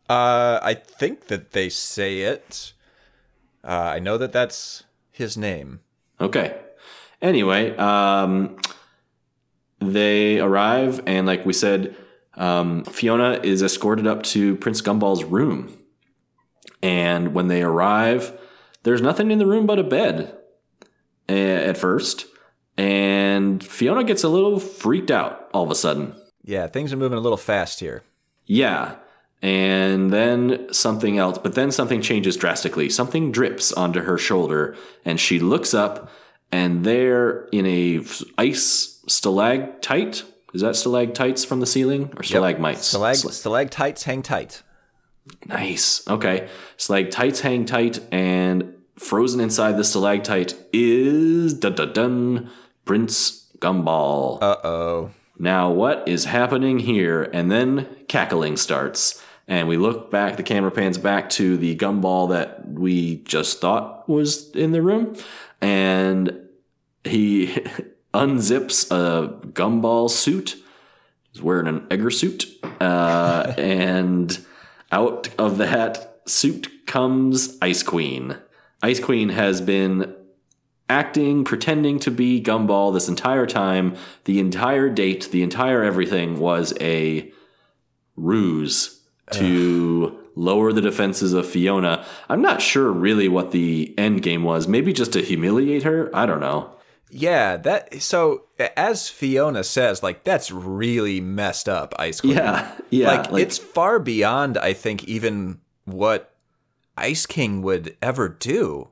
Uh, 0.08 0.58
I 0.62 0.74
think 0.74 1.28
that 1.28 1.52
they 1.52 1.68
say 1.68 2.22
it. 2.22 2.72
Uh, 3.62 3.92
I 3.94 3.98
know 4.00 4.18
that 4.18 4.32
that's 4.32 4.84
his 5.20 5.36
name. 5.36 5.80
Okay. 6.20 6.58
Anyway, 7.22 7.76
um, 7.76 8.56
they 9.80 10.40
arrive, 10.40 11.00
and 11.06 11.26
like 11.26 11.46
we 11.46 11.52
said, 11.52 11.94
um, 12.34 12.84
Fionna 12.84 13.40
is 13.42 13.62
escorted 13.62 14.06
up 14.06 14.22
to 14.24 14.56
Prince 14.56 14.82
Gumball's 14.82 15.24
room. 15.24 15.76
And 16.82 17.34
when 17.34 17.48
they 17.48 17.62
arrive, 17.62 18.32
there's 18.82 19.02
nothing 19.02 19.30
in 19.30 19.38
the 19.38 19.46
room 19.46 19.66
but 19.66 19.78
a 19.78 19.82
bed 19.84 20.36
a- 21.28 21.68
at 21.68 21.76
first. 21.76 22.26
And 22.76 23.62
Fionna 23.62 24.04
gets 24.04 24.24
a 24.24 24.28
little 24.28 24.58
freaked 24.58 25.10
out 25.10 25.48
all 25.52 25.64
of 25.64 25.70
a 25.70 25.74
sudden. 25.74 26.14
Yeah, 26.42 26.66
things 26.66 26.92
are 26.92 26.96
moving 26.96 27.18
a 27.18 27.20
little 27.22 27.36
fast 27.36 27.80
here. 27.80 28.02
Yeah. 28.46 28.96
And 29.42 30.12
then 30.12 30.70
something 30.72 31.16
else, 31.16 31.38
but 31.38 31.54
then 31.54 31.70
something 31.72 32.02
changes 32.02 32.36
drastically. 32.36 32.90
Something 32.90 33.32
drips 33.32 33.72
onto 33.72 34.00
her 34.02 34.18
shoulder, 34.18 34.76
and 35.04 35.18
she 35.18 35.40
looks 35.40 35.72
up, 35.72 36.10
and 36.52 36.84
there 36.84 37.46
in 37.50 37.64
a 37.64 38.04
ice 38.36 39.02
stalactite. 39.08 40.24
Is 40.52 40.60
that 40.62 40.74
stalactites 40.76 41.44
from 41.44 41.60
the 41.60 41.66
ceiling 41.66 42.12
or 42.16 42.22
stalagmites? 42.22 42.92
Stalag- 42.92 43.24
Sla- 43.24 43.32
stalactites 43.32 44.02
hang 44.02 44.20
tight. 44.22 44.62
nice. 45.46 46.06
Okay. 46.08 46.48
Stalactites 46.76 47.40
hang 47.40 47.64
tight, 47.64 48.00
and 48.12 48.74
frozen 48.98 49.40
inside 49.40 49.78
the 49.78 49.84
stalactite 49.84 50.54
is 50.72 51.54
dun 51.54 51.74
dun 51.76 51.92
dun 51.94 52.50
Prince 52.84 53.46
Gumball. 53.58 54.38
Uh 54.42 54.56
oh. 54.64 55.10
Now, 55.38 55.70
what 55.70 56.06
is 56.06 56.26
happening 56.26 56.80
here? 56.80 57.22
And 57.32 57.50
then 57.50 57.86
cackling 58.08 58.58
starts. 58.58 59.22
And 59.50 59.66
we 59.66 59.76
look 59.76 60.12
back, 60.12 60.36
the 60.36 60.44
camera 60.44 60.70
pans 60.70 60.96
back 60.96 61.28
to 61.30 61.56
the 61.56 61.74
gumball 61.74 62.28
that 62.30 62.68
we 62.68 63.16
just 63.16 63.60
thought 63.60 64.08
was 64.08 64.48
in 64.52 64.70
the 64.70 64.80
room. 64.80 65.16
And 65.60 66.46
he 67.02 67.48
unzips 68.14 68.92
a 68.92 69.28
gumball 69.48 70.08
suit. 70.08 70.54
He's 71.32 71.42
wearing 71.42 71.66
an 71.66 71.84
Egger 71.90 72.12
suit. 72.12 72.46
Uh, 72.80 73.52
and 73.58 74.38
out 74.92 75.28
of 75.36 75.58
that 75.58 76.20
suit 76.26 76.86
comes 76.86 77.58
Ice 77.60 77.82
Queen. 77.82 78.36
Ice 78.84 79.00
Queen 79.00 79.30
has 79.30 79.60
been 79.60 80.14
acting, 80.88 81.42
pretending 81.42 81.98
to 82.00 82.12
be 82.12 82.40
Gumball 82.40 82.94
this 82.94 83.08
entire 83.08 83.46
time. 83.46 83.96
The 84.26 84.38
entire 84.38 84.88
date, 84.88 85.30
the 85.32 85.42
entire 85.42 85.82
everything 85.82 86.38
was 86.38 86.72
a 86.80 87.32
ruse 88.14 88.99
to 89.32 90.18
lower 90.34 90.72
the 90.72 90.80
defenses 90.80 91.32
of 91.32 91.46
Fionna. 91.46 92.04
I'm 92.28 92.42
not 92.42 92.62
sure 92.62 92.90
really 92.90 93.28
what 93.28 93.50
the 93.50 93.94
end 93.98 94.22
game 94.22 94.42
was. 94.42 94.66
Maybe 94.66 94.92
just 94.92 95.12
to 95.12 95.22
humiliate 95.22 95.82
her. 95.82 96.10
I 96.14 96.26
don't 96.26 96.40
know. 96.40 96.70
Yeah, 97.10 97.56
that 97.58 98.00
so 98.00 98.44
as 98.76 99.08
Fionna 99.08 99.64
says, 99.64 100.02
like 100.02 100.22
that's 100.24 100.50
really 100.52 101.20
messed 101.20 101.68
up, 101.68 101.94
Ice 101.98 102.20
Queen. 102.20 102.36
Yeah, 102.36 102.72
yeah. 102.90 103.22
like, 103.22 103.32
it's 103.42 103.58
far 103.58 103.98
beyond 103.98 104.56
I 104.56 104.72
think 104.72 105.04
even 105.04 105.60
what 105.84 106.34
Ice 106.96 107.26
King 107.26 107.62
would 107.62 107.96
ever 108.00 108.28
do. 108.28 108.90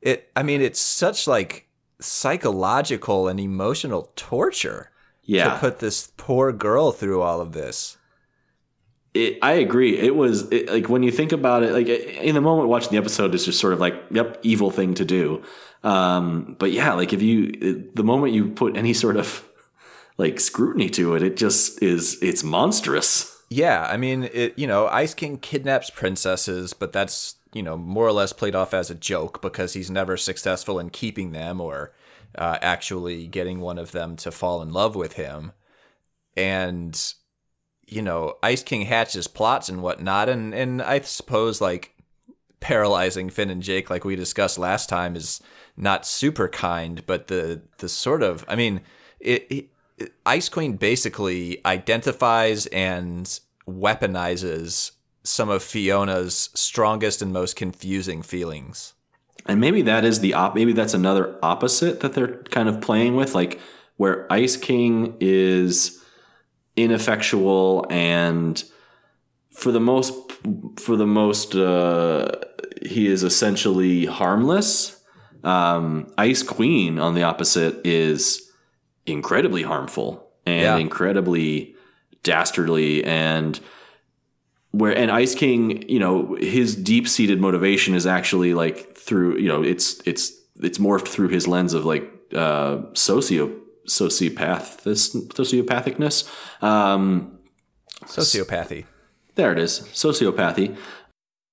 It 0.00 0.30
I 0.36 0.44
mean 0.44 0.62
it's 0.62 0.80
such 0.80 1.26
like 1.26 1.68
psychological 2.00 3.26
and 3.26 3.40
emotional 3.40 4.12
torture 4.14 4.92
yeah. 5.24 5.50
to 5.50 5.58
put 5.58 5.80
this 5.80 6.12
poor 6.16 6.52
girl 6.52 6.92
through 6.92 7.22
all 7.22 7.40
of 7.40 7.52
this. 7.52 7.97
It, 9.18 9.38
I 9.42 9.54
agree. 9.54 9.98
It 9.98 10.14
was 10.14 10.48
it, 10.52 10.70
like 10.70 10.88
when 10.88 11.02
you 11.02 11.10
think 11.10 11.32
about 11.32 11.64
it, 11.64 11.72
like 11.72 11.88
in 11.88 12.34
the 12.36 12.40
moment 12.40 12.68
watching 12.68 12.92
the 12.92 12.98
episode, 12.98 13.34
is 13.34 13.44
just 13.44 13.58
sort 13.58 13.72
of 13.72 13.80
like, 13.80 13.94
yep, 14.12 14.38
evil 14.42 14.70
thing 14.70 14.94
to 14.94 15.04
do. 15.04 15.42
Um, 15.82 16.54
but 16.58 16.70
yeah, 16.70 16.92
like 16.92 17.12
if 17.12 17.20
you, 17.20 17.90
the 17.94 18.04
moment 18.04 18.32
you 18.32 18.50
put 18.50 18.76
any 18.76 18.94
sort 18.94 19.16
of 19.16 19.44
like 20.18 20.38
scrutiny 20.38 20.88
to 20.90 21.16
it, 21.16 21.22
it 21.22 21.36
just 21.36 21.82
is, 21.82 22.16
it's 22.22 22.44
monstrous. 22.44 23.34
Yeah, 23.48 23.88
I 23.90 23.96
mean, 23.96 24.28
it, 24.32 24.56
you 24.56 24.66
know, 24.66 24.86
Ice 24.86 25.14
King 25.14 25.38
kidnaps 25.38 25.90
princesses, 25.90 26.72
but 26.74 26.92
that's, 26.92 27.36
you 27.52 27.62
know, 27.62 27.76
more 27.76 28.06
or 28.06 28.12
less 28.12 28.32
played 28.32 28.54
off 28.54 28.72
as 28.72 28.90
a 28.90 28.94
joke 28.94 29.42
because 29.42 29.72
he's 29.72 29.90
never 29.90 30.16
successful 30.16 30.78
in 30.78 30.90
keeping 30.90 31.32
them 31.32 31.60
or 31.60 31.92
uh, 32.36 32.58
actually 32.60 33.26
getting 33.26 33.58
one 33.58 33.78
of 33.78 33.90
them 33.90 34.16
to 34.16 34.30
fall 34.30 34.62
in 34.62 34.72
love 34.72 34.94
with 34.94 35.14
him. 35.14 35.52
And, 36.36 37.14
you 37.88 38.02
know, 38.02 38.36
Ice 38.42 38.62
King 38.62 38.82
hatches 38.82 39.26
plots 39.26 39.68
and 39.68 39.82
whatnot. 39.82 40.28
And, 40.28 40.54
and 40.54 40.82
I 40.82 41.00
suppose, 41.00 41.60
like, 41.60 41.94
paralyzing 42.60 43.30
Finn 43.30 43.50
and 43.50 43.62
Jake, 43.62 43.88
like 43.88 44.04
we 44.04 44.16
discussed 44.16 44.58
last 44.58 44.88
time, 44.88 45.16
is 45.16 45.40
not 45.76 46.06
super 46.06 46.48
kind, 46.48 47.06
but 47.06 47.28
the, 47.28 47.62
the 47.78 47.88
sort 47.88 48.22
of, 48.22 48.44
I 48.48 48.56
mean, 48.56 48.80
it, 49.20 49.46
it 49.50 49.68
Ice 50.26 50.48
Queen 50.48 50.76
basically 50.76 51.64
identifies 51.64 52.66
and 52.66 53.40
weaponizes 53.66 54.92
some 55.24 55.48
of 55.48 55.62
Fionna's 55.62 56.50
strongest 56.54 57.20
and 57.22 57.32
most 57.32 57.56
confusing 57.56 58.22
feelings. 58.22 58.94
And 59.46 59.60
maybe 59.60 59.82
that 59.82 60.04
is 60.04 60.20
the 60.20 60.34
op. 60.34 60.54
Maybe 60.54 60.72
that's 60.72 60.94
another 60.94 61.38
opposite 61.42 62.00
that 62.00 62.12
they're 62.12 62.42
kind 62.44 62.68
of 62.68 62.80
playing 62.80 63.16
with, 63.16 63.34
like 63.34 63.60
where 63.96 64.32
Ice 64.32 64.56
King 64.56 65.16
is 65.20 65.97
ineffectual 66.84 67.84
and 67.90 68.62
for 69.50 69.72
the 69.72 69.80
most 69.80 70.14
for 70.78 70.96
the 70.96 71.06
most 71.06 71.54
uh, 71.54 72.30
he 72.82 73.06
is 73.08 73.22
essentially 73.22 74.06
harmless. 74.06 74.94
Um, 75.44 76.12
Ice 76.18 76.42
Queen, 76.42 76.98
on 76.98 77.14
the 77.14 77.22
opposite, 77.24 77.84
is 77.86 78.50
incredibly 79.06 79.62
harmful 79.62 80.28
and 80.46 80.62
Yeah. 80.62 80.76
incredibly 80.76 81.74
dastardly 82.22 83.04
and 83.04 83.58
where 84.72 84.96
and 84.96 85.10
Ice 85.10 85.34
King, 85.34 85.88
you 85.88 85.98
know, 85.98 86.36
his 86.40 86.76
deep 86.76 87.08
seated 87.08 87.40
motivation 87.40 87.94
is 87.94 88.06
actually 88.06 88.54
like 88.54 88.96
through, 88.96 89.38
you 89.38 89.48
know, 89.48 89.62
it's 89.62 90.00
it's 90.04 90.32
it's 90.60 90.78
morphed 90.78 91.08
through 91.08 91.28
his 91.28 91.48
lens 91.48 91.72
of 91.74 91.84
like 91.84 92.10
uh 92.34 92.82
socio 92.94 93.50
sociopath 93.88 94.82
this 94.82 95.14
sociopathicness. 95.14 96.28
Um 96.62 97.38
Sociopathy. 98.04 98.84
there 99.34 99.52
it 99.52 99.58
is. 99.58 99.80
Sociopathy. 99.92 100.76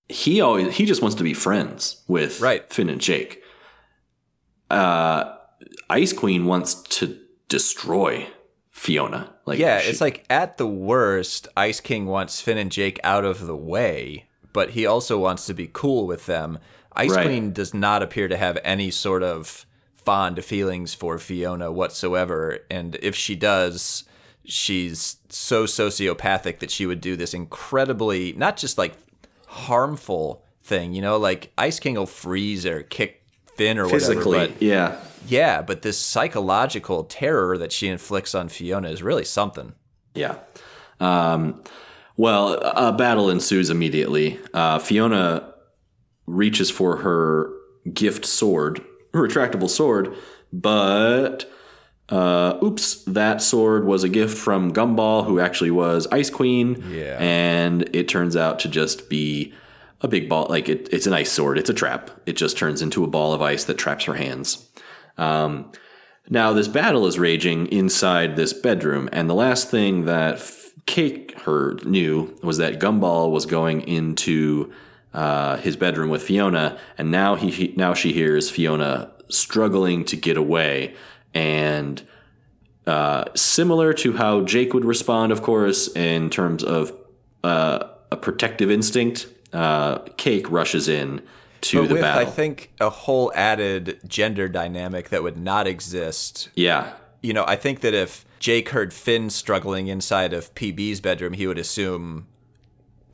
He 0.08 0.42
always 0.42 0.76
he 0.76 0.86
just 0.86 1.02
wants 1.02 1.16
to 1.18 1.24
be 1.24 1.34
friends 1.34 2.04
with 2.08 2.40
Right. 2.42 2.72
Finn 2.72 2.90
and 2.90 3.02
Jake. 3.02 3.42
Uh 4.70 5.34
Ice 5.90 6.14
Queen 6.14 6.46
wants 6.46 6.76
to 7.00 7.18
destroy 7.48 8.28
Fionna. 8.72 9.34
Like 9.46 9.60
Yeah, 9.60 9.80
she- 9.80 9.90
it's 9.90 10.02
like 10.02 10.26
at 10.30 10.58
the 10.58 10.68
worst, 10.68 11.48
Ice 11.56 11.80
King 11.80 12.06
wants 12.08 12.42
Finn 12.42 12.58
and 12.58 12.72
Jake 12.72 13.00
out 13.04 13.24
of 13.26 13.46
the 13.48 13.56
way, 13.56 14.26
but 14.54 14.72
he 14.72 14.86
also 14.86 15.18
wants 15.18 15.46
to 15.46 15.54
be 15.54 15.70
cool 15.72 16.06
with 16.08 16.26
them. 16.26 16.60
Ice 16.94 17.12
Right. 17.12 17.26
Queen 17.26 17.52
does 17.54 17.74
not 17.74 18.02
appear 18.04 18.28
to 18.28 18.38
have 18.38 18.58
any 18.64 18.90
sort 18.92 19.22
of 19.24 19.66
fond 20.06 20.44
feelings 20.46 20.94
for 20.94 21.18
Fionna 21.18 21.72
whatsoever, 21.72 22.60
and 22.70 22.96
if 23.02 23.16
she 23.16 23.36
does, 23.36 24.04
she's 24.46 25.18
so 25.30 25.66
sociopathic 25.66 26.60
that 26.60 26.72
she 26.72 26.86
would 26.86 27.02
do 27.02 27.16
this 27.16 27.34
incredibly 27.34 28.34
not 28.34 28.58
just 28.58 28.78
like 28.78 28.94
harmful 29.48 30.44
thing, 30.64 30.94
you 30.94 31.02
know, 31.02 31.18
like 31.18 31.52
Ice 31.58 31.80
King 31.80 31.96
will 31.96 32.06
freeze 32.06 32.66
or 32.66 32.84
kick 32.84 33.24
Finn 33.56 33.78
or 33.78 33.88
physically. 33.88 34.38
whatever, 34.38 34.54
but 34.54 34.62
yeah. 34.62 35.00
yeah, 35.28 35.62
but 35.62 35.82
this 35.82 35.98
psychological 35.98 37.06
terror 37.06 37.58
that 37.58 37.72
she 37.72 37.88
inflicts 37.88 38.36
on 38.36 38.50
Fionna 38.50 38.90
is 38.90 39.02
really 39.02 39.24
something. 39.24 39.74
Yeah. 40.14 40.38
Um, 41.00 41.64
well, 42.18 42.54
a 42.54 42.92
battle 42.94 43.30
ensues 43.30 43.70
immediately. 43.70 44.40
Uh, 44.54 44.80
Fionna 44.80 45.54
reaches 46.26 46.70
for 46.70 46.98
her 46.98 47.52
gift 47.94 48.26
sword, 48.26 48.84
retractable 49.20 49.70
sword, 49.70 50.16
but 50.52 51.50
uh, 52.10 52.58
oops, 52.64 53.04
that 53.06 53.42
sword 53.42 53.86
was 53.86 54.04
a 54.04 54.10
gift 54.10 54.38
from 54.38 54.74
Gumball, 54.74 55.26
who 55.26 55.40
actually 55.40 55.72
was 55.72 56.08
Ice 56.12 56.30
Queen. 56.30 56.84
Yeah. 56.90 57.18
And 57.20 57.90
it 57.96 58.08
turns 58.08 58.36
out 58.36 58.60
to 58.60 58.68
just 58.68 59.10
be 59.10 59.54
a 60.02 60.08
big 60.08 60.30
ball. 60.30 60.48
Like 60.50 60.70
it, 60.70 60.88
it's 60.92 61.08
an 61.08 61.14
ice 61.14 61.32
sword. 61.32 61.58
It's 61.58 61.70
a 61.70 61.74
trap. 61.74 62.12
It 62.26 62.34
just 62.34 62.58
turns 62.58 62.82
into 62.82 63.04
a 63.04 63.08
ball 63.08 63.34
of 63.34 63.42
ice 63.42 63.64
that 63.66 63.78
traps 63.78 64.06
her 64.06 64.14
hands. 64.14 64.70
Um, 65.18 65.72
now, 66.30 66.54
this 66.54 66.68
battle 66.68 67.06
is 67.06 67.20
raging 67.20 67.68
inside 67.68 68.36
this 68.36 68.52
bedroom, 68.52 69.10
and 69.12 69.30
the 69.30 69.36
last 69.36 69.70
thing 69.70 70.06
that 70.06 70.42
Cake 70.88 71.40
heard 71.42 71.86
knew 71.86 72.36
was 72.42 72.58
that 72.58 72.80
Gumball 72.80 73.32
was 73.32 73.46
going 73.46 73.82
into 73.82 74.72
uh, 75.16 75.58
his 75.58 75.76
bedroom 75.78 76.10
with 76.10 76.22
Fionna, 76.24 76.78
and 76.98 77.10
now 77.10 77.36
he, 77.36 77.50
he 77.50 77.74
now 77.76 77.94
she 77.96 78.12
hears 78.14 78.50
Fionna 78.52 79.12
struggling 79.30 80.06
to 80.06 80.16
get 80.16 80.38
away, 80.38 80.94
and 81.34 82.02
uh, 82.86 83.24
similar 83.34 83.94
to 83.94 84.14
how 84.14 84.42
Jake 84.42 84.74
would 84.74 84.86
respond, 84.86 85.32
of 85.32 85.42
course, 85.42 85.88
in 85.96 86.30
terms 86.30 86.64
of 86.64 86.92
uh, 87.44 87.88
a 88.12 88.18
protective 88.18 88.70
instinct. 88.70 89.28
Uh, 89.54 90.00
Cake 90.18 90.52
rushes 90.52 90.90
in 90.90 91.22
to 91.62 91.82
But 91.82 91.88
the 91.88 91.94
with, 91.96 92.02
battle. 92.04 92.28
I 92.28 92.30
think, 92.30 92.74
a 92.82 92.90
whole 92.90 93.32
added 93.34 94.00
gender 94.06 94.50
dynamic 94.50 95.10
that 95.10 95.24
would 95.24 95.38
not 95.38 95.66
exist. 95.66 96.50
yeah, 96.56 96.92
You 97.22 97.32
know, 97.34 97.46
I 97.48 97.56
think 97.56 97.80
that 97.80 97.94
if 97.94 98.26
Jake 98.40 98.70
heard 98.70 98.94
Finn 98.94 99.30
struggling 99.30 99.88
inside 99.88 100.34
of 100.34 100.54
PB's 100.56 101.00
bedroom, 101.00 101.34
he 101.34 101.48
would 101.48 101.58
assume 101.58 102.28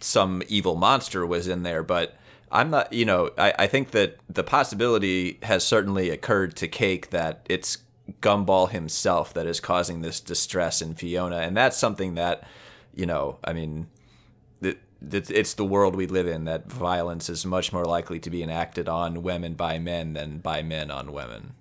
some 0.04 0.43
evil 0.47 0.76
monster 0.76 1.26
was 1.26 1.47
in 1.47 1.64
there. 1.64 1.84
But 1.84 2.16
I'm 2.52 2.70
not, 2.70 2.91
you 2.91 3.06
know, 3.06 3.32
I, 3.38 3.54
I 3.60 3.68
think 3.68 3.91
that 3.91 4.18
the 4.30 4.43
possibility 4.43 5.39
has 5.43 5.66
certainly 5.66 6.10
occurred 6.10 6.56
to 6.58 6.68
Cake 6.68 7.10
that 7.12 7.45
it's 7.49 7.80
Gumball 8.22 8.70
himself 8.70 9.34
that 9.34 9.45
is 9.45 9.60
causing 9.60 10.02
this 10.02 10.20
distress 10.20 10.82
in 10.82 10.95
Fionna. 10.95 11.38
And 11.38 11.56
that's 11.56 11.78
something 11.78 12.16
that, 12.16 12.43
you 12.93 13.06
know, 13.06 13.38
I 13.43 13.54
mean, 13.54 13.88
it, 14.62 14.80
it, 15.10 15.32
it's 15.32 15.54
the 15.54 15.66
world 15.66 15.95
we 15.95 16.08
live 16.08 16.28
in 16.28 16.45
that 16.45 16.70
violence 16.70 17.30
is 17.30 17.45
much 17.45 17.72
more 17.72 17.86
likely 17.86 18.20
to 18.20 18.30
be 18.30 18.43
enacted 18.43 18.89
on 18.89 19.24
women 19.24 19.54
by 19.54 19.80
men 19.80 20.14
than 20.14 20.39
by 20.39 20.62
men 20.62 20.91
on 20.91 21.14
women. 21.14 21.54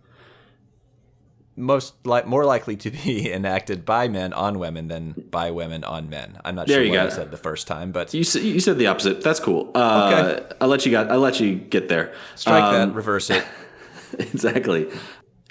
Most 1.57 2.07
like 2.07 2.27
more 2.27 2.45
likely 2.45 2.77
to 2.77 2.91
be 2.91 3.31
enacted 3.39 3.85
by 3.85 4.09
men 4.09 4.33
on 4.33 4.59
women 4.59 4.89
than 4.89 5.13
by 5.31 5.51
women 5.51 5.85
on 5.85 6.09
men. 6.09 6.39
I'm 6.45 6.55
not 6.55 6.67
There 6.69 6.77
sure 6.77 6.85
you 6.85 6.91
what. 6.93 7.01
I 7.01 7.09
said 7.11 7.31
the 7.31 7.37
first 7.37 7.67
time, 7.67 7.93
but 7.93 8.15
You 8.15 8.25
said, 8.25 8.43
you 8.43 8.61
said 8.61 8.79
the 8.79 8.87
opposite. 8.87 9.21
That's 9.23 9.41
cool. 9.41 9.71
Uh, 9.75 10.11
Okay. 10.13 10.55
I'll 10.61 10.69
let 10.69 10.87
you 10.87 10.93
got. 10.93 11.11
I'll 11.11 11.19
let 11.21 11.41
you 11.41 11.57
get 11.57 11.89
there. 11.89 12.15
strike 12.37 12.63
Um, 12.63 12.75
that, 12.91 12.95
reverse 12.95 13.31
it. 13.31 13.45
exactly. 14.19 14.89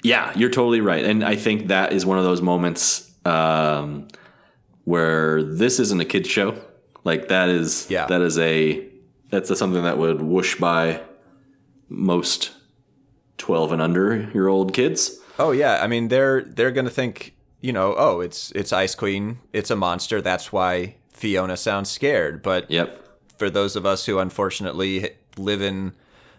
Yeah, 0.02 0.32
you're 0.36 0.50
totally 0.50 0.80
right, 0.80 1.04
and 1.04 1.22
I 1.22 1.36
think 1.36 1.68
that 1.68 1.92
is 1.92 2.06
one 2.06 2.16
of 2.18 2.24
those 2.24 2.40
moments 2.40 3.10
um, 3.26 4.08
where 4.84 5.42
this 5.42 5.78
isn't 5.78 6.00
a 6.00 6.06
kids 6.06 6.28
show. 6.28 6.58
Like 7.04 7.28
that 7.28 7.50
is 7.50 7.86
Yeah. 7.90 8.06
that 8.06 8.22
is 8.22 8.38
a 8.38 8.88
that's 9.30 9.50
a, 9.50 9.56
something 9.56 9.82
that 9.82 9.98
would 9.98 10.22
whoosh 10.22 10.56
by 10.56 11.02
most 11.90 12.50
twelve 13.36 13.72
and 13.72 13.82
under 13.82 14.30
year 14.32 14.48
old 14.48 14.72
kids. 14.72 15.19
Oh 15.40 15.52
yeah, 15.52 15.82
I 15.82 15.86
mean 15.86 16.08
they're 16.08 16.42
they're 16.42 16.70
gonna 16.70 16.90
think 16.90 17.34
you 17.60 17.72
know 17.72 17.94
oh 17.96 18.20
it's 18.20 18.52
it's 18.52 18.72
Ice 18.72 18.94
Queen, 18.94 19.38
it's 19.52 19.70
a 19.70 19.76
monster. 19.76 20.20
That's 20.20 20.52
why 20.52 20.96
Fionna 21.12 21.56
sounds 21.56 21.90
scared. 21.90 22.42
But 22.42 22.70
Yep. 22.70 23.02
for 23.38 23.48
those 23.48 23.74
of 23.74 23.86
us 23.86 24.04
who 24.06 24.18
unfortunately 24.18 25.10
live 25.38 25.62
in 25.62 25.92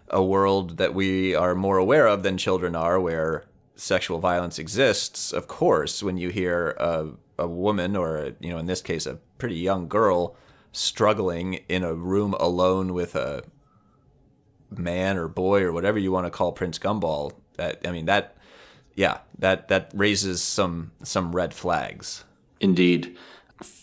a 0.08 0.22
world 0.22 0.76
that 0.76 0.94
we 0.94 1.34
are 1.34 1.54
more 1.54 1.78
aware 1.78 2.06
of 2.06 2.22
than 2.22 2.38
children 2.38 2.76
are, 2.76 3.00
where 3.00 3.44
sexual 3.74 4.18
violence 4.18 4.58
exists, 4.58 5.32
of 5.32 5.48
course, 5.48 6.02
when 6.02 6.16
you 6.16 6.28
hear 6.28 6.76
a, 6.78 7.08
a 7.38 7.48
woman 7.48 7.96
or, 7.96 8.32
you 8.38 8.50
know, 8.50 8.58
in 8.58 8.66
this 8.66 8.82
case, 8.82 9.06
a 9.06 9.18
pretty 9.38 9.56
young 9.56 9.88
girl 9.88 10.36
struggling 10.70 11.54
in 11.68 11.82
a 11.82 11.94
room 11.94 12.34
alone 12.38 12.92
with 12.92 13.16
a 13.16 13.42
man 14.70 15.16
or 15.16 15.28
boy 15.28 15.62
or 15.62 15.72
whatever 15.72 15.98
you 15.98 16.12
want 16.12 16.26
to 16.26 16.30
call 16.30 16.52
Prince 16.52 16.78
Gumball, 16.78 17.32
that, 17.56 17.80
I 17.86 17.90
mean, 17.90 18.04
that, 18.06 18.36
yeah, 18.94 19.18
that, 19.38 19.68
that 19.68 19.90
raises 19.94 20.42
some, 20.42 20.92
some 21.02 21.34
red 21.34 21.54
flags. 21.54 22.24
Indeed. 22.60 23.16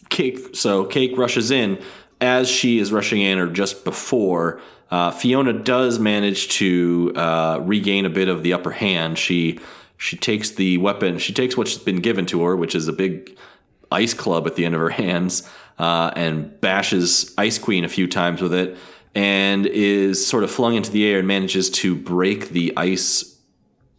Cake. 0.10 0.56
So 0.56 0.86
Cake 0.86 1.18
rushes 1.18 1.52
in. 1.52 1.82
As 2.22 2.50
she 2.50 2.80
is 2.80 2.92
rushing 2.92 3.22
in, 3.22 3.40
or 3.40 3.48
just 3.48 3.86
before, 3.86 4.60
uh, 4.92 5.12
Fionna 5.12 5.54
does 5.54 6.00
manage 6.00 6.50
to 6.50 7.14
uh, 7.16 7.60
regain 7.62 8.06
a 8.06 8.10
bit 8.10 8.28
of 8.28 8.44
the 8.44 8.52
upper 8.52 8.72
hand. 8.72 9.18
She 9.18 9.60
she 9.98 10.18
takes 10.18 10.52
the 10.52 10.78
weapon. 10.80 11.18
She 11.18 11.34
takes 11.34 11.56
what's 11.56 11.78
been 11.78 12.02
given 12.02 12.26
to 12.28 12.44
her, 12.44 12.56
which 12.58 12.76
is 12.76 12.90
a 12.90 12.94
big 12.94 13.38
ice 13.92 14.14
club 14.14 14.48
at 14.48 14.56
the 14.56 14.66
end 14.66 14.76
of 14.76 14.82
her 14.82 14.90
hands, 14.90 15.48
uh, 15.78 16.12
and 16.16 16.60
bashes 16.60 17.34
Ice 17.38 17.58
Queen 17.58 17.86
a 17.86 17.90
few 17.90 18.08
times 18.08 18.42
with 18.42 18.54
it, 18.54 18.78
and 19.16 19.66
is 19.66 20.26
sort 20.26 20.44
of 20.44 20.52
flung 20.52 20.76
into 20.76 20.92
the 20.92 21.06
air 21.08 21.20
and 21.20 21.28
manages 21.28 21.70
to 21.70 21.96
break 21.96 22.50
the 22.50 22.74
ice 22.76 23.38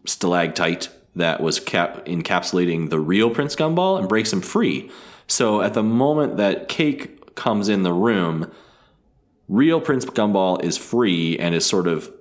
stalactite 0.04 0.88
that 1.20 1.40
was 1.40 1.60
cap- 1.60 2.04
encapsulating 2.06 2.90
the 2.90 3.00
real 3.00 3.30
Prince 3.30 3.56
Gumball 3.56 3.98
and 3.98 4.08
breaks 4.08 4.32
him 4.32 4.40
free. 4.40 4.90
So 5.26 5.62
at 5.62 5.74
the 5.74 5.82
moment 5.82 6.36
that 6.38 6.68
Cake 6.68 7.34
comes 7.34 7.68
in 7.68 7.82
the 7.82 7.92
room, 7.92 8.50
real 9.48 9.80
Prince 9.80 10.04
Gumball 10.04 10.62
is 10.62 10.76
free 10.76 11.38
and 11.38 11.54
is 11.54 11.64
sort 11.64 11.86
of 11.86 12.12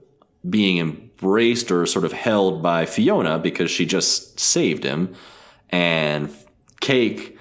being 0.48 0.78
embraced 0.78 1.72
or 1.72 1.86
sort 1.86 2.06
of 2.06 2.14
held 2.14 2.62
by 2.62 2.86
Fionna 2.86 3.40
because 3.40 3.70
she 3.72 3.86
just 3.86 4.40
saved 4.40 4.84
him. 4.84 5.14
And 5.70 6.34
Cake 6.80 7.38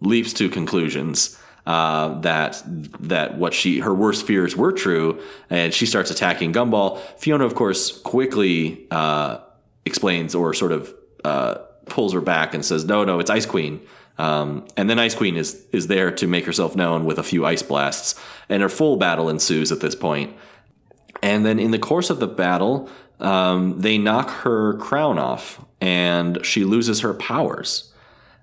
leaps 0.00 0.32
to 0.34 0.48
conclusions 0.48 1.38
uh, 1.66 2.20
that 2.20 2.62
that 3.00 3.38
what 3.38 3.54
she 3.54 3.78
her 3.80 3.94
worst 3.94 4.26
fears 4.26 4.54
were 4.56 4.72
true, 4.72 5.20
and 5.48 5.72
she 5.72 5.86
starts 5.86 6.10
attacking 6.10 6.52
Gumball. 6.52 6.98
Fionna, 7.18 7.44
of 7.44 7.54
course, 7.54 7.96
quickly 8.00 8.86
uh, 8.90 9.38
explains 9.86 10.34
or 10.34 10.54
sort 10.54 10.72
of 10.72 10.94
uh, 11.24 11.54
pulls 11.86 12.12
her 12.12 12.20
back 12.20 12.54
and 12.54 12.64
says, 12.64 12.84
"No, 12.84 13.04
no, 13.04 13.20
it's 13.20 13.30
Ice 13.30 13.46
Queen." 13.46 13.80
Um, 14.16 14.66
and 14.76 14.88
then 14.88 14.98
Ice 14.98 15.14
Queen 15.14 15.36
is 15.36 15.64
is 15.72 15.88
there 15.88 16.10
to 16.12 16.26
make 16.26 16.46
herself 16.46 16.76
known 16.76 17.04
with 17.04 17.18
a 17.18 17.22
few 17.22 17.44
ice 17.44 17.62
blasts, 17.62 18.14
and 18.48 18.62
her 18.62 18.68
full 18.68 18.96
battle 18.96 19.28
ensues 19.28 19.72
at 19.72 19.80
this 19.80 19.94
point. 19.94 20.34
And 21.22 21.44
then 21.44 21.58
in 21.58 21.70
the 21.70 21.78
course 21.78 22.10
of 22.10 22.20
the 22.20 22.26
battle, 22.26 22.88
um, 23.20 23.80
they 23.80 23.98
knock 23.98 24.30
her 24.42 24.74
crown 24.74 25.18
off, 25.18 25.64
and 25.80 26.44
she 26.44 26.64
loses 26.64 27.00
her 27.00 27.14
powers. 27.14 27.92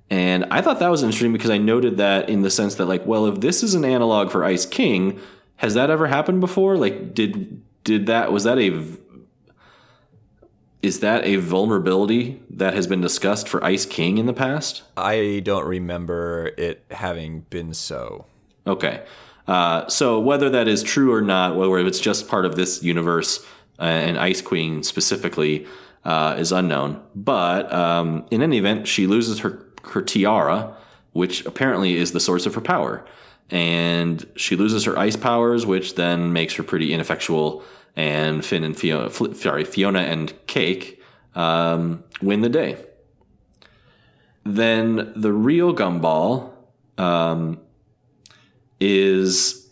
And 0.10 0.46
I 0.52 0.62
thought 0.62 0.80
that 0.80 0.90
was 0.90 1.04
interesting 1.04 1.32
because 1.32 1.50
I 1.50 1.58
noted 1.58 1.98
that 1.98 2.30
in 2.30 2.42
the 2.42 2.50
sense 2.50 2.76
that, 2.76 2.86
like, 2.86 3.06
well, 3.06 3.28
if 3.28 3.40
this 3.40 3.64
is 3.64 3.76
an 3.76 3.86
analog 3.86 4.30
for 4.30 4.44
Ice 4.44 4.66
King, 4.66 5.20
has 5.56 5.74
that 5.76 5.90
ever 5.90 6.08
happened 6.08 6.42
before? 6.42 6.76
Like, 6.76 7.14
did 7.14 7.62
did 7.84 8.08
that 8.08 8.32
was 8.32 8.44
that 8.44 8.58
a 8.58 8.70
is 10.82 11.00
that 11.02 11.24
a 11.26 11.36
vulnerability 11.36 12.42
that 12.50 12.74
has 12.74 12.88
been 12.88 13.02
discussed 13.02 13.48
for 13.48 13.64
Ice 13.64 13.86
King 13.86 14.18
in 14.18 14.26
the 14.26 14.34
past? 14.34 14.84
I 14.98 15.42
don't 15.44 15.66
remember 15.66 16.52
it 16.58 16.84
having 16.92 17.42
been 17.50 17.74
so. 17.74 18.26
Okay. 18.66 19.04
Uh, 19.48 19.88
so 19.88 20.20
whether 20.20 20.50
that 20.50 20.68
is 20.68 20.84
true 20.84 21.14
or 21.14 21.22
not, 21.22 21.56
whether 21.56 21.78
it's 21.80 22.00
just 22.00 22.28
part 22.28 22.46
of 22.46 22.56
this 22.56 22.84
universe 22.84 23.46
uh, 23.80 23.84
and 23.84 24.18
Ice 24.18 24.42
Queen 24.42 24.84
specifically 24.84 25.68
uh, 26.04 26.36
is 26.38 26.52
unknown. 26.52 27.02
But 27.16 27.72
um, 27.72 28.26
in 28.32 28.42
any 28.42 28.58
event, 28.58 28.88
she 28.88 29.08
loses 29.08 29.40
her 29.40 29.66
her 29.84 30.02
tiara, 30.02 30.76
which 31.14 31.46
apparently 31.46 31.96
is 31.96 32.12
the 32.12 32.20
source 32.20 32.46
of 32.46 32.54
her 32.54 32.62
power, 32.62 33.04
and 33.50 34.26
she 34.36 34.56
loses 34.56 34.86
her 34.86 34.98
ice 34.98 35.16
powers, 35.16 35.66
which 35.66 35.96
then 35.96 36.32
makes 36.32 36.54
her 36.56 36.64
pretty 36.64 36.94
ineffectual. 36.94 37.64
And 37.96 38.44
Finn 38.46 38.64
and 38.64 38.78
Fionna, 38.78 39.12
sorry, 39.36 39.66
Fionna 39.66 40.00
and 40.00 40.34
Cake 40.48 41.02
um, 41.36 42.04
win 42.22 42.42
the 42.42 42.50
day. 42.50 42.78
Then 44.44 45.14
the 45.16 45.32
real 45.32 45.76
Gumball 45.76 46.52
um, 46.98 47.60
is 48.80 49.70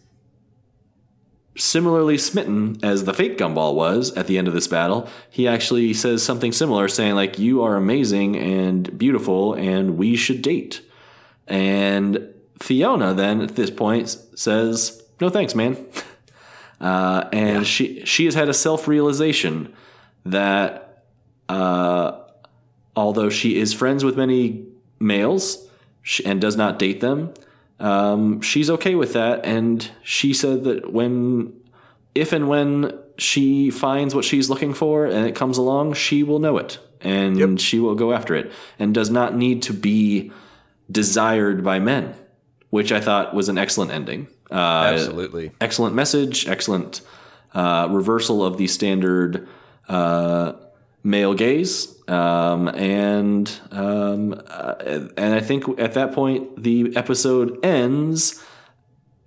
similarly 1.57 2.17
smitten 2.17 2.77
as 2.83 3.03
the 3.03 3.13
fake 3.13 3.37
Gumball 3.37 3.75
was 3.75 4.13
at 4.13 4.27
the 4.27 4.37
end 4.37 4.47
of 4.47 4.53
this 4.53 4.67
battle. 4.67 5.07
He 5.29 5.47
actually 5.47 5.93
says 5.93 6.23
something 6.23 6.51
similar, 6.51 6.87
saying 6.87 7.15
like, 7.15 7.39
"You 7.39 7.63
are 7.63 7.75
amazing 7.75 8.35
and 8.37 8.97
beautiful, 8.97 9.53
and 9.53 9.97
we 9.97 10.15
should 10.15 10.41
date." 10.41 10.81
And 11.47 12.33
Fionna 12.59 13.13
then 13.13 13.41
at 13.41 13.55
this 13.55 13.69
point 13.71 14.09
says, 14.35 15.03
"No 15.19 15.29
thanks, 15.29 15.55
man." 15.55 15.77
Uh, 16.79 17.27
and 17.33 17.67
she 17.67 18.05
she 18.05 18.25
has 18.25 18.35
had 18.35 18.47
a 18.47 18.53
self 18.53 18.87
realization 18.87 19.73
that 20.25 21.03
uh, 21.49 22.19
although 22.95 23.29
she 23.29 23.57
is 23.59 23.73
friends 23.73 24.03
with 24.03 24.15
many 24.17 24.65
males 24.99 25.67
and 26.25 26.39
does 26.39 26.55
not 26.55 26.79
date 26.79 27.01
them, 27.01 27.33
um, 27.79 28.41
she's 28.41 28.69
okay 28.69 28.95
with 28.95 29.13
that. 29.13 29.45
And 29.45 29.89
she 30.03 30.33
said 30.33 30.63
that 30.65 30.91
when, 30.91 31.53
if 32.13 32.33
and 32.33 32.47
when 32.49 32.97
she 33.17 33.69
finds 33.69 34.13
what 34.13 34.25
she's 34.25 34.49
looking 34.49 34.73
for 34.73 35.05
and 35.05 35.25
it 35.25 35.35
comes 35.35 35.57
along, 35.57 35.93
she 35.93 36.23
will 36.23 36.39
know 36.39 36.57
it 36.57 36.79
and 37.01 37.59
she 37.59 37.79
will 37.79 37.95
go 37.95 38.11
after 38.11 38.35
it 38.35 38.51
and 38.77 38.93
does 38.93 39.09
not 39.09 39.35
need 39.35 39.61
to 39.63 39.73
be 39.73 40.31
desired 40.91 41.63
by 41.63 41.79
men, 41.79 42.13
which 42.69 42.91
I 42.91 42.99
thought 42.99 43.33
was 43.33 43.47
an 43.47 43.57
excellent 43.57 43.91
ending. 43.91 44.27
Uh, 44.51 44.91
Absolutely. 44.93 45.51
excellent 45.61 45.95
message, 45.95 46.47
excellent 46.47 47.01
uh, 47.53 47.87
reversal 47.89 48.43
of 48.43 48.57
the 48.57 48.67
standard 48.67 49.47
uh, 49.87 50.53
male 51.03 51.33
gaze, 51.33 51.95
um, 52.09 52.67
and 52.69 53.59
um, 53.71 54.41
uh, 54.47 54.75
and 55.17 55.33
I 55.33 55.39
think 55.39 55.79
at 55.79 55.93
that 55.93 56.13
point 56.13 56.63
the 56.63 56.95
episode 56.95 57.63
ends 57.63 58.43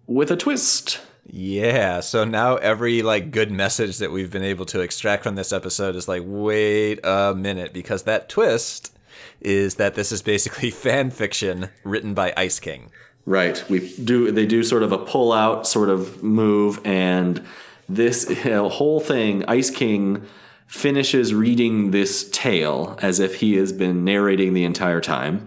with 0.07 0.31
a 0.31 0.37
twist. 0.37 1.01
Yeah, 1.25 2.01
so 2.01 2.25
now 2.25 2.57
every 2.57 3.03
like 3.03 3.31
good 3.31 3.51
message 3.51 3.99
that 3.99 4.11
we've 4.11 4.31
been 4.31 4.43
able 4.43 4.67
to 4.67 4.81
extract 4.81 5.23
from 5.23 5.37
this 5.37 5.53
episode 5.53 5.97
is 5.97 6.09
like, 6.09 6.23
wait 6.25 7.01
a 7.05 7.35
minute, 7.35 7.73
because 7.73 8.03
that 8.05 8.29
twist 8.29 8.93
is 9.41 9.77
that 9.77 9.95
this 9.95 10.13
is 10.13 10.23
basically 10.23 10.71
fan 10.71 11.11
fiction 11.11 11.71
written 11.85 12.15
by 12.15 12.33
Ice 12.37 12.59
King. 12.61 12.91
Right. 13.25 13.63
We 13.69 13.95
do. 13.97 14.33
They 14.33 14.47
do 14.47 14.63
sort 14.63 14.83
of 14.83 14.93
a 14.93 14.99
pull 14.99 15.33
out 15.33 15.67
sort 15.67 15.89
of 15.89 16.23
move, 16.23 16.81
and 16.85 17.45
this 17.89 18.29
you 18.45 18.51
know, 18.51 18.69
whole 18.69 19.01
thing, 19.01 19.45
Ice 19.47 19.71
King 19.71 20.27
finishes 20.67 21.35
reading 21.35 21.91
this 21.91 22.29
tale 22.31 22.99
as 23.03 23.21
if 23.21 23.37
he 23.37 23.57
has 23.57 23.73
been 23.73 24.05
narrating 24.05 24.55
the 24.55 24.65
entire 24.65 25.01
time, 25.01 25.47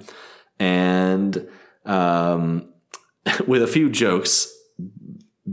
and 0.60 1.48
um, 1.86 2.72
with 3.48 3.62
a 3.62 3.68
few 3.68 3.90
jokes. 3.90 4.52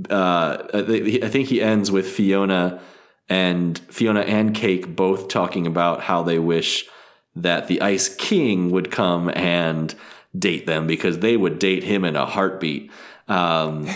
Uh, 0.08 0.68
I 0.72 1.28
think 1.28 1.48
he 1.48 1.60
ends 1.60 1.90
with 1.90 2.08
Fionna 2.08 2.80
and 3.28 3.78
Fionna 3.90 4.20
and 4.20 4.54
Cake 4.54 4.96
both 4.96 5.28
talking 5.28 5.66
about 5.66 6.02
how 6.02 6.22
they 6.22 6.38
wish 6.38 6.86
that 7.36 7.68
the 7.68 7.80
Ice 7.82 8.14
King 8.14 8.70
would 8.70 8.90
come 8.90 9.30
and 9.34 9.94
date 10.36 10.66
them 10.66 10.86
because 10.86 11.18
they 11.18 11.36
would 11.36 11.58
date 11.58 11.84
him 11.84 12.04
in 12.04 12.16
a 12.16 12.26
heartbeat. 12.26 12.90
Um, 13.28 13.88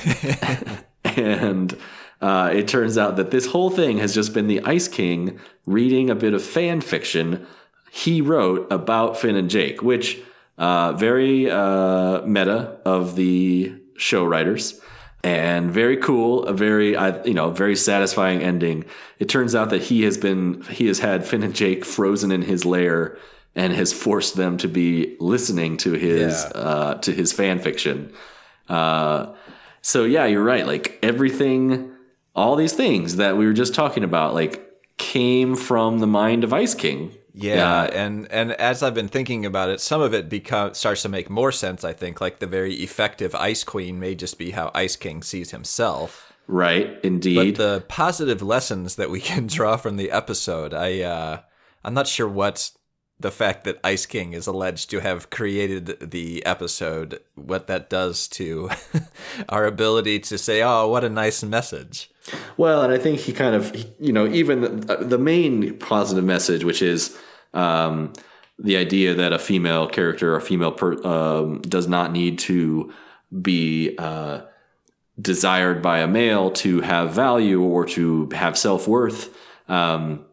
and 1.04 1.76
uh, 2.20 2.50
it 2.52 2.68
turns 2.68 2.98
out 2.98 3.16
that 3.16 3.30
this 3.30 3.46
whole 3.46 3.70
thing 3.70 3.98
has 3.98 4.14
just 4.14 4.32
been 4.32 4.46
the 4.46 4.62
Ice 4.62 4.88
King 4.88 5.38
reading 5.66 6.10
a 6.10 6.14
bit 6.14 6.34
of 6.34 6.42
fan 6.42 6.80
fiction 6.80 7.46
he 7.90 8.20
wrote 8.20 8.70
about 8.70 9.16
Finn 9.16 9.36
and 9.36 9.48
Jake, 9.48 9.82
which 9.82 10.18
uh, 10.58 10.92
very 10.92 11.50
uh, 11.50 12.20
meta 12.22 12.76
of 12.84 13.16
the 13.16 13.74
show 13.96 14.24
writers 14.24 14.80
and 15.24 15.70
very 15.70 15.96
cool, 15.96 16.44
a 16.44 16.52
very 16.52 16.90
you 17.24 17.34
know 17.34 17.50
very 17.50 17.74
satisfying 17.74 18.42
ending. 18.42 18.84
It 19.18 19.28
turns 19.28 19.54
out 19.54 19.70
that 19.70 19.82
he 19.82 20.02
has 20.02 20.18
been 20.18 20.62
he 20.64 20.86
has 20.86 20.98
had 20.98 21.26
Finn 21.26 21.42
and 21.42 21.54
Jake 21.54 21.84
frozen 21.84 22.30
in 22.30 22.42
his 22.42 22.64
lair 22.64 23.18
and 23.56 23.72
has 23.72 23.92
forced 23.92 24.36
them 24.36 24.56
to 24.58 24.68
be 24.68 25.16
listening 25.18 25.76
to 25.78 25.92
his 25.94 26.44
Yeah. 26.44 26.60
uh, 26.60 26.94
to 27.00 27.10
his 27.12 27.32
fan 27.32 27.58
fiction. 27.58 28.12
Uh, 28.68 29.32
so 29.82 30.04
yeah, 30.04 30.26
you're 30.26 30.44
right. 30.44 30.66
Like 30.66 30.98
everything, 31.02 31.90
all 32.34 32.54
these 32.56 32.72
things 32.74 33.16
that 33.16 33.36
we 33.36 33.46
were 33.46 33.52
just 33.52 33.74
talking 33.74 34.04
about, 34.04 34.34
like 34.34 34.62
came 34.98 35.56
from 35.56 35.98
the 35.98 36.06
mind 36.06 36.44
of 36.44 36.52
Ice 36.52 36.74
King. 36.74 37.12
Yeah, 37.38 37.82
and 37.92 38.26
and 38.32 38.52
as 38.52 38.82
I've 38.82 38.94
been 38.94 39.08
thinking 39.08 39.44
about 39.44 39.68
it, 39.68 39.80
some 39.82 40.00
of 40.00 40.14
it 40.14 40.28
become 40.30 40.72
starts 40.72 41.02
to 41.02 41.08
make 41.10 41.28
more 41.28 41.52
sense. 41.52 41.84
I 41.84 41.92
think, 41.92 42.18
like 42.20 42.38
the 42.38 42.46
very 42.46 42.74
effective 42.76 43.34
Ice 43.34 43.62
Queen 43.62 44.00
may 44.00 44.14
just 44.14 44.38
be 44.38 44.52
how 44.52 44.70
Ice 44.74 44.96
King 44.96 45.22
sees 45.22 45.50
himself. 45.50 46.32
Right. 46.48 46.94
But 46.94 47.04
Indeed. 47.04 47.56
the 47.56 47.84
positive 47.88 48.40
lessons 48.40 48.94
that 48.96 49.10
we 49.10 49.20
can 49.30 49.46
draw 49.48 49.76
from 49.76 49.96
the 49.98 50.10
episode, 50.10 50.72
I 50.72 51.02
uh, 51.02 51.40
I'm 51.84 51.92
not 51.92 52.06
sure 52.06 52.26
what 52.28 52.70
the 53.18 53.30
fact 53.30 53.64
that 53.64 53.78
Ice 53.82 54.04
King 54.04 54.34
is 54.34 54.46
alleged 54.46 54.90
to 54.90 55.00
have 55.00 55.30
created 55.30 56.10
the 56.10 56.44
episode, 56.44 57.20
what 57.34 57.66
that 57.66 57.88
does 57.88 58.28
to 58.28 58.70
our 59.48 59.64
ability 59.64 60.18
to 60.20 60.38
say, 60.38 60.62
"Oh, 60.62 60.88
what 60.88 61.04
a 61.04 61.08
nice 61.10 61.42
message." 61.42 62.10
Well, 62.56 62.82
and 62.82 62.92
I 62.92 62.98
think 62.98 63.20
he 63.20 63.32
kind 63.32 63.54
of, 63.54 63.74
you 64.00 64.12
know, 64.12 64.26
even 64.26 64.80
the, 64.80 64.96
the 64.96 65.18
main 65.18 65.78
positive 65.78 66.24
message, 66.24 66.64
which 66.64 66.82
is 66.82 67.16
um, 67.54 68.12
the 68.58 68.76
idea 68.76 69.14
that 69.14 69.32
a 69.32 69.38
female 69.38 69.86
character, 69.86 70.34
a 70.34 70.40
female 70.40 70.72
per, 70.72 71.02
um, 71.06 71.60
does 71.62 71.86
not 71.86 72.12
need 72.12 72.38
to 72.40 72.92
be 73.42 73.94
uh, 73.98 74.40
desired 75.20 75.82
by 75.82 76.00
a 76.00 76.06
male 76.06 76.50
to 76.50 76.80
have 76.80 77.12
value 77.12 77.62
or 77.62 77.84
to 77.84 78.28
have 78.30 78.58
self 78.58 78.88
worth. 78.88 79.36
Um, 79.68 80.24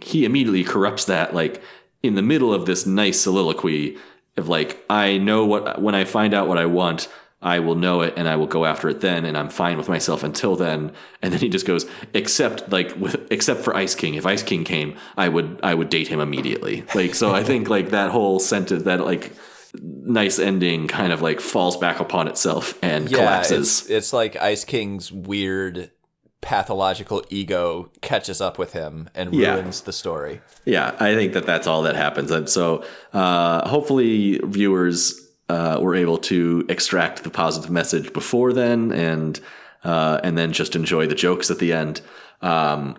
he 0.00 0.24
immediately 0.24 0.64
corrupts 0.64 1.06
that, 1.06 1.34
like 1.34 1.60
in 2.02 2.14
the 2.14 2.22
middle 2.22 2.52
of 2.54 2.66
this 2.66 2.86
nice 2.86 3.20
soliloquy 3.20 3.96
of 4.36 4.48
like, 4.48 4.84
I 4.88 5.18
know 5.18 5.44
what 5.44 5.80
when 5.82 5.94
I 5.94 6.04
find 6.04 6.34
out 6.34 6.48
what 6.48 6.58
I 6.58 6.66
want. 6.66 7.08
I 7.40 7.60
will 7.60 7.76
know 7.76 8.00
it 8.00 8.14
and 8.16 8.28
I 8.28 8.34
will 8.34 8.48
go 8.48 8.64
after 8.64 8.88
it 8.88 9.00
then, 9.00 9.24
and 9.24 9.38
I'm 9.38 9.48
fine 9.48 9.78
with 9.78 9.88
myself 9.88 10.24
until 10.24 10.56
then. 10.56 10.90
And 11.22 11.32
then 11.32 11.38
he 11.38 11.48
just 11.48 11.66
goes, 11.66 11.86
except 12.12 12.68
like 12.72 12.96
with 12.96 13.30
except 13.30 13.60
for 13.60 13.76
Ice 13.76 13.94
King. 13.94 14.14
If 14.14 14.26
Ice 14.26 14.42
King 14.42 14.64
came, 14.64 14.96
I 15.16 15.28
would 15.28 15.60
I 15.62 15.74
would 15.74 15.88
date 15.88 16.08
him 16.08 16.18
immediately. 16.18 16.84
Like 16.96 17.14
so, 17.14 17.32
I 17.32 17.44
think 17.44 17.68
like 17.68 17.90
that 17.90 18.10
whole 18.10 18.40
sentence, 18.40 18.82
that 18.82 19.04
like 19.04 19.32
nice 19.80 20.40
ending, 20.40 20.88
kind 20.88 21.12
of 21.12 21.22
like 21.22 21.40
falls 21.40 21.76
back 21.76 22.00
upon 22.00 22.26
itself 22.26 22.76
and 22.82 23.08
collapses. 23.08 23.82
It's, 23.82 23.90
it's 23.90 24.12
like 24.12 24.34
Ice 24.34 24.64
King's 24.64 25.12
weird 25.12 25.92
pathological 26.40 27.22
ego 27.30 27.90
catches 28.00 28.40
up 28.40 28.58
with 28.58 28.72
him 28.72 29.08
and 29.14 29.34
Yeah. 29.34 29.54
ruins 29.54 29.80
the 29.82 29.92
story. 29.92 30.40
Yeah, 30.64 30.94
I 31.00 31.14
think 31.14 31.32
that 31.32 31.46
that's 31.46 31.66
all 31.66 31.82
that 31.82 31.96
happens. 31.96 32.30
And 32.30 32.48
so 32.48 32.84
uh, 33.12 33.68
hopefully 33.68 34.40
viewers 34.44 35.26
uh, 35.48 35.78
were 35.80 35.94
able 35.94 36.18
to 36.18 36.64
extract 36.68 37.24
the 37.24 37.30
positive 37.30 37.70
message 37.70 38.12
before 38.12 38.52
then 38.52 38.92
and 38.92 39.40
uh, 39.84 40.20
and 40.24 40.36
then 40.36 40.52
just 40.52 40.74
enjoy 40.76 41.06
the 41.06 41.14
jokes 41.14 41.50
at 41.50 41.58
the 41.60 41.72
end. 41.72 42.00
Um, 42.42 42.98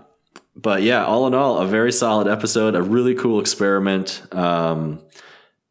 but 0.56 0.82
yeah, 0.82 1.06
all 1.06 1.28
in 1.28 1.34
all, 1.34 1.60
a 1.60 1.68
very 1.68 1.92
solid 1.92 2.28
episode, 2.28 2.74
a 2.76 2.82
really 2.82 3.14
cool 3.16 3.40
experiment. 3.40 4.22
Um, 4.32 5.02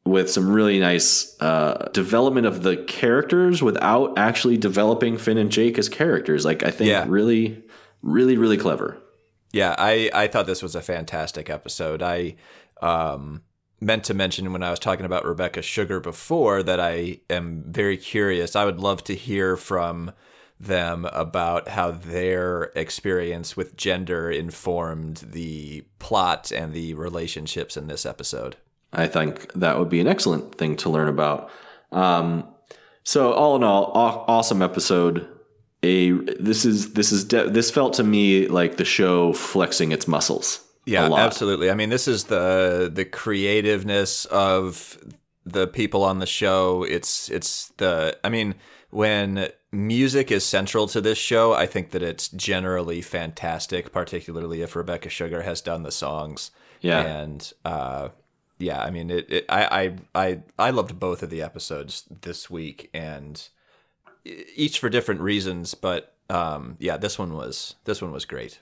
with 0.09 0.30
some 0.30 0.48
really 0.48 0.80
nice 0.80 1.36
uh, 1.40 1.88
development 1.92 2.46
of 2.46 2.62
the 2.62 2.76
characters 2.76 3.62
without 3.62 4.18
actually 4.18 4.56
developing 4.56 5.18
Finn 5.18 5.38
and 5.38 5.50
Jake 5.50 5.78
as 5.78 5.88
characters. 5.88 6.44
Like 6.44 6.62
I 6.62 6.70
think 6.70 6.88
Yeah. 6.88 7.04
really, 7.09 7.62
really, 8.02 8.36
really 8.36 8.56
clever. 8.56 8.98
Yeah, 9.52 9.74
I, 9.78 10.11
I 10.14 10.26
thought 10.26 10.46
this 10.46 10.62
was 10.62 10.74
a 10.74 10.82
fantastic 10.82 11.48
episode. 11.50 12.02
I 12.02 12.36
um, 12.82 13.42
meant 13.80 14.04
to 14.04 14.14
mention 14.14 14.52
when 14.52 14.62
I 14.62 14.70
was 14.70 14.78
talking 14.78 15.06
about 15.06 15.24
Rebecca 15.24 15.62
Sugar 15.62 16.00
before 16.00 16.62
that 16.62 16.80
I 16.80 17.20
am 17.30 17.64
very 17.66 17.96
curious. 17.96 18.56
I 18.56 18.64
would 18.64 18.80
love 18.80 19.04
to 19.04 19.14
hear 19.14 19.56
from 19.56 20.12
them 20.61 21.04
about 21.12 21.68
how 21.68 21.90
their 21.92 22.64
experience 22.74 23.56
with 23.56 23.76
gender 23.76 24.30
informed 24.30 25.18
the 25.32 25.84
plot 25.98 26.50
and 26.50 26.72
the 26.72 26.94
relationships 26.94 27.76
in 27.76 27.86
this 27.86 28.04
episode. 28.04 28.56
I 28.93 29.07
think 29.07 29.53
that 29.53 29.78
would 29.78 29.89
be 29.89 30.01
an 30.01 30.07
excellent 30.07 30.57
thing 30.57 30.76
to 30.76 30.91
learn 30.91 31.09
about. 31.09 31.51
Um, 31.93 32.49
so 33.03 33.32
all 33.32 33.57
in 33.57 33.62
all, 33.62 33.93
aw- 33.95 34.24
awesome 34.26 34.62
episode. 34.62 35.26
A 35.82 36.11
this 36.11 36.64
is 36.64 36.95
this 36.95 37.12
is 37.12 37.24
de- 37.24 37.49
this 37.49 37.70
felt 37.70 37.95
to 37.95 38.03
me 38.03 38.49
like 38.49 38.78
the 38.78 38.84
show 38.84 39.32
flexing 39.32 39.93
its 39.93 40.09
muscles. 40.09 40.64
Yeah, 40.86 41.07
a 41.07 41.09
lot. 41.09 41.20
absolutely. 41.20 41.70
I 41.70 41.74
mean, 41.74 41.91
this 41.91 42.09
is 42.09 42.24
the 42.24 42.91
the 42.93 43.05
creativeness 43.05 44.24
of 44.24 44.99
the 45.45 45.66
people 45.68 46.03
on 46.03 46.18
the 46.18 46.26
show. 46.26 46.82
It's 46.82 47.30
it's 47.30 47.68
the 47.76 48.18
I 48.24 48.28
mean, 48.28 48.57
when 48.91 49.51
music 49.70 50.32
is 50.32 50.45
central 50.45 50.89
to 50.89 51.01
this 51.01 51.18
show, 51.18 51.53
I 51.53 51.66
think 51.66 51.91
that 51.91 52.03
it's 52.03 52.28
generally 52.28 53.01
fantastic, 53.01 53.93
particularly 53.93 54.62
if 54.62 54.74
Rebecca 54.74 55.11
Sugar 55.11 55.43
has 55.43 55.61
done 55.61 55.84
the 55.84 55.93
songs. 55.93 56.51
Yeah. 56.80 57.03
And 57.03 57.53
uh 57.64 58.09
yeah, 58.59 58.80
I 58.80 58.90
mean 58.90 59.11
it, 59.11 59.30
it 59.30 59.44
I, 59.48 59.94
I 60.14 60.26
I 60.28 60.42
I 60.59 60.70
loved 60.70 60.98
both 60.98 61.22
of 61.22 61.30
the 61.30 61.42
episodes 61.42 62.04
this 62.22 62.50
week 62.50 62.90
and 62.92 63.48
each 64.24 64.78
for 64.78 64.88
different 64.88 65.20
reasons, 65.20 65.74
but 65.74 66.14
um 66.28 66.76
yeah, 66.78 66.96
this 66.96 67.18
one 67.18 67.34
was 67.34 67.74
this 67.84 68.02
one 68.02 68.12
was 68.12 68.24
great. 68.24 68.59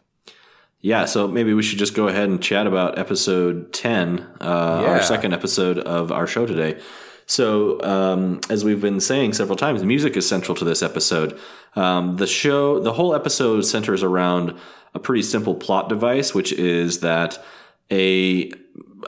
Yeah, 0.80 1.06
so 1.06 1.26
maybe 1.26 1.54
we 1.54 1.62
should 1.62 1.78
just 1.78 1.94
go 1.94 2.06
ahead 2.06 2.28
and 2.28 2.40
chat 2.40 2.66
about 2.66 2.98
episode 2.98 3.72
10, 3.72 4.20
uh, 4.40 4.44
our 4.44 5.02
second 5.02 5.32
episode 5.32 5.78
of 5.78 6.12
our 6.12 6.26
show 6.26 6.46
today. 6.46 6.80
So, 7.26 7.82
um, 7.82 8.40
as 8.50 8.64
we've 8.64 8.80
been 8.80 9.00
saying 9.00 9.32
several 9.32 9.56
times, 9.56 9.82
music 9.82 10.16
is 10.16 10.28
central 10.28 10.54
to 10.54 10.64
this 10.64 10.82
episode. 10.82 11.38
Um, 11.74 12.18
the 12.18 12.26
show, 12.26 12.78
the 12.78 12.92
whole 12.92 13.14
episode 13.14 13.62
centers 13.62 14.02
around 14.04 14.56
a 14.94 15.00
pretty 15.00 15.22
simple 15.22 15.56
plot 15.56 15.88
device, 15.88 16.34
which 16.34 16.52
is 16.52 17.00
that 17.00 17.44
a, 17.90 18.52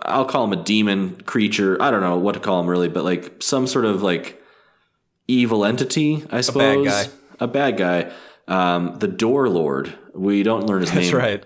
I'll 0.02 0.24
call 0.24 0.44
him 0.44 0.52
a 0.52 0.62
demon 0.62 1.20
creature. 1.22 1.80
I 1.82 1.90
don't 1.90 2.00
know 2.00 2.18
what 2.18 2.32
to 2.32 2.40
call 2.40 2.60
him 2.60 2.66
really, 2.66 2.88
but 2.88 3.04
like 3.04 3.42
some 3.42 3.66
sort 3.66 3.84
of 3.84 4.02
like 4.02 4.40
evil 5.26 5.64
entity, 5.64 6.24
I 6.30 6.40
suppose. 6.40 6.86
guy. 6.86 7.06
A 7.40 7.46
bad 7.46 7.76
guy. 7.76 8.12
Um, 8.48 8.98
the 8.98 9.08
Door 9.08 9.50
Lord. 9.50 9.96
We 10.14 10.42
don't 10.42 10.66
learn 10.66 10.80
his 10.80 10.90
That's 10.90 11.08
name. 11.08 11.16
right. 11.16 11.44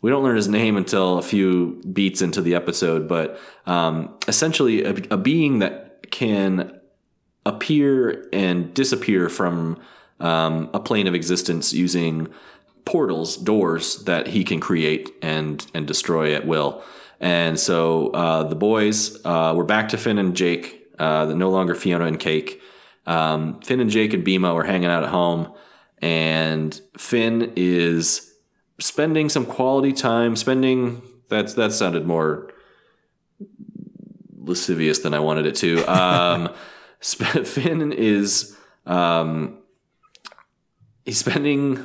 We 0.00 0.10
don't 0.10 0.22
learn 0.22 0.36
his 0.36 0.48
name 0.48 0.76
until 0.76 1.18
a 1.18 1.22
few 1.22 1.82
beats 1.92 2.22
into 2.22 2.40
the 2.40 2.54
episode, 2.54 3.08
but 3.08 3.38
um, 3.66 4.16
essentially 4.28 4.84
a, 4.84 4.94
a 5.10 5.16
being 5.16 5.58
that 5.58 6.10
can 6.10 6.78
appear 7.44 8.28
and 8.32 8.72
disappear 8.74 9.28
from 9.28 9.80
um, 10.20 10.70
a 10.72 10.80
plane 10.80 11.06
of 11.06 11.14
existence 11.14 11.72
using 11.72 12.28
portals, 12.84 13.36
doors 13.36 14.04
that 14.04 14.28
he 14.28 14.44
can 14.44 14.60
create 14.60 15.10
and 15.20 15.66
and 15.74 15.86
destroy 15.86 16.34
at 16.34 16.46
will. 16.46 16.82
And 17.20 17.58
so 17.58 18.10
uh, 18.10 18.44
the 18.44 18.54
boys, 18.54 19.24
uh, 19.24 19.54
we're 19.56 19.64
back 19.64 19.88
to 19.90 19.98
Finn 19.98 20.18
and 20.18 20.36
Jake. 20.36 20.86
Uh, 20.98 21.32
no 21.36 21.50
longer 21.50 21.74
Fionna 21.74 22.06
and 22.06 22.18
Cake. 22.18 22.60
Um, 23.06 23.60
Finn 23.60 23.80
and 23.80 23.90
Jake 23.90 24.12
and 24.12 24.24
BMO 24.24 24.54
are 24.54 24.64
hanging 24.64 24.90
out 24.90 25.02
at 25.02 25.08
home, 25.08 25.52
and 26.02 26.78
Finn 26.98 27.52
is 27.56 28.34
spending 28.78 29.28
some 29.28 29.46
quality 29.46 29.92
time. 29.92 30.36
Spending 30.36 31.00
that's 31.28 31.54
that 31.54 31.72
sounded 31.72 32.06
more 32.06 32.52
lascivious 34.36 34.98
than 35.00 35.14
I 35.14 35.20
wanted 35.20 35.46
it 35.46 35.54
to. 35.56 35.84
Um, 35.86 36.54
Finn 37.00 37.92
is 37.92 38.56
um, 38.84 39.58
he's 41.04 41.18
spending. 41.18 41.76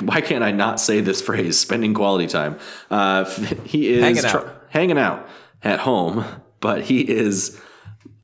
Why 0.00 0.20
can't 0.20 0.44
I 0.44 0.52
not 0.52 0.80
say 0.80 1.00
this 1.00 1.20
phrase? 1.20 1.58
Spending 1.58 1.92
quality 1.92 2.26
time. 2.26 2.58
Uh, 2.90 3.24
he 3.64 3.88
is 3.88 4.02
Hanging 4.02 4.24
out. 4.24 4.59
Hanging 4.70 4.98
out 4.98 5.28
at 5.62 5.80
home, 5.80 6.24
but 6.60 6.82
he 6.84 7.00
is 7.00 7.60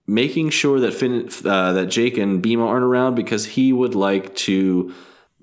making 0.06 0.50
sure 0.50 0.80
that 0.80 0.94
Finn, 0.94 1.28
uh, 1.44 1.72
that 1.72 1.86
Jake 1.86 2.16
and 2.16 2.42
BMO 2.42 2.66
aren't 2.66 2.84
around 2.84 3.14
because 3.14 3.44
he 3.44 3.72
would 3.72 3.94
like 3.94 4.34
to 4.36 4.94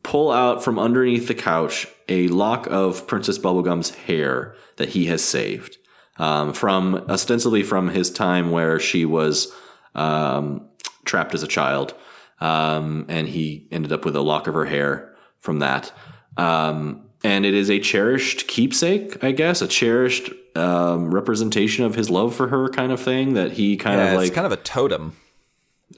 pull 0.01 0.31
out 0.31 0.63
from 0.63 0.79
underneath 0.79 1.27
the 1.27 1.35
couch 1.35 1.87
a 2.09 2.27
lock 2.27 2.67
of 2.67 3.07
Princess 3.07 3.37
Bubblegum's 3.37 3.91
hair 3.91 4.55
that 4.77 4.89
he 4.89 5.05
has 5.05 5.23
saved 5.23 5.77
um, 6.17 6.53
from 6.53 6.95
ostensibly 7.09 7.63
from 7.63 7.89
his 7.89 8.09
time 8.11 8.51
where 8.51 8.79
she 8.79 9.05
was 9.05 9.53
um, 9.95 10.69
trapped 11.05 11.33
as 11.33 11.43
a 11.43 11.47
child, 11.47 11.93
um, 12.39 13.05
and 13.09 13.27
he 13.27 13.67
ended 13.71 13.91
up 13.91 14.05
with 14.05 14.15
a 14.15 14.21
lock 14.21 14.47
of 14.47 14.53
her 14.53 14.65
hair 14.65 15.15
from 15.39 15.59
that. 15.59 15.91
Um, 16.37 17.09
and 17.23 17.45
it 17.45 17.53
is 17.53 17.69
a 17.69 17.79
cherished 17.79 18.47
keepsake, 18.47 19.23
I 19.23 19.31
guess, 19.31 19.61
a 19.61 19.67
cherished 19.67 20.29
um, 20.55 21.13
representation 21.13 21.85
of 21.85 21.95
his 21.95 22.09
love 22.09 22.35
for 22.35 22.47
her, 22.49 22.69
kind 22.69 22.91
of 22.91 22.99
thing. 22.99 23.33
That 23.33 23.53
he 23.53 23.77
kind 23.77 23.99
Yeah, 23.99 24.11
of 24.11 24.17
like 24.17 24.27
it's 24.27 24.35
kind 24.35 24.45
of 24.45 24.51
a 24.51 24.57
totem. 24.57 25.15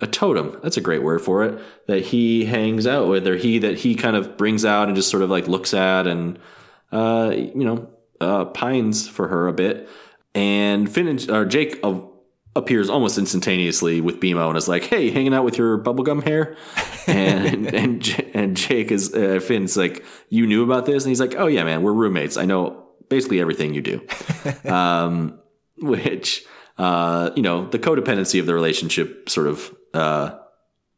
a 0.02 0.08
totem. 0.08 0.60
That's 0.62 0.78
a 0.78 0.82
great 0.82 1.04
word 1.04 1.22
for 1.22 1.44
it. 1.44 1.60
That 1.88 2.02
he 2.06 2.46
hangs 2.46 2.86
out 2.88 3.08
with, 3.08 3.28
or 3.28 3.36
he 3.38 3.60
that 3.60 3.80
he 3.80 3.96
kind 3.96 4.16
of 4.16 4.38
brings 4.38 4.64
out 4.66 4.88
and 4.88 4.96
just 4.96 5.10
sort 5.10 5.24
of 5.24 5.30
like 5.30 5.48
looks 5.48 5.74
at 5.74 6.08
and 6.08 6.40
uh, 6.92 7.34
you 7.36 7.64
know 7.66 7.90
uh, 8.22 8.46
pines 8.46 9.08
for 9.08 9.28
her 9.28 9.48
a 9.48 9.54
bit. 9.54 9.90
And 10.34 10.92
Finn 10.94 11.08
and 11.08 11.30
or 11.30 11.46
Jake, 11.46 11.80
of 11.84 12.08
appears 12.56 12.90
almost 12.90 13.18
instantaneously 13.18 14.00
with 14.00 14.20
BMO 14.20 14.48
and 14.48 14.58
is 14.58 14.68
like, 14.68 14.84
"Hey, 14.84 15.12
hanging 15.12 15.34
out 15.34 15.44
with 15.44 15.58
your 15.58 15.78
bubblegum 15.78 16.24
hair?" 16.24 16.56
And 17.08 17.68
and 17.72 18.26
and 18.34 18.58
Jake 18.58 18.92
is 18.92 19.14
uh, 19.14 19.40
Finn's 19.40 19.78
like, 19.78 20.04
"You 20.30 20.48
knew 20.48 20.64
about 20.64 20.88
this?" 20.88 21.04
And 21.04 21.10
he's 21.10 21.20
like, 21.20 21.36
"Oh 21.38 21.46
yeah, 21.46 21.64
man, 21.64 21.84
we're 21.84 21.94
roommates. 21.94 22.36
I 22.36 22.46
know 22.46 22.84
basically 23.10 23.40
everything 23.40 23.76
you 23.76 23.82
do." 23.82 24.02
um, 24.72 25.40
which 25.78 26.44
uh, 26.78 27.30
you 27.36 27.42
know, 27.42 27.70
the 27.70 27.80
codependency 27.80 28.40
of 28.40 28.46
the 28.46 28.54
relationship 28.54 29.30
sort 29.30 29.48
of 29.48 29.76
uh, 29.94 30.38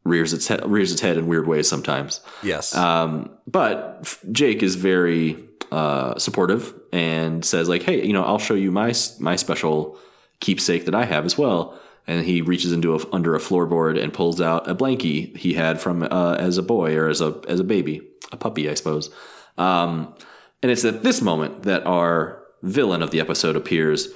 rears 0.04 0.32
its 0.32 0.48
head, 0.48 0.68
rears 0.68 0.92
its 0.92 1.00
head 1.00 1.16
in 1.16 1.26
weird 1.26 1.46
ways 1.46 1.68
sometimes. 1.68 2.20
Yes. 2.42 2.74
Um, 2.74 3.36
but 3.46 4.18
Jake 4.32 4.62
is 4.62 4.74
very 4.74 5.36
uh, 5.70 6.18
supportive 6.18 6.74
and 6.92 7.44
says 7.44 7.68
like, 7.68 7.82
"Hey, 7.82 8.04
you 8.04 8.12
know, 8.12 8.24
I'll 8.24 8.38
show 8.38 8.54
you 8.54 8.72
my 8.72 8.94
my 9.20 9.36
special 9.36 9.98
keepsake 10.40 10.84
that 10.84 10.94
I 10.94 11.04
have 11.04 11.24
as 11.24 11.38
well." 11.38 11.78
And 12.06 12.24
he 12.24 12.40
reaches 12.40 12.72
into 12.72 12.94
a, 12.94 13.00
under 13.12 13.34
a 13.34 13.38
floorboard 13.38 14.02
and 14.02 14.14
pulls 14.14 14.40
out 14.40 14.68
a 14.68 14.74
blankie 14.74 15.36
he 15.36 15.52
had 15.52 15.78
from 15.78 16.02
uh, 16.02 16.36
as 16.38 16.56
a 16.56 16.62
boy 16.62 16.96
or 16.96 17.08
as 17.08 17.20
a 17.20 17.40
as 17.48 17.60
a 17.60 17.64
baby, 17.64 18.00
a 18.32 18.36
puppy, 18.36 18.68
I 18.68 18.74
suppose. 18.74 19.10
Um, 19.58 20.14
and 20.62 20.72
it's 20.72 20.84
at 20.84 21.02
this 21.02 21.20
moment 21.20 21.64
that 21.64 21.86
our 21.86 22.42
villain 22.62 23.02
of 23.02 23.10
the 23.10 23.20
episode 23.20 23.56
appears. 23.56 24.08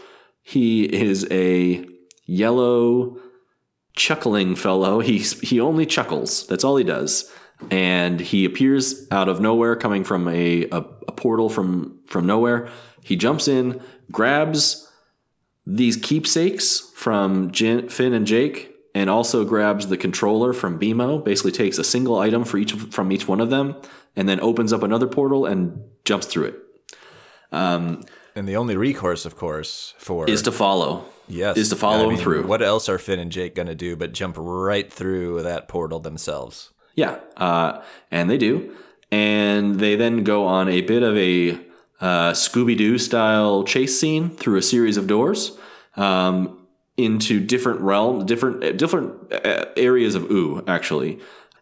He 0.42 0.84
is 0.84 1.26
a 1.30 1.86
yellow 2.26 3.18
chuckling 3.94 4.56
fellow. 4.56 5.00
He 5.00 5.18
he 5.18 5.60
only 5.60 5.86
chuckles. 5.86 6.46
That's 6.46 6.64
all 6.64 6.76
he 6.76 6.84
does. 6.84 7.30
And 7.70 8.18
he 8.18 8.44
appears 8.44 9.06
out 9.12 9.28
of 9.28 9.40
nowhere, 9.40 9.76
coming 9.76 10.02
from 10.02 10.26
a, 10.26 10.64
a, 10.70 10.78
a 10.78 11.12
portal 11.12 11.48
from 11.48 12.00
from 12.06 12.26
nowhere. 12.26 12.68
He 13.04 13.16
jumps 13.16 13.46
in, 13.48 13.80
grabs 14.10 14.88
these 15.66 15.96
keepsakes 15.96 16.90
from 16.94 17.50
Jin, 17.52 17.88
Finn 17.88 18.12
and 18.12 18.26
Jake, 18.26 18.74
and 18.94 19.08
also 19.08 19.44
grabs 19.44 19.86
the 19.86 19.96
controller 19.96 20.52
from 20.52 20.78
BMO. 20.78 21.24
Basically, 21.24 21.52
takes 21.52 21.78
a 21.78 21.84
single 21.84 22.18
item 22.18 22.44
for 22.44 22.58
each 22.58 22.72
from 22.72 23.12
each 23.12 23.26
one 23.28 23.40
of 23.40 23.50
them, 23.50 23.76
and 24.16 24.28
then 24.28 24.40
opens 24.40 24.72
up 24.72 24.82
another 24.82 25.06
portal 25.06 25.46
and 25.46 25.80
jumps 26.04 26.26
through 26.26 26.44
it. 26.44 26.58
and 28.34 28.48
the 28.48 28.56
only 28.56 28.76
recourse, 28.76 29.24
of 29.26 29.36
course, 29.36 29.94
for 29.98 30.28
Is 30.28 30.42
to 30.42 30.52
follow. 30.52 31.04
yes, 31.28 31.56
is 31.56 31.68
to 31.68 31.76
follow 31.76 32.00
I 32.00 32.04
him 32.04 32.08
mean, 32.14 32.18
through. 32.18 32.46
What 32.46 32.62
else 32.62 32.88
are 32.88 32.98
Finn 32.98 33.18
and 33.18 33.30
Jake 33.30 33.54
going 33.54 33.68
to 33.68 33.74
do 33.74 33.94
but 33.96 34.12
jump 34.12 34.36
right 34.38 34.90
through 34.92 35.42
that 35.42 35.68
portal 35.68 36.00
themselves? 36.00 36.70
Yeah, 36.94 37.20
uh, 37.36 37.82
and 38.10 38.28
they 38.28 38.38
do, 38.38 38.74
and 39.10 39.78
they 39.80 39.96
then 39.96 40.24
go 40.24 40.44
on 40.46 40.68
a 40.68 40.80
bit 40.82 41.02
of 41.02 41.16
a 41.16 41.58
uh, 42.02 42.32
Scooby 42.32 42.76
Doo 42.76 42.98
style 42.98 43.62
chase 43.62 43.98
scene 43.98 44.30
through 44.30 44.58
a 44.58 44.62
series 44.62 44.96
of 44.96 45.06
doors 45.06 45.56
um, 45.96 46.66
into 46.96 47.40
different 47.40 47.80
realms, 47.80 48.24
different 48.24 48.76
different 48.76 49.32
uh, 49.32 49.66
areas 49.76 50.14
of 50.16 50.30
Ooo, 50.30 50.64
actually. 50.66 51.20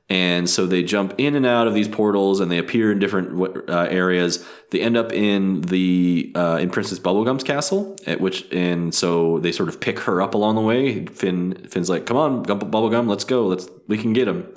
And 0.09 0.51
so 0.51 0.67
they 0.67 0.83
jump 0.83 1.15
in 1.19 1.37
and 1.37 1.47
out 1.47 1.69
of 1.69 1.75
these 1.75 1.87
portals, 1.87 2.41
and 2.41 2.51
they 2.51 2.59
appear 2.59 2.91
in 2.91 2.99
different 2.99 3.71
uh, 3.71 3.87
areas. 3.91 4.45
They 4.73 4.81
end 4.81 4.97
up 4.97 5.13
in 5.13 5.61
the 5.61 6.33
uh, 6.35 6.59
in 6.61 6.71
Princess 6.71 6.99
Bubblegum's 6.99 7.45
castle, 7.45 7.97
at 8.07 8.21
which 8.21 8.51
and 8.51 8.95
so 8.95 9.39
they 9.41 9.53
sort 9.53 9.69
of 9.69 9.79
pick 9.79 10.01
her 10.01 10.23
up 10.23 10.35
along 10.35 10.57
the 10.57 10.63
way. 10.63 11.05
Finn 11.07 11.55
Finn's 11.69 11.91
like, 11.91 12.07
"Come 12.07 12.17
on, 12.17 12.45
Bubblegum, 12.45 13.09
let's 13.09 13.25
go. 13.25 13.47
Let's 13.47 13.69
we 13.89 13.99
can 13.99 14.15
get 14.15 14.27
him." 14.27 14.49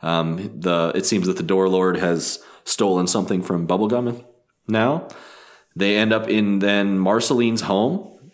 Um, 0.00 0.58
the 0.58 0.90
it 0.94 1.04
seems 1.04 1.26
that 1.26 1.36
the 1.36 1.42
Door 1.42 1.68
Lord 1.68 1.98
has 1.98 2.42
stolen 2.64 3.06
something 3.06 3.42
from 3.42 3.68
Bubblegum 3.68 4.24
now. 4.68 5.08
They 5.76 5.96
end 5.96 6.12
up 6.12 6.28
in 6.28 6.58
then 6.58 6.98
Marceline's 6.98 7.60
home, 7.62 8.32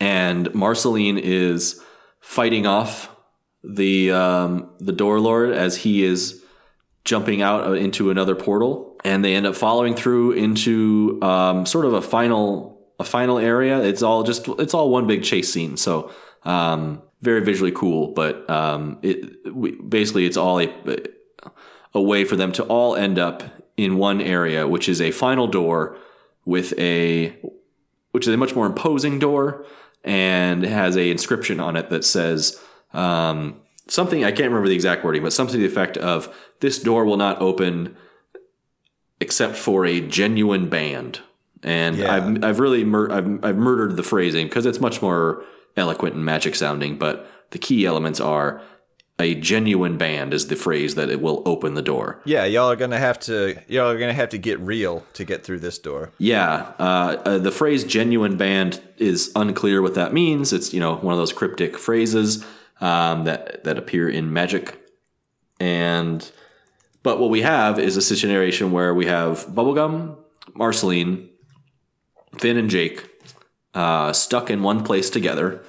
and 0.00 0.52
Marceline 0.54 1.18
is 1.18 1.80
fighting 2.20 2.66
off 2.66 3.14
the 3.62 4.10
um, 4.10 4.70
the 4.78 4.92
Door 4.92 5.20
Lord 5.20 5.50
as 5.50 5.76
he 5.76 6.04
is 6.04 6.42
jumping 7.04 7.42
out 7.42 7.66
uh, 7.66 7.72
into 7.72 8.10
another 8.10 8.34
portal, 8.34 8.96
and 9.04 9.24
they 9.24 9.34
end 9.34 9.46
up 9.46 9.54
following 9.54 9.94
through 9.94 10.32
into 10.32 11.18
um, 11.22 11.66
sort 11.66 11.84
of 11.84 11.92
a 11.92 12.02
final 12.02 12.80
a 12.98 13.04
final 13.04 13.38
area. 13.38 13.80
It's 13.82 14.02
all 14.02 14.22
just 14.22 14.48
it's 14.58 14.74
all 14.74 14.90
one 14.90 15.06
big 15.06 15.22
chase 15.22 15.52
scene. 15.52 15.76
So 15.76 16.10
um, 16.44 17.02
very 17.20 17.40
visually 17.44 17.72
cool, 17.72 18.12
but 18.12 18.48
um, 18.48 18.98
it 19.02 19.52
we, 19.52 19.72
basically 19.72 20.26
it's 20.26 20.36
all 20.36 20.60
a 20.60 20.72
a 21.94 22.00
way 22.00 22.24
for 22.24 22.36
them 22.36 22.52
to 22.52 22.64
all 22.64 22.96
end 22.96 23.18
up 23.18 23.42
in 23.76 23.96
one 23.96 24.20
area, 24.20 24.66
which 24.68 24.88
is 24.88 25.00
a 25.00 25.10
final 25.10 25.46
door 25.46 25.96
with 26.44 26.78
a 26.78 27.36
which 28.10 28.26
is 28.26 28.34
a 28.34 28.36
much 28.36 28.54
more 28.54 28.66
imposing 28.66 29.18
door 29.18 29.64
and 30.04 30.64
has 30.64 30.96
a 30.96 31.10
inscription 31.10 31.60
on 31.60 31.76
it 31.76 31.88
that 31.88 32.04
says 32.04 32.60
um, 32.92 33.56
something 33.88 34.24
I 34.24 34.30
can't 34.32 34.48
remember 34.48 34.68
the 34.68 34.74
exact 34.74 35.04
wording, 35.04 35.22
but 35.22 35.32
something 35.32 35.54
to 35.54 35.58
the 35.58 35.66
effect 35.66 35.96
of 35.96 36.34
"This 36.60 36.78
door 36.78 37.04
will 37.04 37.16
not 37.16 37.40
open 37.40 37.96
except 39.20 39.56
for 39.56 39.86
a 39.86 40.00
genuine 40.00 40.68
band." 40.68 41.20
And 41.62 41.96
Yeah. 41.96 42.14
I've 42.14 42.44
I've 42.44 42.60
really 42.60 42.84
mur- 42.84 43.10
I've, 43.12 43.44
I've 43.44 43.56
murdered 43.56 43.96
the 43.96 44.02
phrasing 44.02 44.46
because 44.46 44.66
it's 44.66 44.80
much 44.80 45.00
more 45.00 45.44
eloquent 45.76 46.14
and 46.14 46.24
magic 46.24 46.54
sounding, 46.54 46.98
but 46.98 47.26
the 47.50 47.58
key 47.58 47.86
elements 47.86 48.20
are 48.20 48.60
a 49.22 49.34
genuine 49.34 49.96
band 49.96 50.34
is 50.34 50.48
the 50.48 50.56
phrase 50.56 50.96
that 50.96 51.08
it 51.08 51.22
will 51.22 51.42
open 51.46 51.74
the 51.74 51.82
door. 51.82 52.20
Yeah, 52.24 52.44
y'all 52.44 52.70
are 52.70 52.76
gonna 52.76 52.98
have 52.98 53.18
to 53.20 53.56
y'all 53.68 53.90
are 53.90 53.98
gonna 53.98 54.12
have 54.12 54.28
to 54.30 54.38
get 54.38 54.60
real 54.60 55.06
to 55.14 55.24
get 55.24 55.44
through 55.44 55.60
this 55.60 55.78
door. 55.78 56.10
Yeah, 56.18 56.72
uh, 56.78 57.22
uh, 57.24 57.38
the 57.38 57.52
phrase 57.52 57.84
"genuine 57.84 58.36
band" 58.36 58.82
is 58.98 59.32
unclear 59.34 59.80
what 59.80 59.94
that 59.94 60.12
means. 60.12 60.52
It's 60.52 60.74
you 60.74 60.80
know 60.80 60.96
one 60.96 61.14
of 61.14 61.18
those 61.18 61.32
cryptic 61.32 61.78
phrases 61.78 62.44
um, 62.80 63.24
that 63.24 63.64
that 63.64 63.78
appear 63.78 64.08
in 64.08 64.32
magic, 64.32 64.78
and 65.58 66.30
but 67.02 67.18
what 67.18 67.30
we 67.30 67.42
have 67.42 67.78
is 67.78 67.96
a 67.96 68.02
situation 68.02 68.72
where 68.72 68.94
we 68.94 69.06
have 69.06 69.46
Bubblegum, 69.46 70.16
Marceline, 70.54 71.28
Finn, 72.38 72.56
and 72.56 72.68
Jake 72.68 73.08
uh, 73.74 74.12
stuck 74.12 74.50
in 74.50 74.62
one 74.62 74.84
place 74.84 75.10
together, 75.10 75.64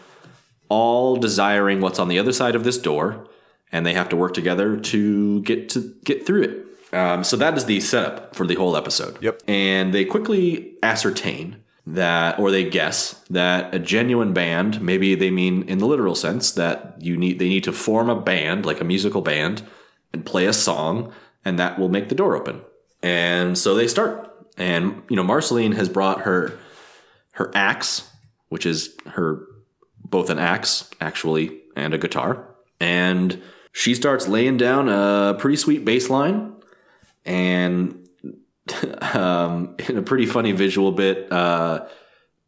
all 0.70 1.16
desiring 1.16 1.82
what's 1.82 2.00
on 2.00 2.08
the 2.08 2.20
other 2.20 2.34
side 2.34 2.56
of 2.56 2.64
this 2.64 2.78
door, 2.78 3.28
and 3.74 3.86
they 3.86 3.94
have 3.94 4.08
to 4.10 4.16
work 4.16 4.34
together 4.34 4.78
to 4.78 5.42
get 5.42 5.68
to 5.70 5.94
get 6.06 6.26
through 6.26 6.44
it. 6.44 6.96
Um, 6.96 7.24
so 7.24 7.36
that 7.38 7.58
is 7.58 7.66
the 7.66 7.82
setup 7.82 8.36
for 8.36 8.46
the 8.46 8.56
whole 8.56 8.78
episode. 8.78 9.22
Yep. 9.22 9.42
And 9.48 9.94
they 9.94 10.06
quickly 10.06 10.76
ascertain 10.84 11.58
that, 11.88 12.38
or 12.40 12.52
they 12.52 12.70
guess 12.70 13.14
that 13.32 13.74
a 13.74 13.80
genuine 13.80 14.32
band, 14.32 14.80
maybe 14.80 15.16
they 15.16 15.32
mean 15.32 15.64
in 15.64 15.80
the 15.80 15.88
literal 15.88 16.14
sense 16.14 16.52
that 16.52 16.96
you 17.00 17.18
need 17.18 17.40
they 17.40 17.50
need 17.50 17.64
to 17.66 17.74
form 17.74 18.10
a 18.10 18.22
band, 18.22 18.66
like 18.66 18.80
a 18.80 18.86
musical 18.86 19.22
band, 19.22 19.64
and 20.14 20.24
play 20.26 20.46
a 20.46 20.54
song, 20.54 21.12
and 21.44 21.58
that 21.58 21.80
will 21.80 21.90
make 21.90 22.10
the 22.10 22.16
door 22.16 22.38
open. 22.38 22.62
And 23.02 23.58
so 23.58 23.74
they 23.76 23.88
start. 23.88 24.30
And 24.56 25.02
you 25.10 25.16
know, 25.16 25.24
Marceline 25.24 25.72
has 25.74 25.90
brought 25.90 26.22
her 26.22 26.58
her 27.32 27.52
axe, 27.56 28.08
which 28.50 28.68
is 28.68 28.96
her 29.08 29.48
both 30.06 30.30
an 30.30 30.38
axe 30.38 30.88
actually 31.02 31.60
and 31.76 31.96
a 31.96 31.98
guitar, 31.98 32.48
and 32.80 33.42
she 33.74 33.96
starts 33.96 34.28
laying 34.28 34.56
down 34.56 34.88
a 34.88 35.36
pretty 35.38 35.58
sweet 35.58 35.84
bass 35.84 36.10
line, 36.10 36.54
and 37.26 38.08
um, 39.02 39.76
in 39.90 39.98
a 39.98 40.02
pretty 40.02 40.28
funny 40.28 40.54
visual 40.54 40.92
bit, 40.92 41.30
uh, 41.32 41.86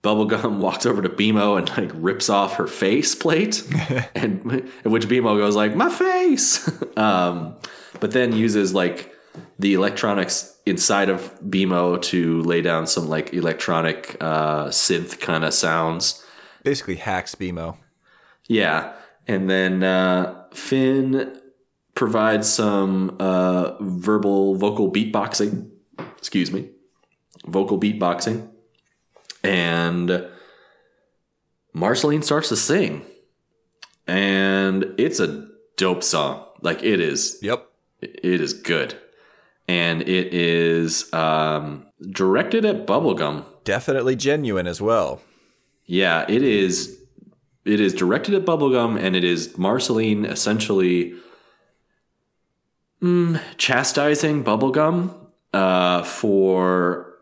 Bubblegum 0.03 0.57
walks 0.59 0.86
over 0.86 1.01
to 1.01 1.09
BMO 1.09 1.57
and 1.57 1.69
like 1.78 1.91
rips 1.95 2.30
off 2.30 2.55
her 2.55 2.67
face 2.67 3.15
plate, 3.15 3.63
and 4.15 4.69
in 4.86 4.91
which 4.91 5.07
BMO 5.07 5.38
goes 5.38 5.55
like, 5.55 5.76
"My 5.76 5.89
face," 5.89 6.69
um, 6.95 7.55
but 7.99 8.11
then 8.11 8.32
uses 8.32 8.73
like 8.73 9.11
the 9.57 9.73
electronics 9.73 10.57
inside 10.65 11.09
of 11.09 11.38
BMO 11.41 12.01
to 12.03 12.41
lay 12.43 12.61
down 12.61 12.86
some 12.88 13.09
like 13.09 13.34
electronic 13.34 14.15
uh, 14.21 14.67
synth 14.67 15.19
kind 15.19 15.43
of 15.43 15.53
sounds. 15.53 16.23
Basically 16.63 16.95
hacks 16.95 17.34
BMO. 17.36 17.78
Yeah, 18.47 18.93
and 19.28 19.49
then 19.49 19.84
uh, 19.84 20.45
Finn 20.56 21.39
provides 21.93 22.51
some 22.51 23.16
uh, 23.20 23.76
verbal 23.82 24.56
vocal 24.56 24.91
beatboxing. 24.91 25.70
Excuse 26.18 26.51
me, 26.51 26.70
vocal 27.45 27.80
beatboxing, 27.80 28.49
and 29.43 30.28
Marceline 31.74 32.24
starts 32.24 32.49
to 32.49 32.56
sing, 32.56 33.06
and 34.08 34.93
it's 34.97 35.20
a 35.20 35.47
dope 35.78 36.03
song. 36.03 36.43
Like 36.62 36.82
it 36.84 36.99
is, 36.99 37.38
Yep. 37.41 37.68
it 38.01 38.41
is 38.41 38.53
good, 38.53 38.95
and 39.68 40.01
it 40.01 40.34
is 40.34 41.12
um, 41.14 41.86
directed 42.12 42.66
at 42.66 42.88
Bubblegum. 42.88 43.45
Definitely 43.64 44.16
genuine 44.16 44.68
as 44.68 44.82
well. 44.82 45.22
Yeah, 45.86 46.26
it 46.28 46.41
is. 46.41 46.99
It 47.66 47.80
is 47.80 47.93
directed 47.93 48.36
at 48.36 48.45
Bubblegum, 48.45 48.99
and 48.99 49.16
it 49.16 49.24
is 49.24 49.57
Marceline 49.57 50.26
essentially 50.26 51.16
mm, 53.01 53.41
chastising 53.57 54.43
Bubblegum 54.43 55.13
uh, 55.53 56.03
for 56.03 57.16